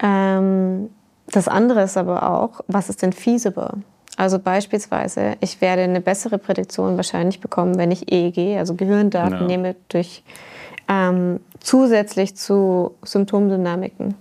Ähm, 0.00 0.90
das 1.28 1.46
andere 1.46 1.82
ist 1.82 1.96
aber 1.96 2.28
auch, 2.28 2.60
was 2.66 2.88
ist 2.88 3.02
denn 3.02 3.12
feasible? 3.12 3.74
Also 4.16 4.38
beispielsweise, 4.38 5.36
ich 5.40 5.60
werde 5.60 5.82
eine 5.82 6.00
bessere 6.00 6.38
Prädiktion 6.38 6.96
wahrscheinlich 6.96 7.40
bekommen, 7.40 7.78
wenn 7.78 7.90
ich 7.90 8.12
EEG, 8.12 8.58
also 8.58 8.74
Gehirndaten 8.74 9.40
ja. 9.40 9.46
nehme, 9.46 9.74
durch 9.88 10.22
ähm, 10.88 11.40
zusätzlich 11.60 12.36
zu 12.36 12.94
Symptomdynamiken. 13.02 14.14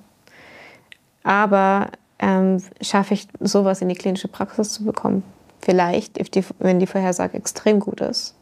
Aber 1.24 1.90
ähm, 2.20 2.62
schaffe 2.82 3.14
ich 3.14 3.28
sowas 3.40 3.82
in 3.82 3.90
die 3.90 3.96
klinische 3.96 4.28
Praxis 4.28 4.74
zu 4.74 4.84
bekommen? 4.84 5.24
Vielleicht, 5.62 6.36
die, 6.36 6.44
wenn 6.60 6.80
die 6.80 6.88
Vorhersage 6.88 7.38
extrem 7.38 7.80
gut 7.80 8.02
ist. 8.02 8.36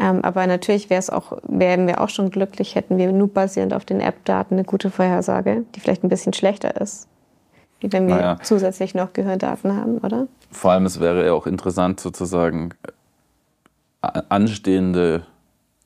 Ähm, 0.00 0.24
aber 0.24 0.46
natürlich 0.46 0.88
auch, 1.10 1.38
wären 1.42 1.86
wir 1.86 2.00
auch 2.00 2.08
schon 2.08 2.30
glücklich, 2.30 2.74
hätten 2.74 2.96
wir 2.96 3.12
nur 3.12 3.28
basierend 3.28 3.74
auf 3.74 3.84
den 3.84 4.00
App-Daten 4.00 4.54
eine 4.54 4.64
gute 4.64 4.90
Vorhersage, 4.90 5.64
die 5.74 5.80
vielleicht 5.80 6.04
ein 6.04 6.08
bisschen 6.08 6.32
schlechter 6.32 6.80
ist 6.80 7.06
wenn 7.82 8.08
wir 8.08 8.16
naja. 8.16 8.38
zusätzlich 8.42 8.94
noch 8.94 9.12
Gehördaten 9.12 9.76
haben, 9.76 9.98
oder? 9.98 10.26
Vor 10.50 10.72
allem, 10.72 10.86
es 10.86 11.00
wäre 11.00 11.26
ja 11.26 11.32
auch 11.32 11.46
interessant, 11.46 12.00
sozusagen 12.00 12.70
äh, 14.02 14.22
anstehende 14.28 15.24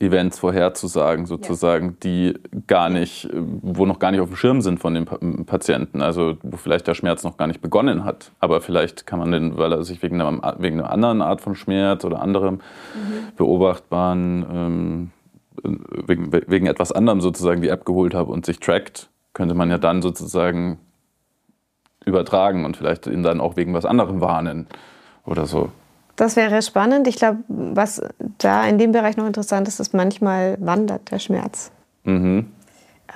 Events 0.01 0.39
vorherzusagen, 0.39 1.27
sozusagen, 1.27 1.87
ja. 1.87 1.95
die 2.03 2.35
gar 2.67 2.91
nicht, 2.91 3.29
wo 3.33 3.87
noch 3.87 3.99
gar 3.99 4.11
nicht 4.11 4.21
auf 4.21 4.29
dem 4.29 4.37
Schirm 4.37 4.61
sind 4.61 4.81
von 4.81 4.95
dem 4.95 5.47
Patienten, 5.47 6.03
also 6.03 6.37
wo 6.43 6.57
vielleicht 6.57 6.87
der 6.87 6.95
Schmerz 6.95 7.23
noch 7.23 7.37
gar 7.37 7.47
nicht 7.47 7.61
begonnen 7.61 8.05
hat. 8.05 8.33
Aber 8.41 8.61
vielleicht 8.61 9.07
kann 9.07 9.21
man 9.21 9.31
den, 9.31 9.57
weil 9.57 9.73
er 9.73 9.85
sich 9.85 10.03
wegen 10.03 10.21
einer, 10.21 10.57
wegen 10.59 10.81
einer 10.81 10.91
anderen 10.91 11.23
Art 11.23 11.41
von 11.41 11.55
Schmerz 11.55 12.05
oder 12.05 12.21
anderem 12.21 12.55
mhm. 12.55 13.37
beobachtbaren, 13.37 14.47
ähm, 14.53 15.11
wegen, 16.07 16.33
wegen 16.33 16.67
etwas 16.67 16.91
anderem 16.91 17.21
sozusagen 17.21 17.63
die 17.63 17.69
App 17.69 17.85
geholt 17.85 18.15
habe 18.15 18.33
und 18.33 18.45
sich 18.45 18.59
trackt, 18.59 19.09
könnte 19.33 19.55
man 19.55 19.71
ja 19.71 19.79
dann 19.79 20.03
sozusagen 20.03 20.79
übertragen 22.07 22.65
und 22.65 22.77
vielleicht 22.77 23.07
ihn 23.07 23.23
dann 23.23 23.41
auch 23.41 23.57
wegen 23.57 23.75
was 23.75 23.85
anderem 23.85 24.21
warnen 24.21 24.67
oder 25.25 25.47
so. 25.47 25.71
Das 26.17 26.37
wäre 26.37 26.63
spannend. 26.63 27.09
Ich 27.09 27.17
glaube, 27.17 27.39
was 27.49 28.01
da 28.39 28.65
in 28.67 28.79
dem 28.79 28.93
Bereich 28.93 29.17
noch 29.17 29.27
interessant 29.27 29.67
ist, 29.67 29.81
ist, 29.81 29.95
manchmal 29.95 30.57
wandert 30.61 31.11
der 31.11 31.19
Schmerz. 31.19 31.73
Mhm. 32.05 32.53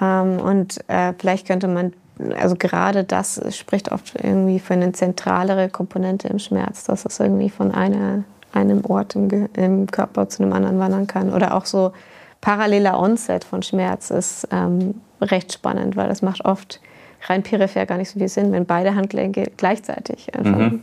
Ähm, 0.01 0.41
und 0.41 0.79
äh, 0.89 1.13
vielleicht 1.19 1.47
könnte 1.47 1.69
man, 1.69 1.93
also 2.41 2.57
gerade 2.57 3.05
das 3.05 3.41
spricht 3.57 3.93
oft 3.93 4.15
irgendwie 4.21 4.59
für 4.59 4.75
eine 4.75 4.93
zentralere 4.93 5.69
Komponente 5.69 6.29
im 6.29 6.41
Schmerz, 6.41 6.85
dass 6.85 7.05
es 7.05 7.21
irgendwie 7.21 7.51
von 7.51 7.71
einer, 7.71 8.25
einem 8.53 8.85
Ort 8.85 9.15
im, 9.15 9.49
im 9.55 9.87
Körper 9.87 10.29
zu 10.29 10.43
einem 10.43 10.53
anderen 10.53 10.81
wandern 10.81 11.07
kann. 11.07 11.33
Oder 11.33 11.55
auch 11.55 11.67
so 11.67 11.93
paralleler 12.41 12.99
Onset 12.99 13.45
von 13.45 13.63
Schmerz 13.63 14.11
ist 14.11 14.49
ähm, 14.51 15.01
recht 15.21 15.53
spannend, 15.53 15.97
weil 15.97 16.09
das 16.09 16.23
macht 16.23 16.45
oft 16.45 16.81
rein 17.27 17.43
peripher 17.43 17.87
gar 17.87 17.99
nicht 17.99 18.11
so 18.11 18.19
viel 18.19 18.29
Sinn, 18.29 18.53
wenn 18.53 18.67
beide 18.67 18.95
Handgelenke 18.95 19.51
gleichzeitig 19.57 20.35
anfangen. 20.35 20.73
Mhm. 20.73 20.83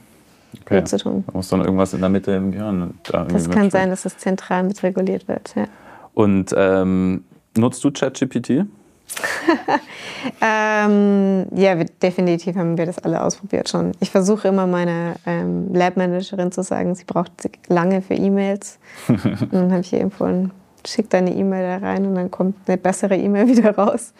Okay. 0.62 0.84
zu 0.86 0.98
tun. 0.98 1.24
Da 1.28 1.34
muss 1.34 1.50
dann 1.50 1.62
irgendwas 1.62 1.94
in 1.94 2.00
der 2.00 2.10
Mitte 2.10 2.32
im 2.32 2.52
Gehirn. 2.52 2.94
Da 3.04 3.26
das 3.26 3.50
kann 3.50 3.70
sein, 3.70 3.90
dass 3.90 4.06
es 4.06 4.18
zentral 4.18 4.64
mitreguliert 4.64 5.28
wird. 5.28 5.54
Ja. 5.56 5.66
Und 6.14 6.54
ähm, 6.56 7.26
nutzt 7.58 7.84
du 7.84 7.92
ChatGPT? 7.92 8.66
ähm, 10.42 11.46
ja, 11.56 11.78
wir, 11.78 11.86
definitiv 12.02 12.56
haben 12.56 12.78
wir 12.78 12.86
das 12.86 13.00
alle 13.00 13.24
ausprobiert 13.24 13.70
schon. 13.70 13.92
Ich 14.00 14.12
versuche 14.12 14.48
immer 14.48 14.68
meiner 14.68 15.16
ähm, 15.26 15.74
Lab-Managerin 15.74 16.52
zu 16.52 16.64
sagen, 16.64 16.96
sie 16.96 17.06
braucht 17.06 17.32
lange 17.68 18.02
für 18.02 18.16
E-Mails. 18.16 18.80
und 19.08 19.24
dann 19.52 19.72
habe 19.72 19.82
ich 19.82 19.94
ihr 19.94 20.02
empfohlen, 20.02 20.52
schick 20.86 21.10
deine 21.10 21.34
E-Mail 21.34 21.80
da 21.80 21.86
rein 21.86 22.06
und 22.06 22.16
dann 22.16 22.32
kommt 22.32 22.56
eine 22.68 22.78
bessere 22.78 23.16
E-Mail 23.16 23.48
wieder 23.48 23.76
raus. 23.76 24.14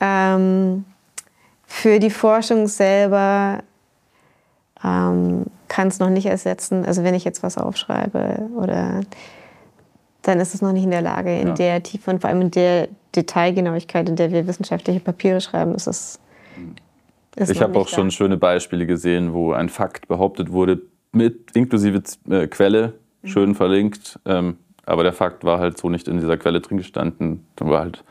Ähm, 0.00 0.84
für 1.70 2.00
die 2.00 2.10
Forschung 2.10 2.66
selber 2.66 3.62
ähm, 4.82 5.44
kann 5.68 5.88
es 5.88 6.00
noch 6.00 6.08
nicht 6.08 6.26
ersetzen. 6.26 6.84
Also 6.84 7.04
wenn 7.04 7.14
ich 7.14 7.24
jetzt 7.24 7.42
was 7.42 7.58
aufschreibe 7.58 8.48
oder 8.56 9.02
dann 10.22 10.40
ist 10.40 10.54
es 10.54 10.62
noch 10.62 10.72
nicht 10.72 10.84
in 10.84 10.90
der 10.90 11.02
Lage, 11.02 11.38
in 11.38 11.48
ja. 11.48 11.54
der 11.54 11.82
Tiefe 11.82 12.10
und 12.10 12.20
vor 12.20 12.30
allem 12.30 12.40
in 12.40 12.50
der 12.50 12.88
Detailgenauigkeit, 13.14 14.08
in 14.08 14.16
der 14.16 14.32
wir 14.32 14.46
wissenschaftliche 14.46 14.98
Papiere 14.98 15.40
schreiben, 15.40 15.74
ist 15.74 15.86
es. 15.86 16.18
Ist 17.36 17.50
ich 17.50 17.60
habe 17.60 17.78
auch 17.78 17.88
da. 17.88 17.94
schon 17.94 18.10
schöne 18.10 18.38
Beispiele 18.38 18.86
gesehen, 18.86 19.32
wo 19.34 19.52
ein 19.52 19.68
Fakt 19.68 20.08
behauptet 20.08 20.50
wurde, 20.50 20.80
mit 21.12 21.52
inklusive 21.54 22.02
äh, 22.30 22.46
Quelle, 22.46 22.94
mhm. 23.22 23.28
schön 23.28 23.54
verlinkt, 23.54 24.18
ähm, 24.24 24.56
aber 24.86 25.02
der 25.02 25.12
Fakt 25.12 25.44
war 25.44 25.60
halt 25.60 25.76
so 25.78 25.90
nicht 25.90 26.08
in 26.08 26.18
dieser 26.18 26.38
Quelle 26.38 26.60
drin 26.62 26.78
gestanden. 26.78 27.46
Dann 27.56 27.68
war 27.68 27.80
halt 27.80 28.02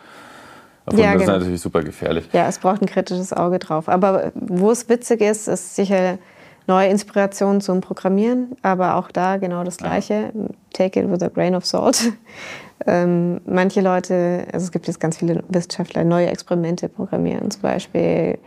Davon 0.88 1.01
ja, 1.01 1.13
das 1.13 1.21
genau. 1.21 1.33
ist 1.33 1.39
natürlich 1.39 1.61
super 1.61 1.83
gefährlich. 1.83 2.29
Ja, 2.31 2.47
es 2.47 2.59
braucht 2.59 2.81
ein 2.81 2.85
kritisches 2.85 3.33
Auge 3.33 3.59
drauf. 3.59 3.89
Aber 3.89 4.31
wo 4.35 4.71
es 4.71 4.88
witzig 4.88 5.19
ist, 5.19 5.49
ist 5.49 5.75
sicher 5.75 6.17
neue 6.65 6.88
Inspirationen 6.88 7.59
zum 7.59 7.81
Programmieren, 7.81 8.55
aber 8.61 8.95
auch 8.95 9.11
da 9.11 9.35
genau 9.35 9.65
das 9.65 9.77
Gleiche. 9.77 10.31
Ja. 10.33 10.45
Take 10.71 11.01
it 11.01 11.11
with 11.11 11.21
a 11.23 11.27
grain 11.27 11.55
of 11.55 11.65
salt. 11.65 12.13
ähm, 12.88 13.41
manche 13.45 13.81
Leute, 13.81 14.47
also 14.53 14.63
es 14.63 14.71
gibt 14.71 14.88
jetzt 14.88 15.01
ganz 15.01 15.17
viele 15.17 15.43
Wissenschaftler, 15.49 16.05
neue 16.05 16.27
Experimente 16.27 16.88
programmieren, 16.88 17.51
zum 17.51 17.63
Beispiel. 17.63 18.39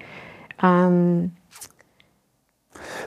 Ähm, 0.62 1.32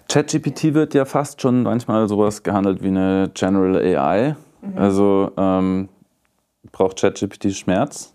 ChatGPT 0.09 0.75
wird 0.75 0.93
ja 0.93 1.05
fast 1.05 1.41
schon 1.41 1.63
manchmal 1.63 2.07
sowas 2.07 2.43
gehandelt 2.43 2.84
wie 2.84 2.89
eine 2.89 3.31
General 3.34 3.77
AI. 3.77 4.36
Mhm. 4.61 4.77
Also 4.77 5.31
ähm, 5.38 5.89
braucht 6.71 6.99
ChatGPT 6.99 7.51
Schmerz? 7.53 8.12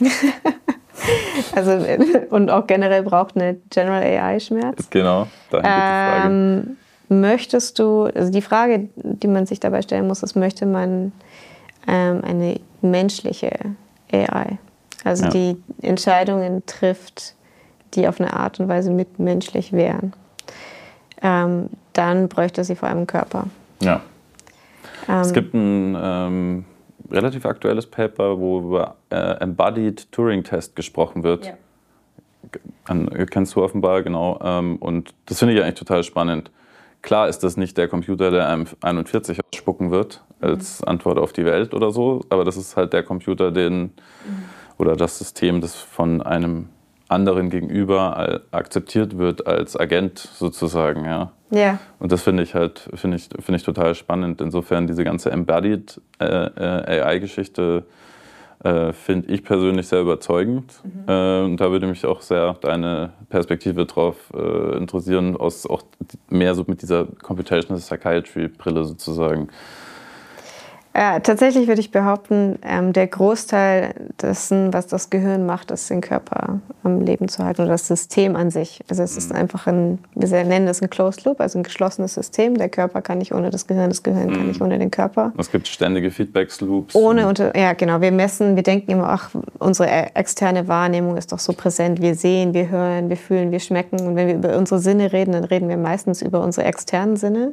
also, 1.54 1.84
und 2.30 2.50
auch 2.50 2.66
generell 2.66 3.02
braucht 3.02 3.36
eine 3.36 3.56
General 3.70 4.02
AI 4.02 4.40
Schmerz. 4.40 4.88
Genau, 4.90 5.26
dahin 5.50 5.64
geht 5.64 5.72
die 5.72 5.80
Frage. 5.80 6.26
Ähm, 6.26 6.76
möchtest 7.08 7.78
du, 7.78 8.04
also 8.04 8.30
die 8.30 8.42
Frage, 8.42 8.88
die 8.96 9.28
man 9.28 9.46
sich 9.46 9.60
dabei 9.60 9.82
stellen 9.82 10.06
muss, 10.06 10.22
ist, 10.22 10.36
möchte 10.36 10.66
man 10.66 11.12
ähm, 11.86 12.22
eine 12.24 12.60
menschliche 12.80 13.52
AI? 14.12 14.58
Also 15.04 15.24
ja. 15.24 15.30
die 15.30 15.62
Entscheidungen 15.82 16.64
trifft, 16.66 17.34
die 17.94 18.08
auf 18.08 18.20
eine 18.20 18.32
Art 18.32 18.60
und 18.60 18.68
Weise 18.68 18.90
mitmenschlich 18.90 19.72
wären. 19.72 20.12
Ähm, 21.22 21.70
dann 21.92 22.28
bräuchte 22.28 22.62
sie 22.64 22.76
vor 22.76 22.88
allem 22.88 22.98
einen 22.98 23.06
Körper. 23.06 23.46
Ja. 23.80 24.02
es 25.20 25.28
ähm, 25.28 25.34
gibt 25.34 25.54
ein 25.54 25.96
ähm, 26.00 26.64
relativ 27.10 27.46
aktuelles 27.46 27.86
Paper, 27.86 28.38
wo 28.38 28.60
über 28.60 28.96
äh, 29.10 29.40
Embodied 29.40 30.10
Turing 30.12 30.44
Test 30.44 30.76
gesprochen 30.76 31.22
wird. 31.22 31.46
Ja. 31.46 31.52
An, 32.84 33.10
kennst 33.30 33.54
du 33.54 33.62
offenbar, 33.62 34.02
genau. 34.02 34.38
Ähm, 34.42 34.76
und 34.76 35.14
das 35.26 35.38
finde 35.38 35.54
ich 35.54 35.62
eigentlich 35.62 35.78
total 35.78 36.02
spannend. 36.04 36.50
Klar 37.02 37.28
ist 37.28 37.40
das 37.40 37.56
nicht 37.56 37.76
der 37.76 37.88
Computer, 37.88 38.30
der 38.30 38.48
einem 38.48 38.66
41 38.80 39.40
ausspucken 39.52 39.90
wird 39.90 40.22
als 40.40 40.80
mhm. 40.80 40.88
Antwort 40.88 41.18
auf 41.18 41.32
die 41.32 41.44
Welt 41.44 41.74
oder 41.74 41.90
so, 41.90 42.22
aber 42.28 42.44
das 42.44 42.56
ist 42.56 42.76
halt 42.76 42.92
der 42.92 43.02
Computer, 43.02 43.50
den 43.50 43.80
mhm. 43.80 43.92
oder 44.78 44.96
das 44.96 45.18
System, 45.18 45.60
das 45.60 45.76
von 45.76 46.22
einem 46.22 46.68
anderen 47.08 47.50
gegenüber 47.50 48.42
akzeptiert 48.50 49.18
wird 49.18 49.46
als 49.46 49.76
Agent 49.76 50.18
sozusagen, 50.18 51.04
ja. 51.04 51.32
Ja. 51.50 51.78
Und 51.98 52.12
das 52.12 52.22
finde 52.22 52.42
ich 52.42 52.54
halt, 52.54 52.88
finde 52.94 53.16
ich, 53.16 53.28
finde 53.40 53.56
ich 53.56 53.62
total 53.62 53.94
spannend. 53.94 54.40
Insofern 54.40 54.86
diese 54.86 55.04
ganze 55.04 55.30
Embodied 55.30 56.00
äh, 56.20 56.26
äh 56.26 57.00
AI-Geschichte 57.00 57.84
äh, 58.64 58.92
finde 58.92 59.32
ich 59.32 59.44
persönlich 59.44 59.86
sehr 59.88 60.00
überzeugend. 60.00 60.72
Mhm. 60.82 61.04
Äh, 61.06 61.44
und 61.44 61.56
da 61.58 61.70
würde 61.70 61.86
mich 61.86 62.04
auch 62.04 62.20
sehr 62.20 62.54
deine 62.60 63.12
Perspektive 63.28 63.86
drauf 63.86 64.16
äh, 64.34 64.76
interessieren, 64.76 65.36
aus 65.36 65.64
auch 65.66 65.82
mehr 66.28 66.54
so 66.54 66.64
mit 66.66 66.82
dieser 66.82 67.06
Computational 67.22 67.80
Psychiatry-Brille 67.80 68.84
sozusagen. 68.84 69.48
Ja, 70.98 71.20
tatsächlich 71.20 71.68
würde 71.68 71.80
ich 71.80 71.92
behaupten, 71.92 72.58
ähm, 72.64 72.92
der 72.92 73.06
Großteil 73.06 73.94
dessen, 74.20 74.72
was 74.72 74.88
das 74.88 75.10
Gehirn 75.10 75.46
macht, 75.46 75.70
ist 75.70 75.88
den 75.90 76.00
Körper 76.00 76.58
am 76.82 77.02
Leben 77.02 77.28
zu 77.28 77.44
halten 77.44 77.62
oder 77.62 77.70
das 77.70 77.86
System 77.86 78.34
an 78.34 78.50
sich. 78.50 78.82
Also 78.88 79.04
es 79.04 79.16
ist 79.16 79.30
mhm. 79.30 79.36
einfach 79.36 79.68
ein, 79.68 80.00
wir 80.16 80.26
nennen 80.42 80.66
das 80.66 80.82
ein 80.82 80.90
Closed 80.90 81.24
Loop, 81.24 81.40
also 81.40 81.60
ein 81.60 81.62
geschlossenes 81.62 82.14
System. 82.14 82.58
Der 82.58 82.68
Körper 82.68 83.00
kann 83.00 83.18
nicht 83.18 83.32
ohne 83.32 83.50
das 83.50 83.68
Gehirn, 83.68 83.90
das 83.90 84.02
Gehirn 84.02 84.32
kann 84.32 84.48
nicht 84.48 84.58
mhm. 84.58 84.66
ohne 84.66 84.78
den 84.80 84.90
Körper. 84.90 85.32
Es 85.38 85.52
gibt 85.52 85.68
ständige 85.68 86.10
Feedback-Loops. 86.10 86.96
Ohne, 86.96 87.28
unter, 87.28 87.56
ja 87.56 87.74
genau, 87.74 88.00
wir 88.00 88.10
messen, 88.10 88.56
wir 88.56 88.64
denken 88.64 88.90
immer, 88.90 89.08
ach, 89.08 89.30
unsere 89.60 89.88
e-, 89.88 90.10
externe 90.14 90.66
Wahrnehmung 90.66 91.16
ist 91.16 91.30
doch 91.30 91.38
so 91.38 91.52
präsent. 91.52 92.02
Wir 92.02 92.16
sehen, 92.16 92.54
wir 92.54 92.70
hören, 92.70 93.08
wir 93.08 93.16
fühlen, 93.16 93.52
wir 93.52 93.60
schmecken. 93.60 94.00
Und 94.00 94.16
wenn 94.16 94.26
wir 94.26 94.34
über 94.34 94.56
unsere 94.56 94.80
Sinne 94.80 95.12
reden, 95.12 95.30
dann 95.30 95.44
reden 95.44 95.68
wir 95.68 95.76
meistens 95.76 96.22
über 96.22 96.40
unsere 96.40 96.66
externen 96.66 97.14
Sinne. 97.14 97.52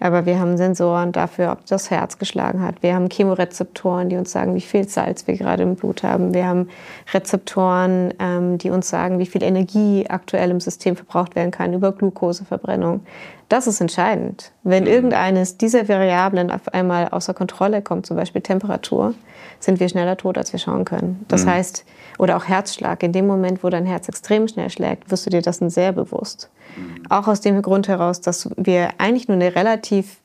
Aber 0.00 0.26
wir 0.26 0.38
haben 0.38 0.56
Sensoren 0.56 1.12
dafür, 1.12 1.52
ob 1.52 1.66
das 1.66 1.90
Herz 1.90 2.18
geschlagen 2.18 2.62
hat. 2.62 2.82
Wir 2.82 2.94
haben 2.94 3.08
Chemorezeptoren, 3.08 4.08
die 4.08 4.16
uns 4.16 4.32
sagen, 4.32 4.54
wie 4.54 4.60
viel 4.60 4.88
Salz 4.88 5.26
wir 5.26 5.36
gerade 5.36 5.62
im 5.62 5.76
Blut 5.76 6.02
haben. 6.02 6.34
Wir 6.34 6.46
haben 6.46 6.68
Rezeptoren, 7.12 8.12
ähm, 8.18 8.58
die 8.58 8.70
uns 8.70 8.88
sagen, 8.88 9.18
wie 9.18 9.26
viel 9.26 9.42
Energie 9.42 10.06
aktuell 10.08 10.50
im 10.50 10.60
System 10.60 10.96
verbraucht 10.96 11.36
werden 11.36 11.50
kann 11.50 11.72
über 11.72 11.92
Glukoseverbrennung. 11.92 13.00
Das 13.48 13.66
ist 13.66 13.80
entscheidend. 13.80 14.52
Wenn 14.62 14.84
mhm. 14.84 14.90
irgendeines 14.90 15.58
dieser 15.58 15.88
Variablen 15.88 16.50
auf 16.50 16.72
einmal 16.72 17.08
außer 17.08 17.34
Kontrolle 17.34 17.82
kommt, 17.82 18.06
zum 18.06 18.16
Beispiel 18.16 18.42
Temperatur, 18.42 19.14
sind 19.60 19.80
wir 19.80 19.88
schneller 19.88 20.16
tot, 20.16 20.38
als 20.38 20.52
wir 20.52 20.58
schauen 20.58 20.84
können. 20.84 21.24
Das 21.28 21.44
mhm. 21.44 21.50
heißt, 21.50 21.84
oder 22.18 22.36
auch 22.36 22.44
Herzschlag. 22.44 23.02
In 23.02 23.12
dem 23.12 23.26
Moment, 23.26 23.62
wo 23.64 23.68
dein 23.68 23.86
Herz 23.86 24.08
extrem 24.08 24.48
schnell 24.48 24.70
schlägt, 24.70 25.10
wirst 25.10 25.26
du 25.26 25.30
dir 25.30 25.42
dessen 25.42 25.70
sehr 25.70 25.92
bewusst. 25.92 26.50
Mhm. 26.76 27.02
Auch 27.08 27.28
aus 27.28 27.40
dem 27.40 27.60
Grund 27.62 27.88
heraus, 27.88 28.20
dass 28.20 28.48
wir 28.56 28.90
eigentlich 28.98 29.28
nur 29.28 29.36
eine 29.36 29.54
relativ 29.54 30.20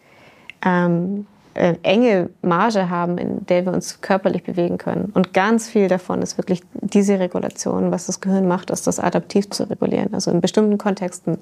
ähm, 0.66 1.26
äh, 1.56 1.76
enge 1.84 2.30
Marge 2.42 2.90
haben, 2.90 3.18
in 3.18 3.46
der 3.48 3.66
wir 3.66 3.74
uns 3.74 4.02
körperlich 4.02 4.44
bewegen 4.44 4.78
können. 4.78 5.12
Und 5.14 5.34
ganz 5.34 5.68
viel 5.68 5.88
davon 5.88 6.22
ist 6.22 6.38
wirklich 6.38 6.62
diese 6.74 7.20
Regulation. 7.20 7.92
Was 7.92 8.06
das 8.06 8.22
Gehirn 8.22 8.48
macht, 8.48 8.70
ist 8.70 8.88
das 8.88 9.00
adaptiv 9.00 9.50
zu 9.50 9.70
regulieren. 9.70 10.14
Also 10.14 10.32
in 10.32 10.42
bestimmten 10.42 10.78
Kontexten 10.78 11.38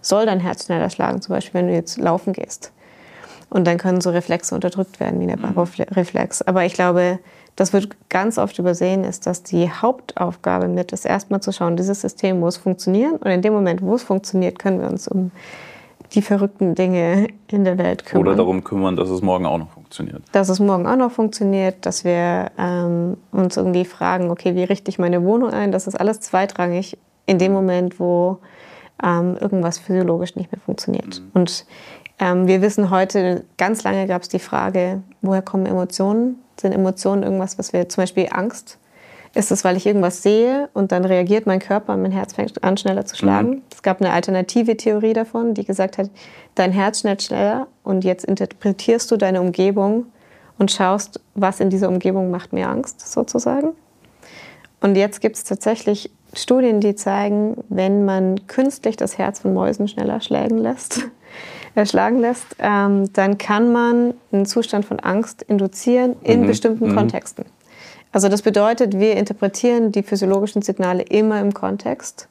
soll 0.00 0.26
dein 0.26 0.40
Herz 0.40 0.66
schneller 0.66 0.90
schlagen, 0.90 1.22
zum 1.22 1.34
Beispiel 1.34 1.60
wenn 1.60 1.68
du 1.68 1.74
jetzt 1.74 1.96
laufen 1.96 2.32
gehst. 2.32 2.72
Und 3.50 3.66
dann 3.66 3.78
können 3.78 4.00
so 4.00 4.10
Reflexe 4.10 4.54
unterdrückt 4.54 4.98
werden, 4.98 5.20
wie 5.20 5.26
der 5.26 5.36
mhm. 5.36 5.54
Barreflex. 5.54 6.42
Aber 6.42 6.64
ich 6.64 6.74
glaube, 6.74 7.18
das 7.56 7.72
wird 7.72 7.88
ganz 8.08 8.38
oft 8.38 8.58
übersehen, 8.58 9.04
ist, 9.04 9.26
dass 9.26 9.42
die 9.42 9.70
Hauptaufgabe 9.70 10.68
mit 10.68 10.92
ist, 10.92 11.04
erstmal 11.04 11.40
zu 11.40 11.52
schauen, 11.52 11.76
dieses 11.76 12.00
System 12.00 12.40
muss 12.40 12.56
funktionieren. 12.56 13.16
Und 13.16 13.30
in 13.30 13.42
dem 13.42 13.52
Moment, 13.52 13.82
wo 13.82 13.94
es 13.94 14.02
funktioniert, 14.02 14.58
können 14.58 14.80
wir 14.80 14.88
uns 14.88 15.06
um 15.06 15.30
die 16.14 16.22
verrückten 16.22 16.74
Dinge 16.74 17.28
in 17.48 17.64
der 17.64 17.78
Welt 17.78 18.04
kümmern. 18.04 18.26
Oder 18.26 18.36
darum 18.36 18.64
kümmern, 18.64 18.96
dass 18.96 19.08
es 19.08 19.22
morgen 19.22 19.46
auch 19.46 19.58
noch 19.58 19.70
funktioniert. 19.70 20.22
Dass 20.32 20.48
es 20.48 20.60
morgen 20.60 20.86
auch 20.86 20.96
noch 20.96 21.10
funktioniert, 21.10 21.86
dass 21.86 22.04
wir 22.04 22.50
ähm, 22.58 23.16
uns 23.32 23.56
irgendwie 23.56 23.84
fragen, 23.84 24.30
okay, 24.30 24.54
wie 24.54 24.64
richte 24.64 24.90
ich 24.90 24.98
meine 24.98 25.24
Wohnung 25.24 25.50
ein? 25.50 25.72
Das 25.72 25.86
ist 25.86 25.94
alles 25.94 26.20
zweitrangig 26.20 26.98
in 27.26 27.38
dem 27.38 27.52
Moment, 27.52 27.98
wo 27.98 28.38
ähm, 29.02 29.36
irgendwas 29.40 29.78
physiologisch 29.78 30.36
nicht 30.36 30.52
mehr 30.52 30.60
funktioniert. 30.60 31.20
Mhm. 31.20 31.30
Und 31.32 31.66
ähm, 32.18 32.46
wir 32.46 32.60
wissen 32.62 32.90
heute, 32.90 33.44
ganz 33.56 33.82
lange 33.84 34.06
gab 34.06 34.22
es 34.22 34.28
die 34.28 34.38
Frage, 34.38 35.02
woher 35.22 35.42
kommen 35.42 35.66
Emotionen? 35.66 36.41
Sind 36.60 36.72
Emotionen 36.72 37.22
irgendwas, 37.22 37.58
was 37.58 37.72
wir 37.72 37.88
zum 37.88 38.02
Beispiel 38.02 38.28
Angst? 38.30 38.78
Ist 39.34 39.50
es, 39.50 39.64
weil 39.64 39.78
ich 39.78 39.86
irgendwas 39.86 40.22
sehe 40.22 40.68
und 40.74 40.92
dann 40.92 41.06
reagiert 41.06 41.46
mein 41.46 41.58
Körper 41.58 41.94
und 41.94 42.02
mein 42.02 42.12
Herz 42.12 42.34
fängt 42.34 42.62
an, 42.62 42.76
schneller 42.76 43.06
zu 43.06 43.16
schlagen? 43.16 43.48
Mhm. 43.48 43.62
Es 43.72 43.82
gab 43.82 44.00
eine 44.00 44.12
alternative 44.12 44.76
Theorie 44.76 45.14
davon, 45.14 45.54
die 45.54 45.64
gesagt 45.64 45.96
hat, 45.96 46.10
dein 46.54 46.70
Herz 46.70 47.00
schnellt 47.00 47.22
schneller 47.22 47.66
und 47.82 48.04
jetzt 48.04 48.26
interpretierst 48.26 49.10
du 49.10 49.16
deine 49.16 49.40
Umgebung 49.40 50.06
und 50.58 50.70
schaust, 50.70 51.20
was 51.34 51.60
in 51.60 51.70
dieser 51.70 51.88
Umgebung 51.88 52.30
macht 52.30 52.52
mir 52.52 52.68
Angst, 52.68 53.00
sozusagen. 53.10 53.72
Und 54.80 54.96
jetzt 54.96 55.20
gibt 55.20 55.36
es 55.36 55.44
tatsächlich 55.44 56.10
Studien, 56.34 56.80
die 56.80 56.94
zeigen, 56.94 57.56
wenn 57.68 58.04
man 58.04 58.46
künstlich 58.46 58.96
das 58.96 59.16
Herz 59.16 59.40
von 59.40 59.54
Mäusen 59.54 59.88
schneller 59.88 60.20
schlagen 60.20 60.58
lässt, 60.58 61.02
äh, 61.74 61.86
schlagen 61.86 62.20
lässt 62.20 62.56
ähm, 62.58 63.12
dann 63.12 63.38
kann 63.38 63.72
man 63.72 64.14
einen 64.30 64.46
Zustand 64.46 64.84
von 64.84 65.00
Angst 65.00 65.42
induzieren 65.42 66.16
in 66.22 66.42
mhm. 66.42 66.46
bestimmten 66.46 66.90
mhm. 66.90 66.96
Kontexten. 66.96 67.44
Also 68.12 68.28
das 68.28 68.42
bedeutet, 68.42 68.98
wir 68.98 69.16
interpretieren 69.16 69.90
die 69.90 70.02
physiologischen 70.02 70.60
Signale 70.60 71.02
immer 71.02 71.40
im 71.40 71.54
Kontext 71.54 72.28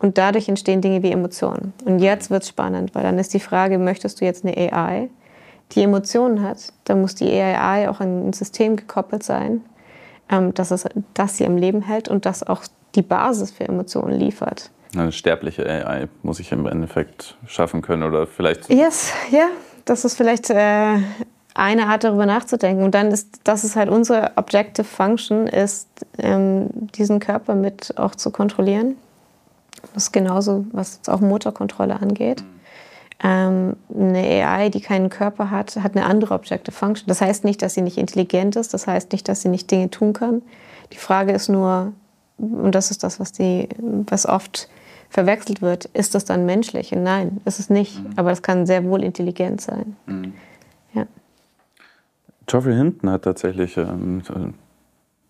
und 0.00 0.18
dadurch 0.18 0.48
entstehen 0.48 0.80
Dinge 0.80 1.02
wie 1.04 1.12
Emotionen. 1.12 1.72
Und 1.84 2.00
jetzt 2.00 2.28
wird 2.28 2.42
es 2.42 2.48
spannend, 2.48 2.94
weil 2.94 3.04
dann 3.04 3.18
ist 3.18 3.32
die 3.32 3.40
Frage, 3.40 3.78
möchtest 3.78 4.20
du 4.20 4.24
jetzt 4.24 4.44
eine 4.44 4.56
AI, 4.56 5.08
die 5.72 5.82
Emotionen 5.82 6.42
hat? 6.42 6.72
Dann 6.84 7.00
muss 7.00 7.14
die 7.14 7.30
AI 7.30 7.88
auch 7.88 8.00
an 8.00 8.28
ein 8.28 8.32
System 8.32 8.74
gekoppelt 8.74 9.22
sein, 9.22 9.62
ähm, 10.28 10.52
dass, 10.54 10.72
es, 10.72 10.86
das 11.14 11.36
sie 11.36 11.46
am 11.46 11.56
Leben 11.56 11.82
hält 11.82 12.08
und 12.08 12.26
das 12.26 12.42
auch 12.42 12.64
die 12.96 13.02
Basis 13.02 13.52
für 13.52 13.64
Emotionen 13.64 14.18
liefert. 14.18 14.70
Eine 14.94 15.12
sterbliche 15.12 15.66
AI 15.66 16.08
muss 16.22 16.38
ich 16.38 16.52
im 16.52 16.66
Endeffekt 16.66 17.36
schaffen 17.46 17.80
können 17.80 18.02
oder 18.02 18.26
vielleicht. 18.26 18.68
Yes, 18.68 19.12
ja, 19.30 19.48
das 19.86 20.04
ist 20.04 20.16
vielleicht 20.16 20.50
äh, 20.50 20.98
eine 21.54 21.86
Art 21.86 22.04
darüber 22.04 22.26
nachzudenken. 22.26 22.84
Und 22.84 22.94
dann 22.94 23.10
ist, 23.10 23.40
das 23.44 23.64
ist 23.64 23.76
halt 23.76 23.88
unsere 23.88 24.32
Objective 24.36 24.84
Function, 24.84 25.46
ist 25.46 25.88
ähm, 26.18 26.68
diesen 26.94 27.20
Körper 27.20 27.54
mit 27.54 27.98
auch 27.98 28.14
zu 28.14 28.30
kontrollieren. 28.30 28.96
Das 29.94 30.04
ist 30.04 30.12
genauso, 30.12 30.66
was 30.72 30.96
jetzt 30.96 31.10
auch 31.10 31.20
Motorkontrolle 31.20 32.00
angeht. 32.00 32.44
Ähm, 33.22 33.76
eine 33.94 34.46
AI, 34.46 34.68
die 34.68 34.80
keinen 34.80 35.10
Körper 35.10 35.50
hat, 35.50 35.76
hat 35.76 35.96
eine 35.96 36.06
andere 36.06 36.34
Objective 36.34 36.74
Function. 36.74 37.06
Das 37.08 37.20
heißt 37.20 37.44
nicht, 37.44 37.62
dass 37.62 37.74
sie 37.74 37.82
nicht 37.82 37.98
intelligent 37.98 38.56
ist, 38.56 38.74
das 38.74 38.86
heißt 38.86 39.12
nicht, 39.12 39.28
dass 39.28 39.42
sie 39.42 39.48
nicht 39.48 39.70
Dinge 39.70 39.90
tun 39.90 40.12
kann. 40.12 40.42
Die 40.92 40.98
Frage 40.98 41.32
ist 41.32 41.48
nur, 41.48 41.92
und 42.38 42.74
das 42.74 42.90
ist 42.90 43.04
das, 43.04 43.20
was, 43.20 43.32
die, 43.32 43.68
was 43.78 44.26
oft 44.26 44.68
verwechselt 45.12 45.60
wird, 45.60 45.84
ist 45.92 46.14
das 46.14 46.24
dann 46.24 46.46
menschlich? 46.46 46.90
Nein, 46.92 47.42
ist 47.44 47.60
es 47.60 47.68
nicht. 47.68 48.02
Mhm. 48.02 48.12
Aber 48.16 48.32
es 48.32 48.40
kann 48.40 48.64
sehr 48.64 48.82
wohl 48.84 49.04
intelligent 49.04 49.60
sein. 49.60 49.94
Mhm. 50.06 50.32
Ja. 50.94 51.06
Geoffrey 52.46 52.74
Hinton 52.74 53.10
hat 53.10 53.22
tatsächlich, 53.22 53.76
ähm, 53.76 54.22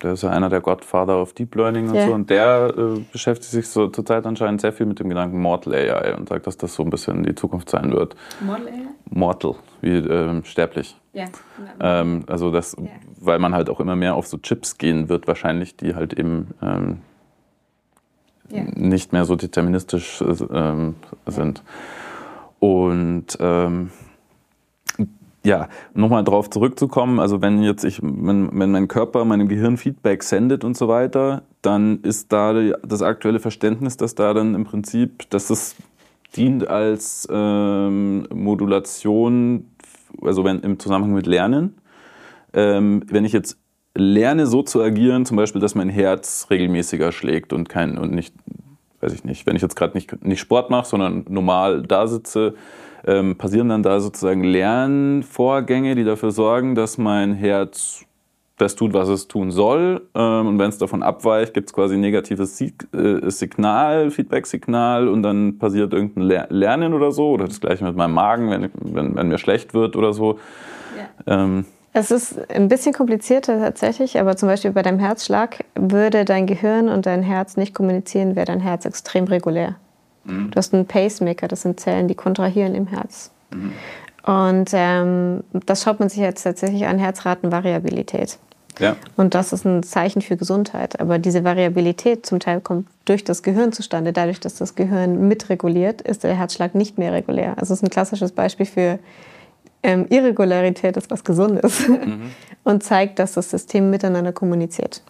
der 0.01 0.13
ist 0.13 0.23
ja 0.23 0.29
einer 0.29 0.49
der 0.49 0.61
Godfather 0.61 1.21
of 1.21 1.33
Deep 1.33 1.55
Learning 1.55 1.89
und 1.89 1.95
yeah. 1.95 2.07
so, 2.07 2.13
und 2.13 2.29
der 2.29 2.73
äh, 2.77 2.99
beschäftigt 3.11 3.51
sich 3.51 3.67
so 3.67 3.89
zurzeit 3.89 4.25
anscheinend 4.25 4.61
sehr 4.61 4.71
viel 4.71 4.85
mit 4.85 4.99
dem 4.99 5.09
Gedanken 5.09 5.41
Mortal 5.41 5.73
AI 5.73 6.15
und 6.15 6.29
sagt, 6.29 6.47
dass 6.47 6.57
das 6.57 6.73
so 6.73 6.83
ein 6.83 6.89
bisschen 6.89 7.23
die 7.23 7.35
Zukunft 7.35 7.69
sein 7.69 7.91
wird. 7.91 8.15
Mortal 8.39 8.67
AI? 8.67 8.87
Mortal, 9.09 9.55
wie 9.81 9.97
ähm, 9.97 10.45
sterblich. 10.45 10.97
Ja. 11.11 11.25
Ähm, 11.81 12.23
also 12.27 12.51
das, 12.51 12.77
yeah. 12.77 12.87
weil 13.19 13.39
man 13.39 13.53
halt 13.53 13.69
auch 13.69 13.81
immer 13.81 13.97
mehr 13.97 14.15
auf 14.15 14.27
so 14.27 14.37
Chips 14.37 14.77
gehen 14.77 15.09
wird, 15.09 15.27
wahrscheinlich, 15.27 15.75
die 15.75 15.93
halt 15.93 16.13
eben 16.13 16.47
yeah. 18.53 18.65
nicht 18.75 19.13
mehr 19.13 19.25
so 19.25 19.35
deterministisch 19.35 20.21
äh, 20.21 20.35
ähm, 20.51 20.95
sind. 21.25 21.63
Und 22.59 23.37
ähm, 23.39 23.89
ja, 25.45 25.67
nochmal 25.93 26.23
drauf 26.23 26.49
zurückzukommen, 26.49 27.19
also 27.19 27.41
wenn 27.41 27.61
jetzt 27.61 27.83
ich, 27.83 28.01
wenn, 28.01 28.57
wenn 28.57 28.71
mein 28.71 28.87
Körper 28.87 29.25
meinem 29.25 29.49
Gehirn 29.49 29.75
Feedback 29.75 30.23
sendet 30.23 30.63
und 30.63 30.77
so 30.77 30.87
weiter, 30.87 31.43
dann 31.61 31.99
ist 32.01 32.31
da 32.31 32.53
das 32.53 33.01
aktuelle 33.01 33.39
Verständnis, 33.39 33.97
dass 33.97 34.15
da 34.15 34.33
dann 34.33 34.55
im 34.55 34.63
Prinzip, 34.63 35.29
dass 35.29 35.49
es 35.49 35.75
dient 36.37 36.67
als 36.67 37.27
ähm, 37.29 38.25
Modulation, 38.33 39.65
also 40.21 40.45
wenn 40.45 40.61
im 40.61 40.79
Zusammenhang 40.79 41.13
mit 41.13 41.27
Lernen. 41.27 41.75
Ähm, 42.53 43.03
wenn 43.07 43.25
ich 43.25 43.33
jetzt 43.33 43.57
lerne, 43.95 44.47
so 44.47 44.63
zu 44.63 44.81
agieren, 44.81 45.25
zum 45.25 45.37
Beispiel, 45.37 45.61
dass 45.61 45.75
mein 45.75 45.89
Herz 45.89 46.47
regelmäßiger 46.49 47.11
schlägt 47.11 47.53
und 47.53 47.69
kein 47.69 47.97
und 47.97 48.13
nicht, 48.13 48.33
weiß 49.01 49.13
ich 49.13 49.23
nicht, 49.23 49.45
wenn 49.45 49.55
ich 49.55 49.61
jetzt 49.61 49.75
gerade 49.75 49.93
nicht, 49.93 50.25
nicht 50.25 50.39
Sport 50.39 50.69
mache, 50.69 50.87
sondern 50.87 51.25
normal 51.29 51.83
da 51.83 52.07
sitze, 52.07 52.55
ähm, 53.05 53.37
passieren 53.37 53.69
dann 53.69 53.83
da 53.83 53.99
sozusagen 53.99 54.43
Lernvorgänge, 54.43 55.95
die 55.95 56.03
dafür 56.03 56.31
sorgen, 56.31 56.73
dass 56.73 56.97
mein 56.97 57.33
Herz 57.33 58.05
das 58.57 58.75
tut, 58.75 58.93
was 58.93 59.09
es 59.09 59.27
tun 59.27 59.51
soll. 59.51 60.07
Ähm, 60.15 60.47
und 60.47 60.59
wenn 60.59 60.69
es 60.69 60.77
davon 60.77 61.03
abweicht, 61.03 61.53
gibt 61.53 61.69
es 61.69 61.73
quasi 61.73 61.95
ein 61.95 62.01
negatives 62.01 62.61
äh, 62.61 62.71
Signal, 63.29 64.11
Feedback-Signal 64.11 65.07
und 65.07 65.23
dann 65.23 65.57
passiert 65.57 65.93
irgendein 65.93 66.47
Lernen 66.49 66.93
oder 66.93 67.11
so. 67.11 67.31
Oder 67.31 67.45
das 67.45 67.59
gleiche 67.59 67.83
mit 67.83 67.95
meinem 67.95 68.13
Magen, 68.13 68.49
wenn, 68.49 68.69
wenn, 68.73 69.15
wenn 69.15 69.27
mir 69.27 69.37
schlecht 69.37 69.73
wird 69.73 69.95
oder 69.95 70.13
so. 70.13 70.39
Ja. 71.27 71.43
Ähm, 71.43 71.65
es 71.93 72.09
ist 72.09 72.49
ein 72.49 72.67
bisschen 72.67 72.93
komplizierter 72.93 73.59
tatsächlich, 73.59 74.19
aber 74.19 74.35
zum 74.35 74.49
Beispiel 74.49 74.71
bei 74.71 74.81
deinem 74.81 74.99
Herzschlag 74.99 75.63
würde 75.75 76.25
dein 76.25 76.47
Gehirn 76.47 76.89
und 76.89 77.05
dein 77.05 77.21
Herz 77.21 77.55
nicht 77.55 77.75
kommunizieren, 77.75 78.35
wäre 78.35 78.47
dein 78.47 78.59
Herz 78.59 78.85
extrem 78.85 79.25
regulär. 79.25 79.75
Mhm. 80.23 80.49
Du 80.51 80.57
hast 80.57 80.73
einen 80.73 80.87
Pacemaker, 80.87 81.47
das 81.47 81.61
sind 81.61 81.79
Zellen, 81.79 82.07
die 82.07 82.15
kontrahieren 82.15 82.73
im 82.73 82.87
Herz. 82.87 83.31
Mhm. 83.51 83.73
Und 84.25 84.69
ähm, 84.73 85.43
das 85.65 85.83
schaut 85.83 85.99
man 85.99 86.09
sich 86.09 86.19
jetzt 86.19 86.43
tatsächlich 86.43 86.85
an 86.87 86.97
Herzratenvariabilität. 86.97 88.39
Ja. 88.79 88.95
Und 89.17 89.35
das 89.35 89.53
ist 89.53 89.65
ein 89.65 89.83
Zeichen 89.83 90.21
für 90.21 90.37
Gesundheit. 90.37 90.99
Aber 90.99 91.19
diese 91.19 91.43
Variabilität 91.43 92.25
zum 92.25 92.39
Teil 92.39 92.61
kommt 92.61 92.87
durch 93.05 93.23
das 93.23 93.43
Gehirn 93.43 93.71
zustande. 93.71 94.13
Dadurch, 94.13 94.39
dass 94.39 94.55
das 94.55 94.73
Gehirn 94.73 95.27
mitreguliert, 95.27 96.01
ist 96.01 96.23
der 96.23 96.33
Herzschlag 96.33 96.73
nicht 96.73 96.97
mehr 96.97 97.11
regulär. 97.11 97.57
Also 97.57 97.73
es 97.73 97.79
ist 97.79 97.83
ein 97.83 97.89
klassisches 97.89 98.31
Beispiel 98.31 98.65
für 98.65 98.99
ähm, 99.83 100.07
Irregularität, 100.09 100.97
ist 100.97 101.11
was 101.11 101.23
Gesundes. 101.23 101.87
Mhm. 101.87 102.31
Und 102.63 102.81
zeigt, 102.81 103.19
dass 103.19 103.33
das 103.33 103.49
System 103.49 103.89
miteinander 103.89 104.31
kommuniziert. 104.31 105.03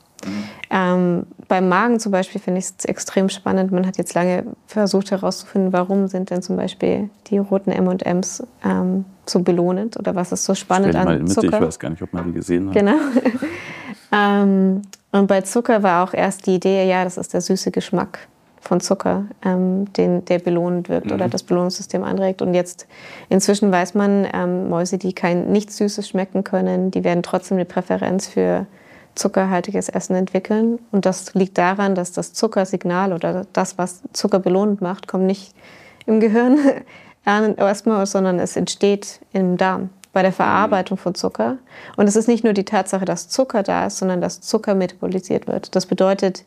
Ähm, 0.69 1.25
beim 1.47 1.69
Magen 1.69 1.99
zum 1.99 2.11
Beispiel 2.11 2.39
finde 2.39 2.59
ich 2.59 2.65
es 2.65 2.85
extrem 2.85 3.29
spannend. 3.29 3.71
Man 3.71 3.85
hat 3.85 3.97
jetzt 3.97 4.13
lange 4.13 4.45
versucht 4.67 5.11
herauszufinden, 5.11 5.73
warum 5.73 6.07
sind 6.07 6.29
denn 6.29 6.41
zum 6.41 6.55
Beispiel 6.55 7.09
die 7.27 7.37
roten 7.37 7.71
M&Ms 7.71 8.43
ähm, 8.63 9.05
so 9.25 9.41
belohnend 9.41 9.97
oder 9.97 10.15
was 10.15 10.31
ist 10.31 10.45
so 10.45 10.55
spannend 10.55 10.95
an 10.95 11.05
mal 11.05 11.25
Zucker. 11.25 11.57
Ich 11.57 11.61
weiß 11.67 11.79
gar 11.79 11.89
nicht, 11.89 12.01
ob 12.01 12.13
man 12.13 12.25
die 12.25 12.33
gesehen 12.33 12.67
hat. 12.67 12.73
Genau. 12.73 12.95
ähm, 14.11 14.81
und 15.11 15.27
bei 15.27 15.41
Zucker 15.41 15.83
war 15.83 16.03
auch 16.07 16.13
erst 16.13 16.47
die 16.47 16.55
Idee, 16.55 16.87
ja, 16.87 17.03
das 17.03 17.17
ist 17.17 17.33
der 17.33 17.41
süße 17.41 17.71
Geschmack 17.71 18.19
von 18.63 18.79
Zucker, 18.79 19.25
ähm, 19.43 19.91
den, 19.93 20.23
der 20.25 20.39
belohnend 20.39 20.87
wirkt 20.87 21.07
mhm. 21.07 21.13
oder 21.13 21.27
das 21.27 21.43
Belohnungssystem 21.43 22.03
anregt. 22.03 22.41
Und 22.41 22.53
jetzt 22.53 22.87
inzwischen 23.29 23.71
weiß 23.71 23.93
man, 23.93 24.25
ähm, 24.33 24.69
Mäuse, 24.69 24.97
die 24.97 25.13
kein 25.13 25.51
nichts 25.51 25.77
Süßes 25.77 26.07
schmecken 26.07 26.43
können, 26.43 26.89
die 26.89 27.03
werden 27.03 27.23
trotzdem 27.23 27.57
eine 27.57 27.65
Präferenz 27.65 28.27
für 28.27 28.65
zuckerhaltiges 29.15 29.89
Essen 29.89 30.15
entwickeln. 30.15 30.79
Und 30.91 31.05
das 31.05 31.33
liegt 31.33 31.57
daran, 31.57 31.93
dass 31.93 32.13
das 32.13 32.33
Zuckersignal 32.33 33.11
oder 33.11 33.45
das, 33.51 33.77
was 33.77 34.01
Zucker 34.13 34.39
belohnend 34.39 34.81
macht, 34.81 35.07
kommt 35.07 35.25
nicht 35.25 35.53
im 36.05 36.21
Gehirn 36.21 36.57
erstmal, 37.25 38.05
sondern 38.05 38.39
es 38.39 38.55
entsteht 38.55 39.19
im 39.33 39.57
Darm 39.57 39.89
bei 40.13 40.21
der 40.21 40.31
Verarbeitung 40.31 40.97
von 40.97 41.15
Zucker. 41.15 41.57
Und 41.97 42.07
es 42.07 42.15
ist 42.15 42.27
nicht 42.27 42.43
nur 42.43 42.53
die 42.53 42.65
Tatsache, 42.65 43.03
dass 43.03 43.27
Zucker 43.27 43.61
da 43.61 43.87
ist, 43.87 43.97
sondern 43.97 44.21
dass 44.21 44.41
Zucker 44.41 44.73
metabolisiert 44.73 45.47
wird. 45.47 45.75
Das 45.75 45.85
bedeutet, 45.85 46.45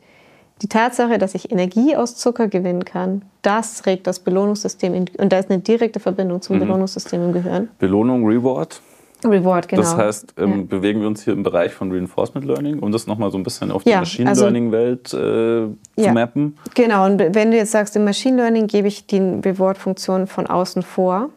die 0.63 0.69
Tatsache, 0.69 1.19
dass 1.19 1.35
ich 1.35 1.53
Energie 1.53 1.97
aus 1.97 2.17
Zucker 2.17 2.49
gewinnen 2.49 2.85
kann, 2.85 3.23
das 3.43 3.85
regt 3.87 4.07
das 4.07 4.21
Belohnungssystem 4.21 4.95
in, 4.95 5.05
und 5.19 5.33
da 5.33 5.39
ist 5.39 5.51
eine 5.51 5.61
direkte 5.61 6.01
Verbindung 6.01 6.41
zum 6.41 6.57
mhm. 6.57 6.61
Belohnungssystem 6.61 7.23
im 7.23 7.33
Gehirn. 7.33 7.69
Belohnung, 7.79 8.27
Reward? 8.27 8.81
Reward, 9.25 9.69
genau. 9.69 9.83
Das 9.83 9.97
heißt, 9.97 10.35
ähm, 10.39 10.51
ja. 10.51 10.63
bewegen 10.65 11.01
wir 11.01 11.09
uns 11.09 11.23
hier 11.23 11.33
im 11.33 11.43
Bereich 11.43 11.73
von 11.73 11.91
Reinforcement 11.91 12.47
Learning, 12.47 12.79
um 12.79 12.93
das 12.93 13.07
nochmal 13.07 13.31
so 13.31 13.39
ein 13.39 13.43
bisschen 13.43 13.71
auf 13.71 13.83
die 13.83 13.91
ja, 13.91 14.01
Machine 14.01 14.29
also, 14.29 14.43
Learning-Welt 14.43 15.09
äh, 15.09 15.17
zu 15.17 15.77
ja, 15.97 16.13
mappen. 16.13 16.59
Genau, 16.75 17.07
und 17.07 17.19
wenn 17.19 17.51
du 17.51 17.57
jetzt 17.57 17.73
sagst, 17.73 17.97
im 17.97 18.05
Machine 18.05 18.37
Learning 18.37 18.67
gebe 18.67 18.89
ich 18.89 19.07
die 19.07 19.19
Reward-Funktion 19.19 20.27
von 20.27 20.47
außen 20.47 20.83
vor. 20.83 21.31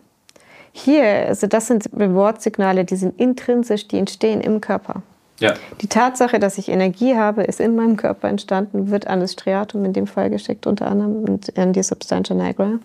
Hier, 0.71 1.03
also 1.27 1.47
das 1.47 1.67
sind 1.67 1.89
Reward-Signale, 1.97 2.85
die 2.85 2.95
sind 2.95 3.19
intrinsisch, 3.19 3.87
die 3.87 3.97
entstehen 3.97 4.41
im 4.41 4.61
Körper. 4.61 5.01
Ja. 5.39 5.53
Die 5.81 5.87
Tatsache, 5.87 6.39
dass 6.39 6.57
ich 6.57 6.69
Energie 6.69 7.15
habe, 7.15 7.43
ist 7.43 7.59
in 7.59 7.75
meinem 7.75 7.97
Körper 7.97 8.27
entstanden, 8.27 8.91
wird 8.91 9.07
an 9.07 9.19
das 9.19 9.33
Striatum 9.33 9.85
in 9.85 9.93
dem 9.93 10.07
Fall 10.07 10.29
geschickt, 10.29 10.67
unter 10.67 10.87
anderem 10.87 11.23
und 11.23 11.57
an 11.57 11.73
die 11.73 11.83
Substantia 11.83 12.35
nigra. 12.35 12.79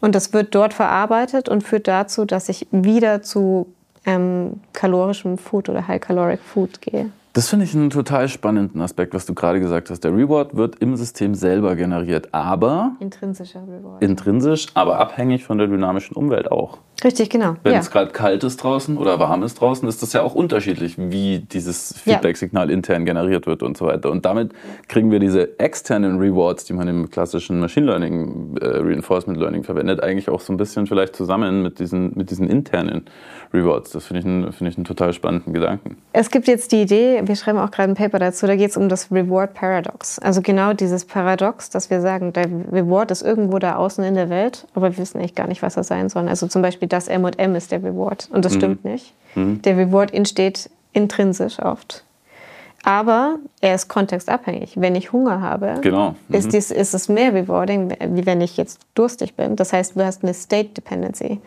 Und 0.00 0.14
das 0.14 0.32
wird 0.32 0.54
dort 0.54 0.74
verarbeitet 0.74 1.48
und 1.48 1.62
führt 1.62 1.88
dazu, 1.88 2.24
dass 2.24 2.48
ich 2.48 2.66
wieder 2.70 3.22
zu 3.22 3.66
ähm, 4.04 4.60
kalorischem 4.72 5.38
Food 5.38 5.68
oder 5.68 5.88
High 5.88 6.00
Caloric 6.00 6.40
Food 6.40 6.80
gehe. 6.80 7.10
Das 7.32 7.50
finde 7.50 7.66
ich 7.66 7.74
einen 7.74 7.90
total 7.90 8.28
spannenden 8.28 8.80
Aspekt, 8.80 9.12
was 9.12 9.26
du 9.26 9.34
gerade 9.34 9.60
gesagt 9.60 9.90
hast. 9.90 10.00
Der 10.04 10.10
Reward 10.10 10.56
wird 10.56 10.76
im 10.76 10.96
System 10.96 11.34
selber 11.34 11.76
generiert, 11.76 12.32
aber 12.32 12.92
intrinsischer 12.98 13.60
Reward. 13.60 14.02
Intrinsisch, 14.02 14.68
aber 14.72 14.98
abhängig 14.98 15.44
von 15.44 15.58
der 15.58 15.66
dynamischen 15.66 16.16
Umwelt 16.16 16.50
auch. 16.50 16.78
Richtig, 17.04 17.28
genau. 17.28 17.56
Wenn 17.62 17.74
ja. 17.74 17.78
es 17.78 17.90
gerade 17.90 18.10
kalt 18.10 18.42
ist 18.42 18.56
draußen 18.62 18.96
oder 18.96 19.18
warm 19.18 19.42
ist 19.42 19.60
draußen, 19.60 19.86
ist 19.88 20.02
das 20.02 20.14
ja 20.14 20.22
auch 20.22 20.34
unterschiedlich, 20.34 20.94
wie 20.96 21.40
dieses 21.40 21.94
Feedback-Signal 22.00 22.70
intern 22.70 23.04
generiert 23.04 23.46
wird 23.46 23.62
und 23.62 23.76
so 23.76 23.86
weiter. 23.86 24.10
Und 24.10 24.24
damit 24.24 24.52
kriegen 24.88 25.10
wir 25.10 25.18
diese 25.18 25.58
externen 25.58 26.18
Rewards, 26.18 26.64
die 26.64 26.72
man 26.72 26.88
im 26.88 27.10
klassischen 27.10 27.60
Machine 27.60 27.86
Learning, 27.86 28.56
äh, 28.60 28.66
Reinforcement 28.66 29.38
Learning 29.38 29.62
verwendet, 29.62 30.02
eigentlich 30.02 30.30
auch 30.30 30.40
so 30.40 30.52
ein 30.52 30.56
bisschen 30.56 30.86
vielleicht 30.86 31.14
zusammen 31.14 31.62
mit 31.62 31.78
diesen, 31.80 32.12
mit 32.16 32.30
diesen 32.30 32.48
internen 32.48 33.04
Rewards. 33.52 33.90
Das 33.90 34.06
finde 34.06 34.20
ich, 34.20 34.26
einen, 34.26 34.52
find 34.52 34.70
ich 34.70 34.76
einen 34.78 34.84
total 34.84 35.12
spannenden 35.12 35.52
Gedanken. 35.52 35.98
Es 36.12 36.30
gibt 36.30 36.48
jetzt 36.48 36.72
die 36.72 36.82
Idee, 36.82 37.20
wir 37.24 37.36
schreiben 37.36 37.58
auch 37.58 37.70
gerade 37.70 37.90
ein 37.90 37.94
Paper 37.94 38.18
dazu, 38.18 38.46
da 38.46 38.56
geht 38.56 38.70
es 38.70 38.76
um 38.76 38.88
das 38.88 39.12
Reward 39.12 39.52
Paradox. 39.52 40.18
Also 40.18 40.40
genau 40.40 40.72
dieses 40.72 41.04
Paradox, 41.04 41.68
dass 41.68 41.90
wir 41.90 42.00
sagen, 42.00 42.32
der 42.32 42.46
Reward 42.72 43.10
ist 43.10 43.22
irgendwo 43.22 43.58
da 43.58 43.76
außen 43.76 44.02
in 44.02 44.14
der 44.14 44.30
Welt, 44.30 44.66
aber 44.74 44.92
wir 44.92 44.98
wissen 44.98 45.20
echt 45.20 45.36
gar 45.36 45.46
nicht, 45.46 45.62
was 45.62 45.76
er 45.76 45.84
sein 45.84 46.08
soll. 46.08 46.26
Also 46.28 46.46
zum 46.46 46.62
Beispiel 46.62 46.85
das 46.92 47.08
M&M 47.08 47.54
ist 47.54 47.72
der 47.72 47.82
Reward 47.82 48.28
und 48.32 48.44
das 48.44 48.54
mhm. 48.54 48.58
stimmt 48.58 48.84
nicht. 48.84 49.12
Mhm. 49.34 49.62
Der 49.62 49.76
Reward 49.76 50.12
entsteht 50.12 50.70
intrinsisch 50.92 51.60
oft. 51.60 52.04
Aber 52.84 53.38
er 53.60 53.74
ist 53.74 53.88
kontextabhängig. 53.88 54.74
Wenn 54.76 54.94
ich 54.94 55.12
Hunger 55.12 55.40
habe, 55.40 55.78
genau. 55.80 56.14
mhm. 56.28 56.34
ist, 56.34 56.52
dies, 56.52 56.70
ist 56.70 56.94
es 56.94 57.08
mehr 57.08 57.34
rewarding, 57.34 57.92
wie 58.10 58.26
wenn 58.26 58.40
ich 58.40 58.56
jetzt 58.56 58.80
durstig 58.94 59.34
bin. 59.34 59.56
Das 59.56 59.72
heißt, 59.72 59.96
du 59.96 60.04
hast 60.04 60.22
eine 60.22 60.34
State 60.34 60.68
Dependency. 60.70 61.40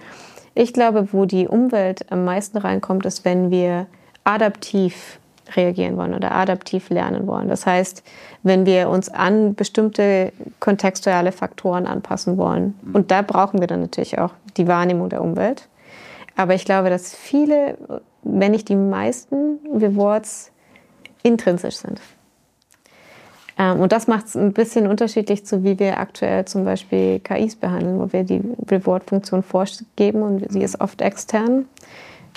Ich 0.53 0.73
glaube, 0.73 1.13
wo 1.13 1.25
die 1.25 1.47
Umwelt 1.47 2.11
am 2.11 2.25
meisten 2.25 2.57
reinkommt, 2.57 3.05
ist, 3.05 3.23
wenn 3.23 3.51
wir 3.51 3.85
adaptiv 4.25 5.18
reagieren 5.55 5.97
wollen 5.97 6.13
oder 6.13 6.31
adaptiv 6.31 6.89
lernen 6.89 7.27
wollen. 7.27 7.47
Das 7.47 7.65
heißt, 7.65 8.03
wenn 8.43 8.65
wir 8.65 8.89
uns 8.89 9.09
an 9.09 9.55
bestimmte 9.55 10.31
kontextuelle 10.59 11.31
Faktoren 11.31 11.85
anpassen 11.85 12.37
wollen. 12.37 12.75
Und 12.93 13.11
da 13.11 13.21
brauchen 13.21 13.59
wir 13.59 13.67
dann 13.67 13.81
natürlich 13.81 14.19
auch 14.19 14.31
die 14.57 14.67
Wahrnehmung 14.67 15.09
der 15.09 15.21
Umwelt. 15.21 15.67
Aber 16.35 16.53
ich 16.53 16.65
glaube, 16.65 16.89
dass 16.89 17.13
viele, 17.13 17.77
wenn 18.23 18.51
nicht 18.51 18.69
die 18.69 18.75
meisten 18.75 19.59
Rewards 19.73 20.51
intrinsisch 21.23 21.75
sind. 21.75 21.99
Ähm, 23.59 23.81
und 23.81 23.91
das 23.91 24.07
macht 24.07 24.27
es 24.27 24.37
ein 24.37 24.53
bisschen 24.53 24.87
unterschiedlich 24.87 25.45
zu, 25.45 25.63
wie 25.63 25.77
wir 25.77 25.99
aktuell 25.99 26.45
zum 26.45 26.63
Beispiel 26.63 27.19
KIs 27.19 27.57
behandeln, 27.57 27.99
wo 27.99 28.11
wir 28.11 28.23
die 28.23 28.41
Reward-Funktion 28.71 29.43
vorgeben 29.43 30.23
und 30.23 30.51
sie 30.51 30.63
ist 30.63 30.79
oft 30.79 31.01
extern. 31.01 31.65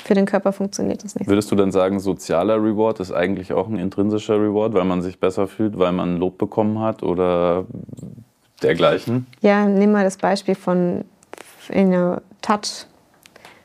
Für 0.03 0.14
den 0.14 0.26
Körper 0.26 0.53
funktioniert 0.53 1.05
das 1.05 1.14
nicht. 1.14 1.28
Würdest 1.28 1.51
du 1.51 1.57
dann 1.57 1.72
sagen, 1.72 2.01
sozialer 2.01 2.57
Reward 2.57 3.01
ist 3.01 3.12
eigentlich 3.12 3.53
auch 3.53 3.68
ein 3.68 3.78
intrinsischer 3.78 4.34
Reward, 4.34 4.74
weil 4.74 4.84
man 4.84 5.03
sich 5.03 5.18
besser 5.18 5.47
fühlt, 5.47 5.78
weil 5.78 5.93
man 5.93 6.16
Lob 6.16 6.38
bekommen 6.38 6.80
hat 6.80 7.03
oder 7.03 7.66
dergleichen? 8.62 9.26
Ja, 9.40 9.66
nimm 9.66 9.93
mal 9.93 10.05
das 10.05 10.16
Beispiel 10.16 10.55
von 10.55 11.05
Touch, 12.43 12.86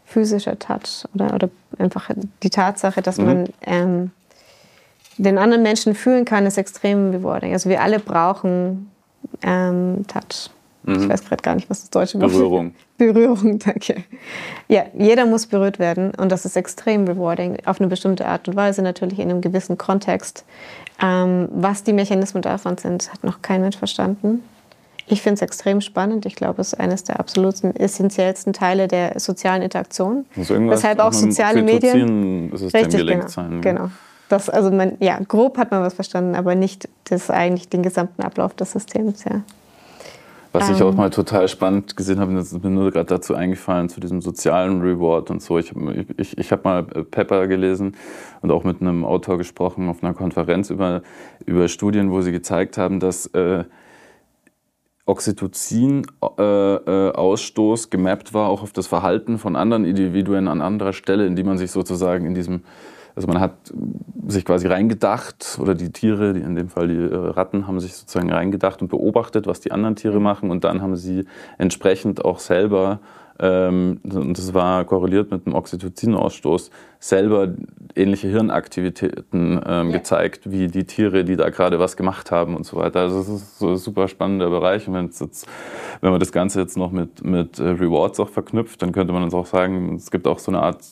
physischer 0.05 0.57
Touch 0.57 1.05
oder, 1.13 1.33
oder 1.33 1.49
einfach 1.77 2.09
die 2.43 2.49
Tatsache, 2.49 3.01
dass 3.01 3.17
mhm. 3.17 3.25
man 3.25 3.49
ähm, 3.61 4.11
den 5.17 5.37
anderen 5.37 5.63
Menschen 5.63 5.95
fühlen 5.95 6.25
kann, 6.25 6.45
ist 6.45 6.57
extrem 6.57 7.11
rewarding. 7.11 7.53
Also 7.53 7.69
wir 7.69 7.81
alle 7.81 7.99
brauchen 7.99 8.91
ähm, 9.41 10.05
Touch. 10.07 10.49
Mhm. 10.87 11.03
Ich 11.03 11.09
weiß 11.09 11.25
gerade 11.25 11.41
gar 11.43 11.55
nicht, 11.55 11.69
was 11.69 11.81
das 11.81 11.89
deutsche 11.89 12.19
Wort 12.19 12.31
ist. 12.31 12.37
Berührung. 12.37 12.73
Berührung, 12.97 13.59
danke. 13.65 14.03
Ja, 14.69 14.85
jeder 14.97 15.25
muss 15.25 15.45
berührt 15.45 15.79
werden 15.79 16.11
und 16.15 16.31
das 16.31 16.45
ist 16.45 16.55
extrem 16.55 17.05
rewarding, 17.05 17.57
auf 17.65 17.79
eine 17.79 17.89
bestimmte 17.89 18.25
Art 18.25 18.47
und 18.47 18.55
Weise, 18.55 18.81
natürlich 18.81 19.19
in 19.19 19.29
einem 19.29 19.41
gewissen 19.41 19.77
Kontext. 19.77 20.45
Ähm, 21.01 21.49
was 21.51 21.83
die 21.83 21.93
Mechanismen 21.93 22.41
davon 22.41 22.77
sind, 22.77 23.11
hat 23.11 23.23
noch 23.23 23.41
kein 23.41 23.61
Mensch 23.61 23.77
verstanden. 23.77 24.41
Ich 25.09 25.21
finde 25.21 25.35
es 25.35 25.41
extrem 25.41 25.79
spannend. 25.81 26.25
Ich 26.25 26.35
glaube, 26.35 26.61
es 26.61 26.73
ist 26.73 26.79
eines 26.79 27.03
der 27.03 27.19
absoluten 27.19 27.75
essentiellsten 27.75 28.51
Teile 28.51 28.87
der 28.87 29.19
sozialen 29.19 29.61
Interaktion. 29.61 30.25
Also 30.35 30.55
Weshalb 30.69 30.99
auch 30.99 31.13
soziale 31.13 31.61
Medien. 31.61 32.51
Ist 32.51 32.61
es 32.61 32.73
richtig, 32.73 33.07
genau, 33.07 33.27
sein. 33.27 33.61
genau. 33.61 33.89
Das, 34.27 34.49
also 34.49 34.71
man, 34.71 34.93
ja, 34.99 35.19
grob 35.25 35.57
hat 35.57 35.71
man 35.71 35.81
was 35.81 35.93
verstanden, 35.93 36.35
aber 36.35 36.55
nicht 36.55 36.89
das 37.05 37.29
eigentlich 37.29 37.69
den 37.69 37.83
gesamten 37.83 38.21
Ablauf 38.21 38.53
des 38.53 38.73
Systems. 38.73 39.23
Ja. 39.23 39.43
Was 40.59 40.69
ich 40.69 40.83
auch 40.83 40.91
ähm. 40.91 40.97
mal 40.97 41.09
total 41.09 41.47
spannend 41.47 41.95
gesehen 41.95 42.19
habe, 42.19 42.33
das 42.33 42.51
ist 42.51 42.63
mir 42.63 42.69
nur 42.69 42.91
gerade 42.91 43.07
dazu 43.07 43.35
eingefallen, 43.35 43.89
zu 43.89 43.99
diesem 43.99 44.21
sozialen 44.21 44.81
Reward 44.81 45.29
und 45.29 45.41
so. 45.41 45.57
Ich 45.57 45.71
habe 45.71 46.05
ich, 46.17 46.37
ich 46.37 46.51
hab 46.51 46.65
mal 46.65 46.83
Pepper 46.83 47.47
gelesen 47.47 47.95
und 48.41 48.51
auch 48.51 48.63
mit 48.63 48.81
einem 48.81 49.05
Autor 49.05 49.37
gesprochen 49.37 49.89
auf 49.89 50.03
einer 50.03 50.13
Konferenz 50.13 50.69
über, 50.69 51.01
über 51.45 51.67
Studien, 51.67 52.11
wo 52.11 52.21
sie 52.21 52.31
gezeigt 52.31 52.77
haben, 52.77 52.99
dass 52.99 53.25
äh, 53.27 53.63
Oxytocin-Ausstoß 55.05 57.85
äh, 57.85 57.89
gemappt 57.89 58.33
war 58.33 58.49
auch 58.49 58.61
auf 58.61 58.73
das 58.73 58.87
Verhalten 58.87 59.37
von 59.37 59.55
anderen 59.55 59.85
Individuen 59.85 60.49
an 60.49 60.61
anderer 60.61 60.93
Stelle, 60.93 61.25
in 61.25 61.35
die 61.35 61.43
man 61.43 61.57
sich 61.57 61.71
sozusagen 61.71 62.25
in 62.25 62.35
diesem 62.35 62.61
also 63.17 63.27
man 63.27 63.39
hat 63.39 63.73
sich 64.27 64.45
quasi 64.45 64.67
reingedacht 64.67 65.57
oder 65.59 65.73
die 65.73 65.91
Tiere, 65.91 66.29
in 66.29 66.53
dem 66.53 66.69
Fall 66.69 66.87
die 66.87 66.95
äh, 66.95 67.15
Ratten, 67.15 67.65
haben 67.65 67.79
sich 67.79 67.95
sozusagen 67.95 68.31
reingedacht 68.31 68.79
und 68.83 68.89
beobachtet, 68.89 69.47
was 69.47 69.59
die 69.59 69.71
anderen 69.71 69.95
Tiere 69.95 70.19
machen 70.19 70.51
und 70.51 70.63
dann 70.63 70.83
haben 70.83 70.95
sie 70.95 71.25
entsprechend 71.57 72.23
auch 72.23 72.37
selber 72.37 72.99
ähm, 73.39 73.99
und 74.03 74.37
das 74.37 74.53
war 74.53 74.85
korreliert 74.85 75.31
mit 75.31 75.45
dem 75.45 75.53
Oxytocin-Ausstoß, 75.53 76.69
selber 76.99 77.53
ähnliche 77.95 78.27
Hirnaktivitäten 78.27 79.61
ähm, 79.65 79.89
ja. 79.89 79.97
gezeigt, 79.97 80.51
wie 80.51 80.67
die 80.67 80.85
Tiere, 80.85 81.23
die 81.23 81.35
da 81.35 81.49
gerade 81.49 81.79
was 81.79 81.97
gemacht 81.97 82.31
haben 82.31 82.55
und 82.55 82.65
so 82.65 82.77
weiter. 82.77 83.01
Also 83.01 83.17
das 83.17 83.29
ist 83.29 83.59
so 83.59 83.69
ein 83.69 83.77
super 83.77 84.07
spannender 84.07 84.49
Bereich. 84.49 84.87
Und 84.87 84.93
wenn, 84.95 85.05
jetzt, 85.05 85.47
wenn 86.01 86.11
man 86.11 86.19
das 86.19 86.31
Ganze 86.31 86.61
jetzt 86.61 86.77
noch 86.77 86.91
mit, 86.91 87.23
mit 87.23 87.59
äh, 87.59 87.63
Rewards 87.63 88.19
auch 88.19 88.29
verknüpft, 88.29 88.81
dann 88.81 88.91
könnte 88.91 89.13
man 89.13 89.23
uns 89.23 89.33
auch 89.33 89.45
sagen, 89.45 89.95
es 89.95 90.09
gibt 90.09 90.27
auch 90.27 90.39
so 90.39 90.51
eine 90.51 90.61
Art 90.61 90.83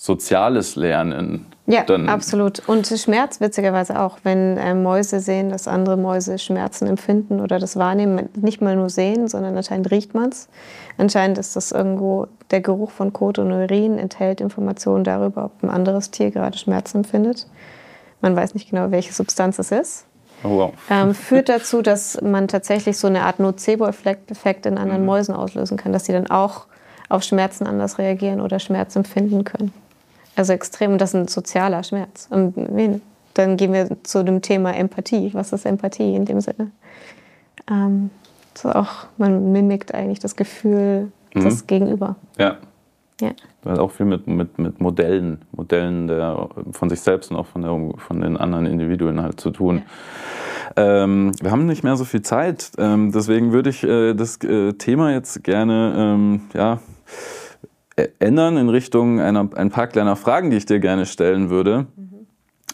soziales 0.00 0.76
Lernen. 0.76 1.46
Ja, 1.66 1.84
absolut. 2.06 2.66
Und 2.66 2.86
Schmerz 2.86 3.40
witzigerweise 3.40 4.00
auch, 4.00 4.18
wenn 4.22 4.56
äh, 4.56 4.72
Mäuse 4.74 5.20
sehen, 5.20 5.50
dass 5.50 5.68
andere 5.68 5.98
Mäuse 5.98 6.38
Schmerzen 6.38 6.86
empfinden 6.86 7.40
oder 7.40 7.58
das 7.58 7.76
wahrnehmen, 7.76 8.30
nicht 8.40 8.62
mal 8.62 8.76
nur 8.76 8.88
sehen, 8.88 9.28
sondern 9.28 9.54
anscheinend 9.56 9.90
riecht 9.90 10.14
man 10.14 10.30
es. 10.30 10.48
Anscheinend 10.96 11.36
ist 11.36 11.56
das 11.56 11.72
irgendwo, 11.72 12.28
der 12.52 12.62
Geruch 12.62 12.92
von 12.92 13.12
Kot 13.12 13.38
und 13.38 13.52
Urin 13.52 13.98
enthält 13.98 14.40
Informationen 14.40 15.04
darüber, 15.04 15.46
ob 15.46 15.62
ein 15.62 15.68
anderes 15.68 16.10
Tier 16.10 16.30
gerade 16.30 16.56
Schmerzen 16.56 16.98
empfindet. 16.98 17.48
Man 18.22 18.34
weiß 18.34 18.54
nicht 18.54 18.70
genau, 18.70 18.90
welche 18.92 19.12
Substanz 19.12 19.58
es 19.58 19.72
ist. 19.72 20.06
Oh, 20.44 20.50
wow. 20.50 20.72
ähm, 20.88 21.12
führt 21.12 21.48
dazu, 21.48 21.82
dass 21.82 22.22
man 22.22 22.46
tatsächlich 22.46 22.96
so 22.96 23.08
eine 23.08 23.24
Art 23.24 23.40
Nocebo-Effekt 23.40 24.64
in 24.64 24.78
anderen 24.78 25.00
mhm. 25.00 25.06
Mäusen 25.06 25.34
auslösen 25.34 25.76
kann, 25.76 25.92
dass 25.92 26.04
sie 26.04 26.12
dann 26.12 26.30
auch 26.30 26.66
auf 27.08 27.24
Schmerzen 27.24 27.66
anders 27.66 27.98
reagieren 27.98 28.40
oder 28.40 28.60
Schmerz 28.60 28.94
empfinden 28.94 29.42
können. 29.42 29.72
Also 30.38 30.52
extrem, 30.52 30.98
das 30.98 31.10
ist 31.10 31.14
ein 31.16 31.26
sozialer 31.26 31.82
Schmerz. 31.82 32.28
Und 32.30 32.54
dann 33.34 33.56
gehen 33.56 33.72
wir 33.72 33.88
zu 34.04 34.24
dem 34.24 34.40
Thema 34.40 34.72
Empathie. 34.72 35.30
Was 35.34 35.52
ist 35.52 35.66
Empathie 35.66 36.14
in 36.14 36.26
dem 36.26 36.40
Sinne? 36.40 36.70
Ähm, 37.68 38.10
so 38.54 38.70
auch, 38.70 39.08
man 39.16 39.50
mimikt 39.50 39.92
eigentlich 39.92 40.20
das 40.20 40.36
Gefühl 40.36 41.10
mhm. 41.34 41.40
des 41.40 41.66
Gegenüber. 41.66 42.14
Ja. 42.38 42.56
ja. 43.20 43.32
Das 43.62 43.72
hat 43.72 43.78
auch 43.80 43.90
viel 43.90 44.06
mit, 44.06 44.28
mit, 44.28 44.60
mit 44.60 44.80
Modellen, 44.80 45.42
Modellen 45.50 46.06
der, 46.06 46.48
von 46.70 46.88
sich 46.88 47.00
selbst 47.00 47.32
und 47.32 47.36
auch 47.36 47.46
von, 47.46 47.62
der, 47.62 47.98
von 47.98 48.20
den 48.20 48.36
anderen 48.36 48.66
Individuen 48.66 49.20
halt 49.20 49.40
zu 49.40 49.50
tun. 49.50 49.82
Ja. 50.76 51.02
Ähm, 51.02 51.32
wir 51.42 51.50
haben 51.50 51.66
nicht 51.66 51.82
mehr 51.82 51.96
so 51.96 52.04
viel 52.04 52.22
Zeit, 52.22 52.70
ähm, 52.78 53.10
deswegen 53.10 53.50
würde 53.50 53.70
ich 53.70 53.82
äh, 53.82 54.14
das 54.14 54.36
äh, 54.44 54.74
Thema 54.74 55.10
jetzt 55.10 55.42
gerne 55.42 55.94
ähm, 55.96 56.42
ja, 56.54 56.78
ändern 58.18 58.56
in 58.56 58.68
Richtung 58.68 59.20
einer, 59.20 59.48
ein 59.54 59.70
paar 59.70 59.86
kleiner 59.86 60.16
Fragen, 60.16 60.50
die 60.50 60.56
ich 60.56 60.66
dir 60.66 60.80
gerne 60.80 61.06
stellen 61.06 61.50
würde. 61.50 61.86
Mhm. 61.96 62.26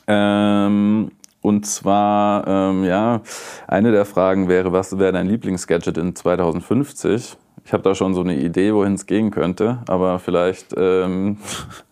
Ähm, 0.06 1.10
und 1.40 1.66
zwar, 1.66 2.46
ähm, 2.46 2.84
ja, 2.84 3.20
eine 3.66 3.92
der 3.92 4.06
Fragen 4.06 4.48
wäre, 4.48 4.72
was 4.72 4.98
wäre 4.98 5.12
dein 5.12 5.26
Lieblingsgadget 5.26 5.98
in 5.98 6.14
2050? 6.14 7.36
Ich 7.66 7.72
habe 7.72 7.82
da 7.82 7.94
schon 7.94 8.14
so 8.14 8.20
eine 8.20 8.36
Idee, 8.36 8.74
wohin 8.74 8.94
es 8.94 9.06
gehen 9.06 9.30
könnte, 9.30 9.78
aber 9.86 10.18
vielleicht 10.18 10.74
ähm, 10.76 11.38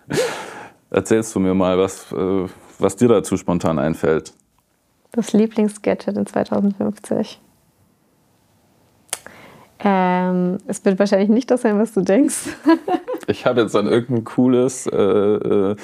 erzählst 0.91 1.35
du 1.35 1.41
mir 1.41 1.55
mal, 1.55 1.79
was, 1.79 2.13
äh, 2.13 2.47
was 2.79 2.97
dir 2.97 3.09
dazu 3.09 3.37
spontan 3.37 3.79
einfällt. 3.79 4.33
Das 5.13 5.35
Lieblingsgadget 5.35 6.17
in 6.17 6.27
2050. 6.27 7.41
Ähm, 9.85 10.59
es 10.67 10.85
wird 10.85 10.99
wahrscheinlich 10.99 11.29
nicht 11.29 11.51
das 11.51 11.63
sein, 11.63 11.79
was 11.79 11.93
du 11.93 12.03
denkst. 12.03 12.49
ich 13.27 13.47
habe 13.47 13.63
jetzt 13.63 13.75
an 13.75 13.87
irgendein 13.87 14.25
cooles 14.25 14.87
äh, 14.87 14.97
äh, 14.97 15.77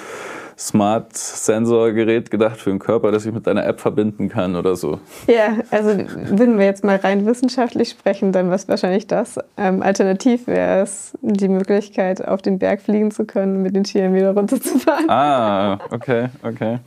Smart-Sensor-Gerät 0.58 2.30
gedacht 2.30 2.60
für 2.60 2.70
den 2.70 2.80
Körper, 2.80 3.12
das 3.12 3.24
ich 3.24 3.32
mit 3.32 3.46
deiner 3.46 3.64
App 3.64 3.80
verbinden 3.80 4.28
kann 4.28 4.56
oder 4.56 4.74
so. 4.74 4.98
Ja, 5.28 5.56
also 5.70 5.90
würden 6.30 6.58
wir 6.58 6.66
jetzt 6.66 6.82
mal 6.82 6.96
rein 6.96 7.26
wissenschaftlich 7.26 7.90
sprechen, 7.90 8.32
dann 8.32 8.46
wäre 8.46 8.56
es 8.56 8.68
wahrscheinlich 8.68 9.06
das. 9.06 9.38
Ähm, 9.56 9.82
alternativ 9.82 10.48
wäre 10.48 10.82
es 10.82 11.16
die 11.22 11.48
Möglichkeit, 11.48 12.26
auf 12.26 12.42
den 12.42 12.58
Berg 12.58 12.82
fliegen 12.82 13.12
zu 13.12 13.24
können, 13.24 13.62
mit 13.62 13.76
den 13.76 13.84
Tieren 13.84 14.14
wieder 14.14 14.34
runterzufahren. 14.34 15.08
Ah, 15.08 15.78
okay, 15.90 16.28
okay. 16.42 16.78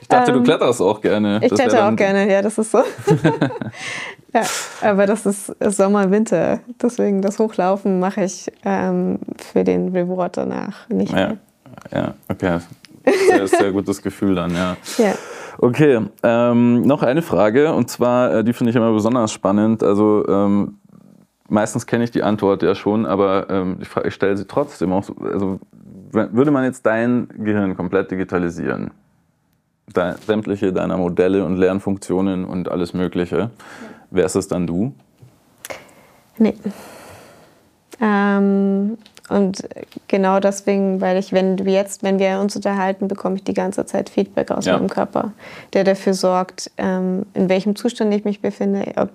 Ich 0.00 0.08
dachte, 0.08 0.30
ähm, 0.30 0.38
du 0.38 0.42
kletterst 0.44 0.80
auch 0.80 1.00
gerne. 1.00 1.40
Ich 1.42 1.52
kletter 1.52 1.88
auch 1.88 1.96
gerne, 1.96 2.30
ja, 2.30 2.40
das 2.40 2.56
ist 2.56 2.70
so. 2.70 2.78
Ja, 4.34 4.42
aber 4.82 5.06
das 5.06 5.24
ist 5.24 5.54
Sommer, 5.60 6.10
Winter. 6.10 6.60
Deswegen 6.82 7.22
das 7.22 7.38
Hochlaufen 7.38 7.98
mache 7.98 8.24
ich 8.24 8.50
ähm, 8.64 9.18
für 9.38 9.64
den 9.64 9.88
Reward 9.88 10.36
danach 10.36 10.88
nicht 10.88 11.12
ja. 11.12 11.16
mehr. 11.16 11.36
Ja, 11.92 12.14
okay. 12.28 12.58
Sehr, 13.28 13.46
sehr 13.46 13.72
gutes 13.72 14.02
Gefühl 14.02 14.34
dann, 14.34 14.54
ja. 14.54 14.76
Ja. 14.98 15.14
Okay, 15.60 16.00
ähm, 16.22 16.82
noch 16.82 17.02
eine 17.02 17.22
Frage 17.22 17.72
und 17.72 17.90
zwar, 17.90 18.32
äh, 18.34 18.44
die 18.44 18.52
finde 18.52 18.70
ich 18.70 18.76
immer 18.76 18.92
besonders 18.92 19.32
spannend. 19.32 19.82
Also 19.82 20.24
ähm, 20.28 20.78
meistens 21.48 21.86
kenne 21.86 22.04
ich 22.04 22.10
die 22.10 22.22
Antwort 22.22 22.62
ja 22.62 22.74
schon, 22.74 23.06
aber 23.06 23.48
ähm, 23.48 23.78
ich, 23.80 23.88
ich 24.04 24.14
stelle 24.14 24.36
sie 24.36 24.46
trotzdem 24.46 24.92
auch. 24.92 25.02
So, 25.02 25.16
also 25.16 25.58
würde 26.12 26.50
man 26.50 26.64
jetzt 26.64 26.86
dein 26.86 27.28
Gehirn 27.38 27.76
komplett 27.76 28.10
digitalisieren, 28.10 28.90
de, 29.94 30.14
sämtliche 30.26 30.72
deiner 30.72 30.96
Modelle 30.96 31.44
und 31.44 31.56
Lernfunktionen 31.56 32.44
und 32.44 32.70
alles 32.70 32.94
Mögliche, 32.94 33.38
ja. 33.38 33.50
Wärst 34.10 34.36
es 34.36 34.48
dann 34.48 34.66
du? 34.66 34.92
Nee. 36.38 36.54
Ähm, 38.00 38.96
und 39.28 39.68
genau 40.06 40.40
deswegen, 40.40 41.00
weil 41.00 41.18
ich, 41.18 41.32
wenn 41.32 41.64
wir 41.64 41.72
jetzt, 41.72 42.02
wenn 42.02 42.18
wir 42.18 42.40
uns 42.40 42.56
unterhalten, 42.56 43.08
bekomme 43.08 43.36
ich 43.36 43.44
die 43.44 43.54
ganze 43.54 43.84
Zeit 43.84 44.08
Feedback 44.08 44.50
aus 44.50 44.64
ja. 44.64 44.76
meinem 44.76 44.88
Körper, 44.88 45.32
der 45.74 45.84
dafür 45.84 46.14
sorgt, 46.14 46.70
ähm, 46.78 47.26
in 47.34 47.48
welchem 47.48 47.76
Zustand 47.76 48.14
ich 48.14 48.24
mich 48.24 48.40
befinde. 48.40 48.92
Ob 48.96 49.10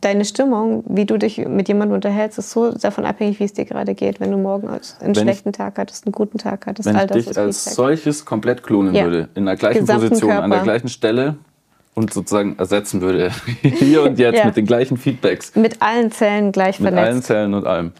deine 0.00 0.24
Stimmung, 0.24 0.82
wie 0.86 1.04
du 1.04 1.18
dich 1.18 1.38
mit 1.38 1.68
jemandem 1.68 1.96
unterhältst, 1.96 2.38
ist 2.38 2.50
so 2.50 2.72
davon 2.72 3.04
abhängig, 3.04 3.38
wie 3.38 3.44
es 3.44 3.52
dir 3.52 3.64
gerade 3.64 3.94
geht. 3.94 4.18
Wenn 4.18 4.30
du 4.30 4.38
morgen 4.38 4.68
einen 4.68 4.80
wenn 5.00 5.14
schlechten 5.14 5.50
ich, 5.50 5.56
Tag 5.56 5.78
hattest, 5.78 6.06
einen 6.06 6.12
guten 6.12 6.38
Tag 6.38 6.66
hattest, 6.66 6.88
wenn 6.88 6.96
all 6.96 7.06
das 7.06 7.18
ich 7.18 7.26
dich 7.26 7.38
als 7.38 7.64
Feedback. 7.64 7.76
solches 7.76 8.24
komplett 8.24 8.62
klonen 8.62 8.94
ja. 8.94 9.04
würde, 9.04 9.28
in 9.34 9.44
der 9.44 9.56
gleichen 9.56 9.80
Gesamten 9.80 10.08
Position, 10.08 10.30
Körper. 10.30 10.44
an 10.44 10.50
der 10.50 10.62
gleichen 10.62 10.88
Stelle 10.88 11.36
und 11.94 12.12
sozusagen 12.12 12.58
ersetzen 12.58 13.00
würde, 13.00 13.30
hier 13.62 14.02
und 14.02 14.18
jetzt 14.18 14.38
ja. 14.38 14.46
mit 14.46 14.56
den 14.56 14.66
gleichen 14.66 14.96
Feedbacks. 14.96 15.54
Mit 15.54 15.82
allen 15.82 16.10
Zellen 16.10 16.52
gleich 16.52 16.76
vernetzt. 16.76 16.94
Mit 16.94 17.04
allen 17.04 17.22
Zellen 17.22 17.54
und 17.54 17.66
allem. 17.66 17.92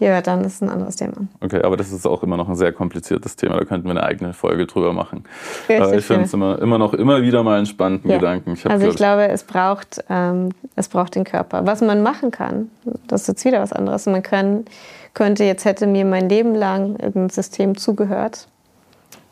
Ja, 0.00 0.22
dann 0.22 0.42
ist 0.44 0.62
ein 0.62 0.70
anderes 0.70 0.96
Thema. 0.96 1.12
Okay, 1.42 1.60
aber 1.60 1.76
das 1.76 1.92
ist 1.92 2.06
auch 2.06 2.22
immer 2.22 2.38
noch 2.38 2.48
ein 2.48 2.56
sehr 2.56 2.72
kompliziertes 2.72 3.36
Thema. 3.36 3.58
Da 3.58 3.66
könnten 3.66 3.86
wir 3.86 3.90
eine 3.90 4.02
eigene 4.02 4.32
Folge 4.32 4.66
drüber 4.66 4.94
machen. 4.94 5.24
Richtig, 5.68 5.78
aber 5.78 5.94
ich 5.94 6.04
finde 6.06 6.24
es 6.24 6.32
immer, 6.32 6.58
immer 6.58 6.78
noch 6.78 6.94
immer 6.94 7.20
wieder 7.20 7.42
mal 7.42 7.58
einen 7.58 7.66
spannenden 7.66 8.10
ja. 8.10 8.16
Gedanken. 8.16 8.54
Ich 8.54 8.66
also 8.66 8.88
ich 8.88 8.96
glaube, 8.96 9.28
es 9.28 9.44
braucht, 9.44 10.02
ähm, 10.08 10.52
es 10.74 10.88
braucht 10.88 11.16
den 11.16 11.24
Körper. 11.24 11.66
Was 11.66 11.82
man 11.82 12.02
machen 12.02 12.30
kann, 12.30 12.70
das 13.08 13.22
ist 13.22 13.28
jetzt 13.28 13.44
wieder 13.44 13.60
was 13.60 13.74
anderes. 13.74 14.06
Man 14.06 14.22
kann, 14.22 14.64
könnte, 15.12 15.44
jetzt 15.44 15.66
hätte 15.66 15.86
mir 15.86 16.06
mein 16.06 16.30
Leben 16.30 16.54
lang 16.54 16.96
irgendein 16.96 17.28
System 17.28 17.76
zugehört 17.76 18.48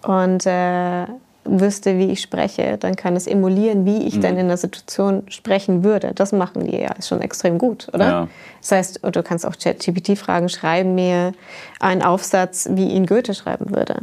und 0.03 0.45
äh, 0.45 1.07
wüsste, 1.45 1.99
wie 1.99 2.11
ich 2.11 2.20
spreche, 2.20 2.76
dann 2.78 2.97
kann 2.97 3.16
es 3.16 3.26
emulieren, 3.26 3.84
wie 3.84 4.07
ich 4.07 4.16
mhm. 4.16 4.20
dann 4.20 4.32
in 4.32 4.47
einer 4.47 4.57
Situation 4.57 5.22
sprechen 5.28 5.84
würde. 5.84 6.12
Das 6.14 6.32
machen 6.32 6.66
die 6.66 6.76
ja 6.76 6.95
schon 7.01 7.20
extrem 7.20 7.59
gut, 7.59 7.89
oder? 7.93 8.07
Ja. 8.07 8.28
Das 8.61 8.72
heißt, 8.72 9.01
du 9.03 9.22
kannst 9.22 9.47
auch 9.47 9.57
ChatGPT 9.57 10.18
fragen, 10.18 10.49
schreiben 10.49 10.95
mir 10.95 11.32
einen 11.80 12.03
Aufsatz, 12.03 12.68
wie 12.72 12.89
ihn 12.89 13.07
Goethe 13.07 13.34
schreiben 13.34 13.74
würde. 13.74 14.03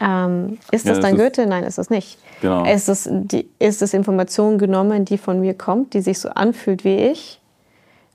Ähm, 0.00 0.58
ist 0.70 0.86
das 0.86 0.96
ja, 0.96 1.00
das 1.00 1.00
dann 1.00 1.16
ist 1.16 1.20
Goethe? 1.20 1.46
Nein, 1.46 1.64
ist 1.64 1.78
das 1.78 1.90
nicht. 1.90 2.18
Genau. 2.40 2.64
Ist, 2.64 2.88
es 2.88 3.08
die, 3.10 3.48
ist 3.58 3.82
es 3.82 3.92
Information 3.92 4.58
genommen, 4.58 5.04
die 5.04 5.18
von 5.18 5.40
mir 5.40 5.54
kommt, 5.54 5.92
die 5.92 6.00
sich 6.00 6.18
so 6.18 6.30
anfühlt 6.30 6.84
wie 6.84 6.96
ich? 6.96 7.39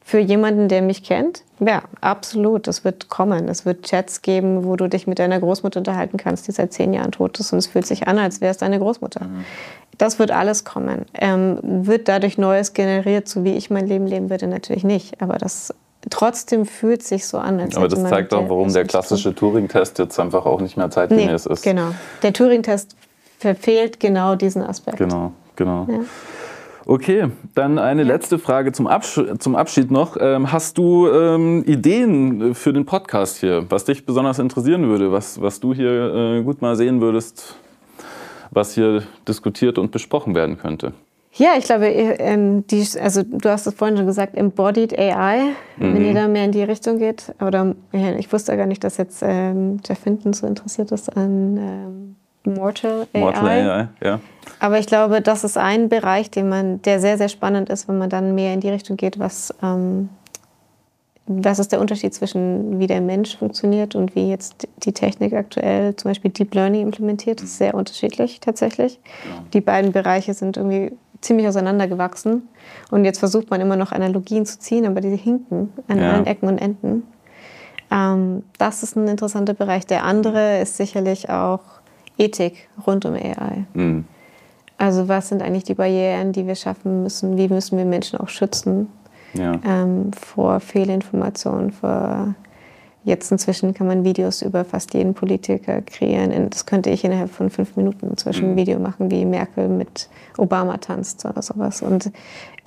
Für 0.07 0.19
jemanden, 0.19 0.67
der 0.67 0.83
mich 0.83 1.01
kennt? 1.01 1.41
Ja, 1.59 1.81
absolut. 1.99 2.67
Das 2.67 2.83
wird 2.83 3.09
kommen. 3.09 3.49
Es 3.49 3.65
wird 3.65 3.87
Chats 3.87 4.21
geben, 4.21 4.63
wo 4.63 4.75
du 4.75 4.87
dich 4.87 5.07
mit 5.07 5.17
deiner 5.17 5.39
Großmutter 5.39 5.79
unterhalten 5.79 6.17
kannst, 6.17 6.47
die 6.47 6.51
seit 6.51 6.73
zehn 6.73 6.93
Jahren 6.93 7.11
tot 7.11 7.39
ist 7.39 7.51
und 7.51 7.57
es 7.57 7.65
fühlt 7.65 7.87
sich 7.87 8.07
an, 8.07 8.19
als 8.19 8.39
wäre 8.39 8.51
es 8.51 8.57
deine 8.57 8.77
Großmutter. 8.77 9.25
Mhm. 9.25 9.45
Das 9.97 10.19
wird 10.19 10.29
alles 10.29 10.63
kommen. 10.63 11.05
Ähm, 11.15 11.57
wird 11.63 12.07
dadurch 12.07 12.37
Neues 12.37 12.73
generiert, 12.73 13.27
so 13.27 13.43
wie 13.43 13.55
ich 13.55 13.71
mein 13.71 13.87
Leben 13.87 14.05
leben 14.05 14.29
würde? 14.29 14.45
Natürlich 14.45 14.83
nicht. 14.83 15.23
Aber 15.23 15.39
das 15.39 15.73
trotzdem 16.11 16.67
fühlt 16.67 17.01
sich 17.01 17.25
so 17.25 17.39
an. 17.39 17.59
Als 17.59 17.75
Aber 17.75 17.87
das 17.87 18.03
zeigt 18.03 18.31
auch, 18.35 18.47
warum 18.47 18.71
der 18.71 18.85
klassische 18.85 19.33
Turing-Test 19.33 19.97
jetzt 19.97 20.19
einfach 20.19 20.45
auch 20.45 20.61
nicht 20.61 20.77
mehr 20.77 20.91
zeitgemäß 20.91 21.47
nee, 21.47 21.53
ist. 21.53 21.63
Genau. 21.63 21.95
Der 22.21 22.31
Turing-Test 22.31 22.95
verfehlt 23.39 23.99
genau 23.99 24.35
diesen 24.35 24.61
Aspekt. 24.61 24.97
Genau, 24.97 25.31
genau. 25.55 25.87
Ja. 25.89 25.99
Okay, 26.87 27.29
dann 27.55 27.79
eine 27.79 28.03
ja. 28.03 28.07
letzte 28.07 28.37
Frage 28.37 28.71
zum, 28.71 28.85
Absch 28.85 29.19
zum 29.39 29.55
Abschied 29.55 29.89
noch. 29.89 30.17
Ähm, 30.19 30.51
hast 30.51 30.77
du 30.77 31.07
ähm, 31.07 31.63
Ideen 31.65 32.53
für 32.53 32.73
den 32.73 32.85
Podcast 32.85 33.37
hier, 33.37 33.65
was 33.69 33.85
dich 33.85 34.05
besonders 34.05 34.37
interessieren 34.37 34.87
würde, 34.87 35.11
was, 35.11 35.41
was 35.41 35.59
du 35.59 35.73
hier 35.73 36.13
äh, 36.13 36.43
gut 36.43 36.61
mal 36.61 36.75
sehen 36.75 37.01
würdest, 37.01 37.55
was 38.51 38.75
hier 38.75 39.01
diskutiert 39.27 39.79
und 39.79 39.91
besprochen 39.91 40.35
werden 40.35 40.59
könnte? 40.59 40.93
Ja, 41.33 41.49
ich 41.57 41.65
glaube, 41.65 41.87
ähm, 41.87 42.65
die, 42.67 42.85
also 43.01 43.23
du 43.23 43.49
hast 43.49 43.65
es 43.67 43.73
vorhin 43.73 43.97
schon 43.97 44.05
gesagt, 44.05 44.37
Embodied 44.37 44.97
AI, 44.97 45.53
mhm. 45.77 45.93
wenn 45.93 46.05
ihr 46.05 46.13
da 46.13 46.27
mehr 46.27 46.45
in 46.45 46.51
die 46.51 46.63
Richtung 46.63 46.99
geht. 46.99 47.33
Oder 47.41 47.75
ich 47.91 48.31
wusste 48.31 48.55
gar 48.55 48.67
nicht, 48.67 48.83
dass 48.83 48.97
jetzt 48.97 49.21
ähm, 49.21 49.79
Jeff 49.85 50.03
Hinton 50.03 50.33
so 50.33 50.47
interessiert 50.47 50.91
ist 50.91 51.17
an 51.17 51.57
ähm, 51.57 52.15
Mortal 52.45 53.07
AI. 53.13 53.19
Mortal 53.19 53.47
AI, 53.47 53.87
ja. 54.03 54.19
Aber 54.59 54.79
ich 54.79 54.87
glaube, 54.87 55.21
das 55.21 55.43
ist 55.43 55.57
ein 55.57 55.89
Bereich, 55.89 56.31
den 56.31 56.49
man, 56.49 56.81
der 56.83 56.99
sehr, 56.99 57.17
sehr 57.17 57.29
spannend 57.29 57.69
ist, 57.69 57.87
wenn 57.87 57.97
man 57.97 58.09
dann 58.09 58.35
mehr 58.35 58.53
in 58.53 58.59
die 58.59 58.69
Richtung 58.69 58.97
geht, 58.97 59.19
was, 59.19 59.53
ähm, 59.61 60.09
was 61.27 61.59
ist 61.59 61.71
der 61.71 61.81
Unterschied 61.81 62.13
zwischen 62.13 62.79
wie 62.79 62.87
der 62.87 63.01
Mensch 63.01 63.37
funktioniert 63.37 63.95
und 63.95 64.15
wie 64.15 64.29
jetzt 64.29 64.67
die 64.83 64.93
Technik 64.93 65.33
aktuell 65.33 65.95
zum 65.95 66.11
Beispiel 66.11 66.31
Deep 66.31 66.53
Learning 66.53 66.83
implementiert. 66.83 67.41
Das 67.41 67.49
ist 67.49 67.57
sehr 67.57 67.73
unterschiedlich 67.73 68.39
tatsächlich. 68.39 68.99
Ja. 69.25 69.43
Die 69.53 69.61
beiden 69.61 69.91
Bereiche 69.91 70.33
sind 70.33 70.57
irgendwie 70.57 70.91
ziemlich 71.21 71.47
auseinandergewachsen. 71.47 72.47
Und 72.91 73.05
jetzt 73.05 73.19
versucht 73.19 73.49
man 73.49 73.59
immer 73.61 73.75
noch 73.75 73.91
Analogien 73.91 74.45
zu 74.45 74.59
ziehen, 74.59 74.85
aber 74.85 75.01
die 75.01 75.15
hinken 75.15 75.73
an 75.87 75.99
ja. 75.99 76.11
allen 76.11 76.27
Ecken 76.27 76.47
und 76.47 76.59
Enden. 76.59 77.03
Ähm, 77.91 78.43
das 78.57 78.83
ist 78.83 78.95
ein 78.95 79.07
interessanter 79.07 79.53
Bereich. 79.53 79.85
Der 79.85 80.03
andere 80.03 80.59
ist 80.59 80.77
sicherlich 80.77 81.29
auch 81.29 81.61
Ethik 82.17 82.69
rund 82.85 83.05
um 83.05 83.13
AI. 83.13 83.65
Mhm. 83.73 84.05
Also 84.77 85.07
was 85.07 85.29
sind 85.29 85.41
eigentlich 85.41 85.63
die 85.63 85.73
Barrieren, 85.73 86.33
die 86.33 86.47
wir 86.47 86.55
schaffen 86.55 87.03
müssen? 87.03 87.37
Wie 87.37 87.47
müssen 87.47 87.77
wir 87.77 87.85
Menschen 87.85 88.19
auch 88.19 88.29
schützen 88.29 88.89
ja. 89.33 89.53
ähm, 89.65 90.11
vor 90.13 90.59
Fehlinformationen, 90.59 91.71
vor 91.71 92.35
Jetzt 93.05 93.31
inzwischen 93.31 93.75
kann 93.75 93.85
man 93.85 94.03
Videos 94.03 94.41
über 94.41 94.65
fast 94.65 94.95
jeden 94.95 95.13
Politiker 95.13 95.83
kreieren. 95.83 96.49
Das 96.49 96.65
könnte 96.65 96.89
ich 96.89 97.03
innerhalb 97.03 97.29
von 97.29 97.51
fünf 97.51 97.75
Minuten 97.75 98.07
inzwischen 98.09 98.45
ein 98.45 98.51
mhm. 98.53 98.57
Video 98.57 98.79
machen, 98.79 99.11
wie 99.11 99.25
Merkel 99.25 99.69
mit 99.69 100.09
Obama 100.39 100.77
tanzt 100.77 101.23
oder 101.23 101.43
sowas. 101.43 101.83
Und 101.83 102.11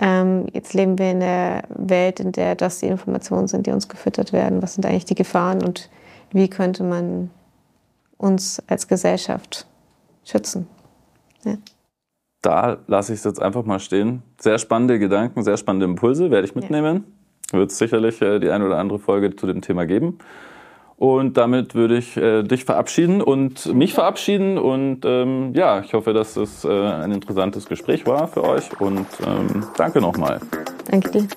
ähm, 0.01 0.46
jetzt 0.53 0.74
leben 0.74 0.96
wir 0.96 1.11
in 1.11 1.18
der 1.18 1.64
Welt, 1.70 2.20
in 2.20 2.30
der 2.30 2.55
das 2.55 2.78
die 2.78 2.86
Informationen 2.86 3.49
sind, 3.49 3.66
die 3.66 3.72
uns 3.72 3.88
gefüttert 3.88 4.32
werden. 4.32 4.62
Was 4.62 4.74
sind 4.74 4.86
eigentlich 4.86 5.07
die 5.07 5.16
Gefahren 5.16 5.61
und 5.61 5.90
wie 6.30 6.49
könnte 6.49 6.84
man 6.84 7.30
uns 8.19 8.62
als 8.66 8.87
Gesellschaft 8.87 9.66
schützen. 10.25 10.69
Ja. 11.45 11.55
Da 12.43 12.79
lasse 12.87 13.12
ich 13.12 13.21
es 13.21 13.25
jetzt 13.25 13.41
einfach 13.41 13.64
mal 13.64 13.81
stehen. 13.81 14.23
Sehr 14.41 14.59
spannende 14.59 14.99
Gedanken, 14.99 15.43
sehr 15.43 15.57
spannende 15.57 15.87
Impulse 15.87 16.31
werde 16.31 16.47
ich 16.47 16.55
mitnehmen. 16.55 17.05
Ja. 17.53 17.61
Wird 17.61 17.71
es 17.71 17.79
sicherlich 17.79 18.21
äh, 18.21 18.39
die 18.39 18.51
eine 18.51 18.66
oder 18.66 18.79
andere 18.79 18.99
Folge 18.99 19.35
zu 19.35 19.47
dem 19.47 19.62
Thema 19.62 19.87
geben. 19.87 20.19
Und 20.97 21.37
damit 21.37 21.77
würde 21.77 21.97
ich 21.97 22.16
äh, 22.16 22.43
dich 22.43 22.64
verabschieden 22.64 23.23
und 23.23 23.73
mich 23.73 23.95
verabschieden. 23.95 24.59
Und 24.59 25.05
ähm, 25.05 25.53
ja, 25.55 25.81
ich 25.81 25.95
hoffe, 25.95 26.12
dass 26.12 26.37
es 26.37 26.64
äh, 26.64 26.69
ein 26.69 27.12
interessantes 27.12 27.66
Gespräch 27.66 28.05
war 28.05 28.27
für 28.27 28.43
euch. 28.43 28.81
Und 28.81 29.07
ähm, 29.25 29.64
danke 29.77 30.01
nochmal. 30.01 30.41
Danke 30.91 31.11
dir. 31.11 31.29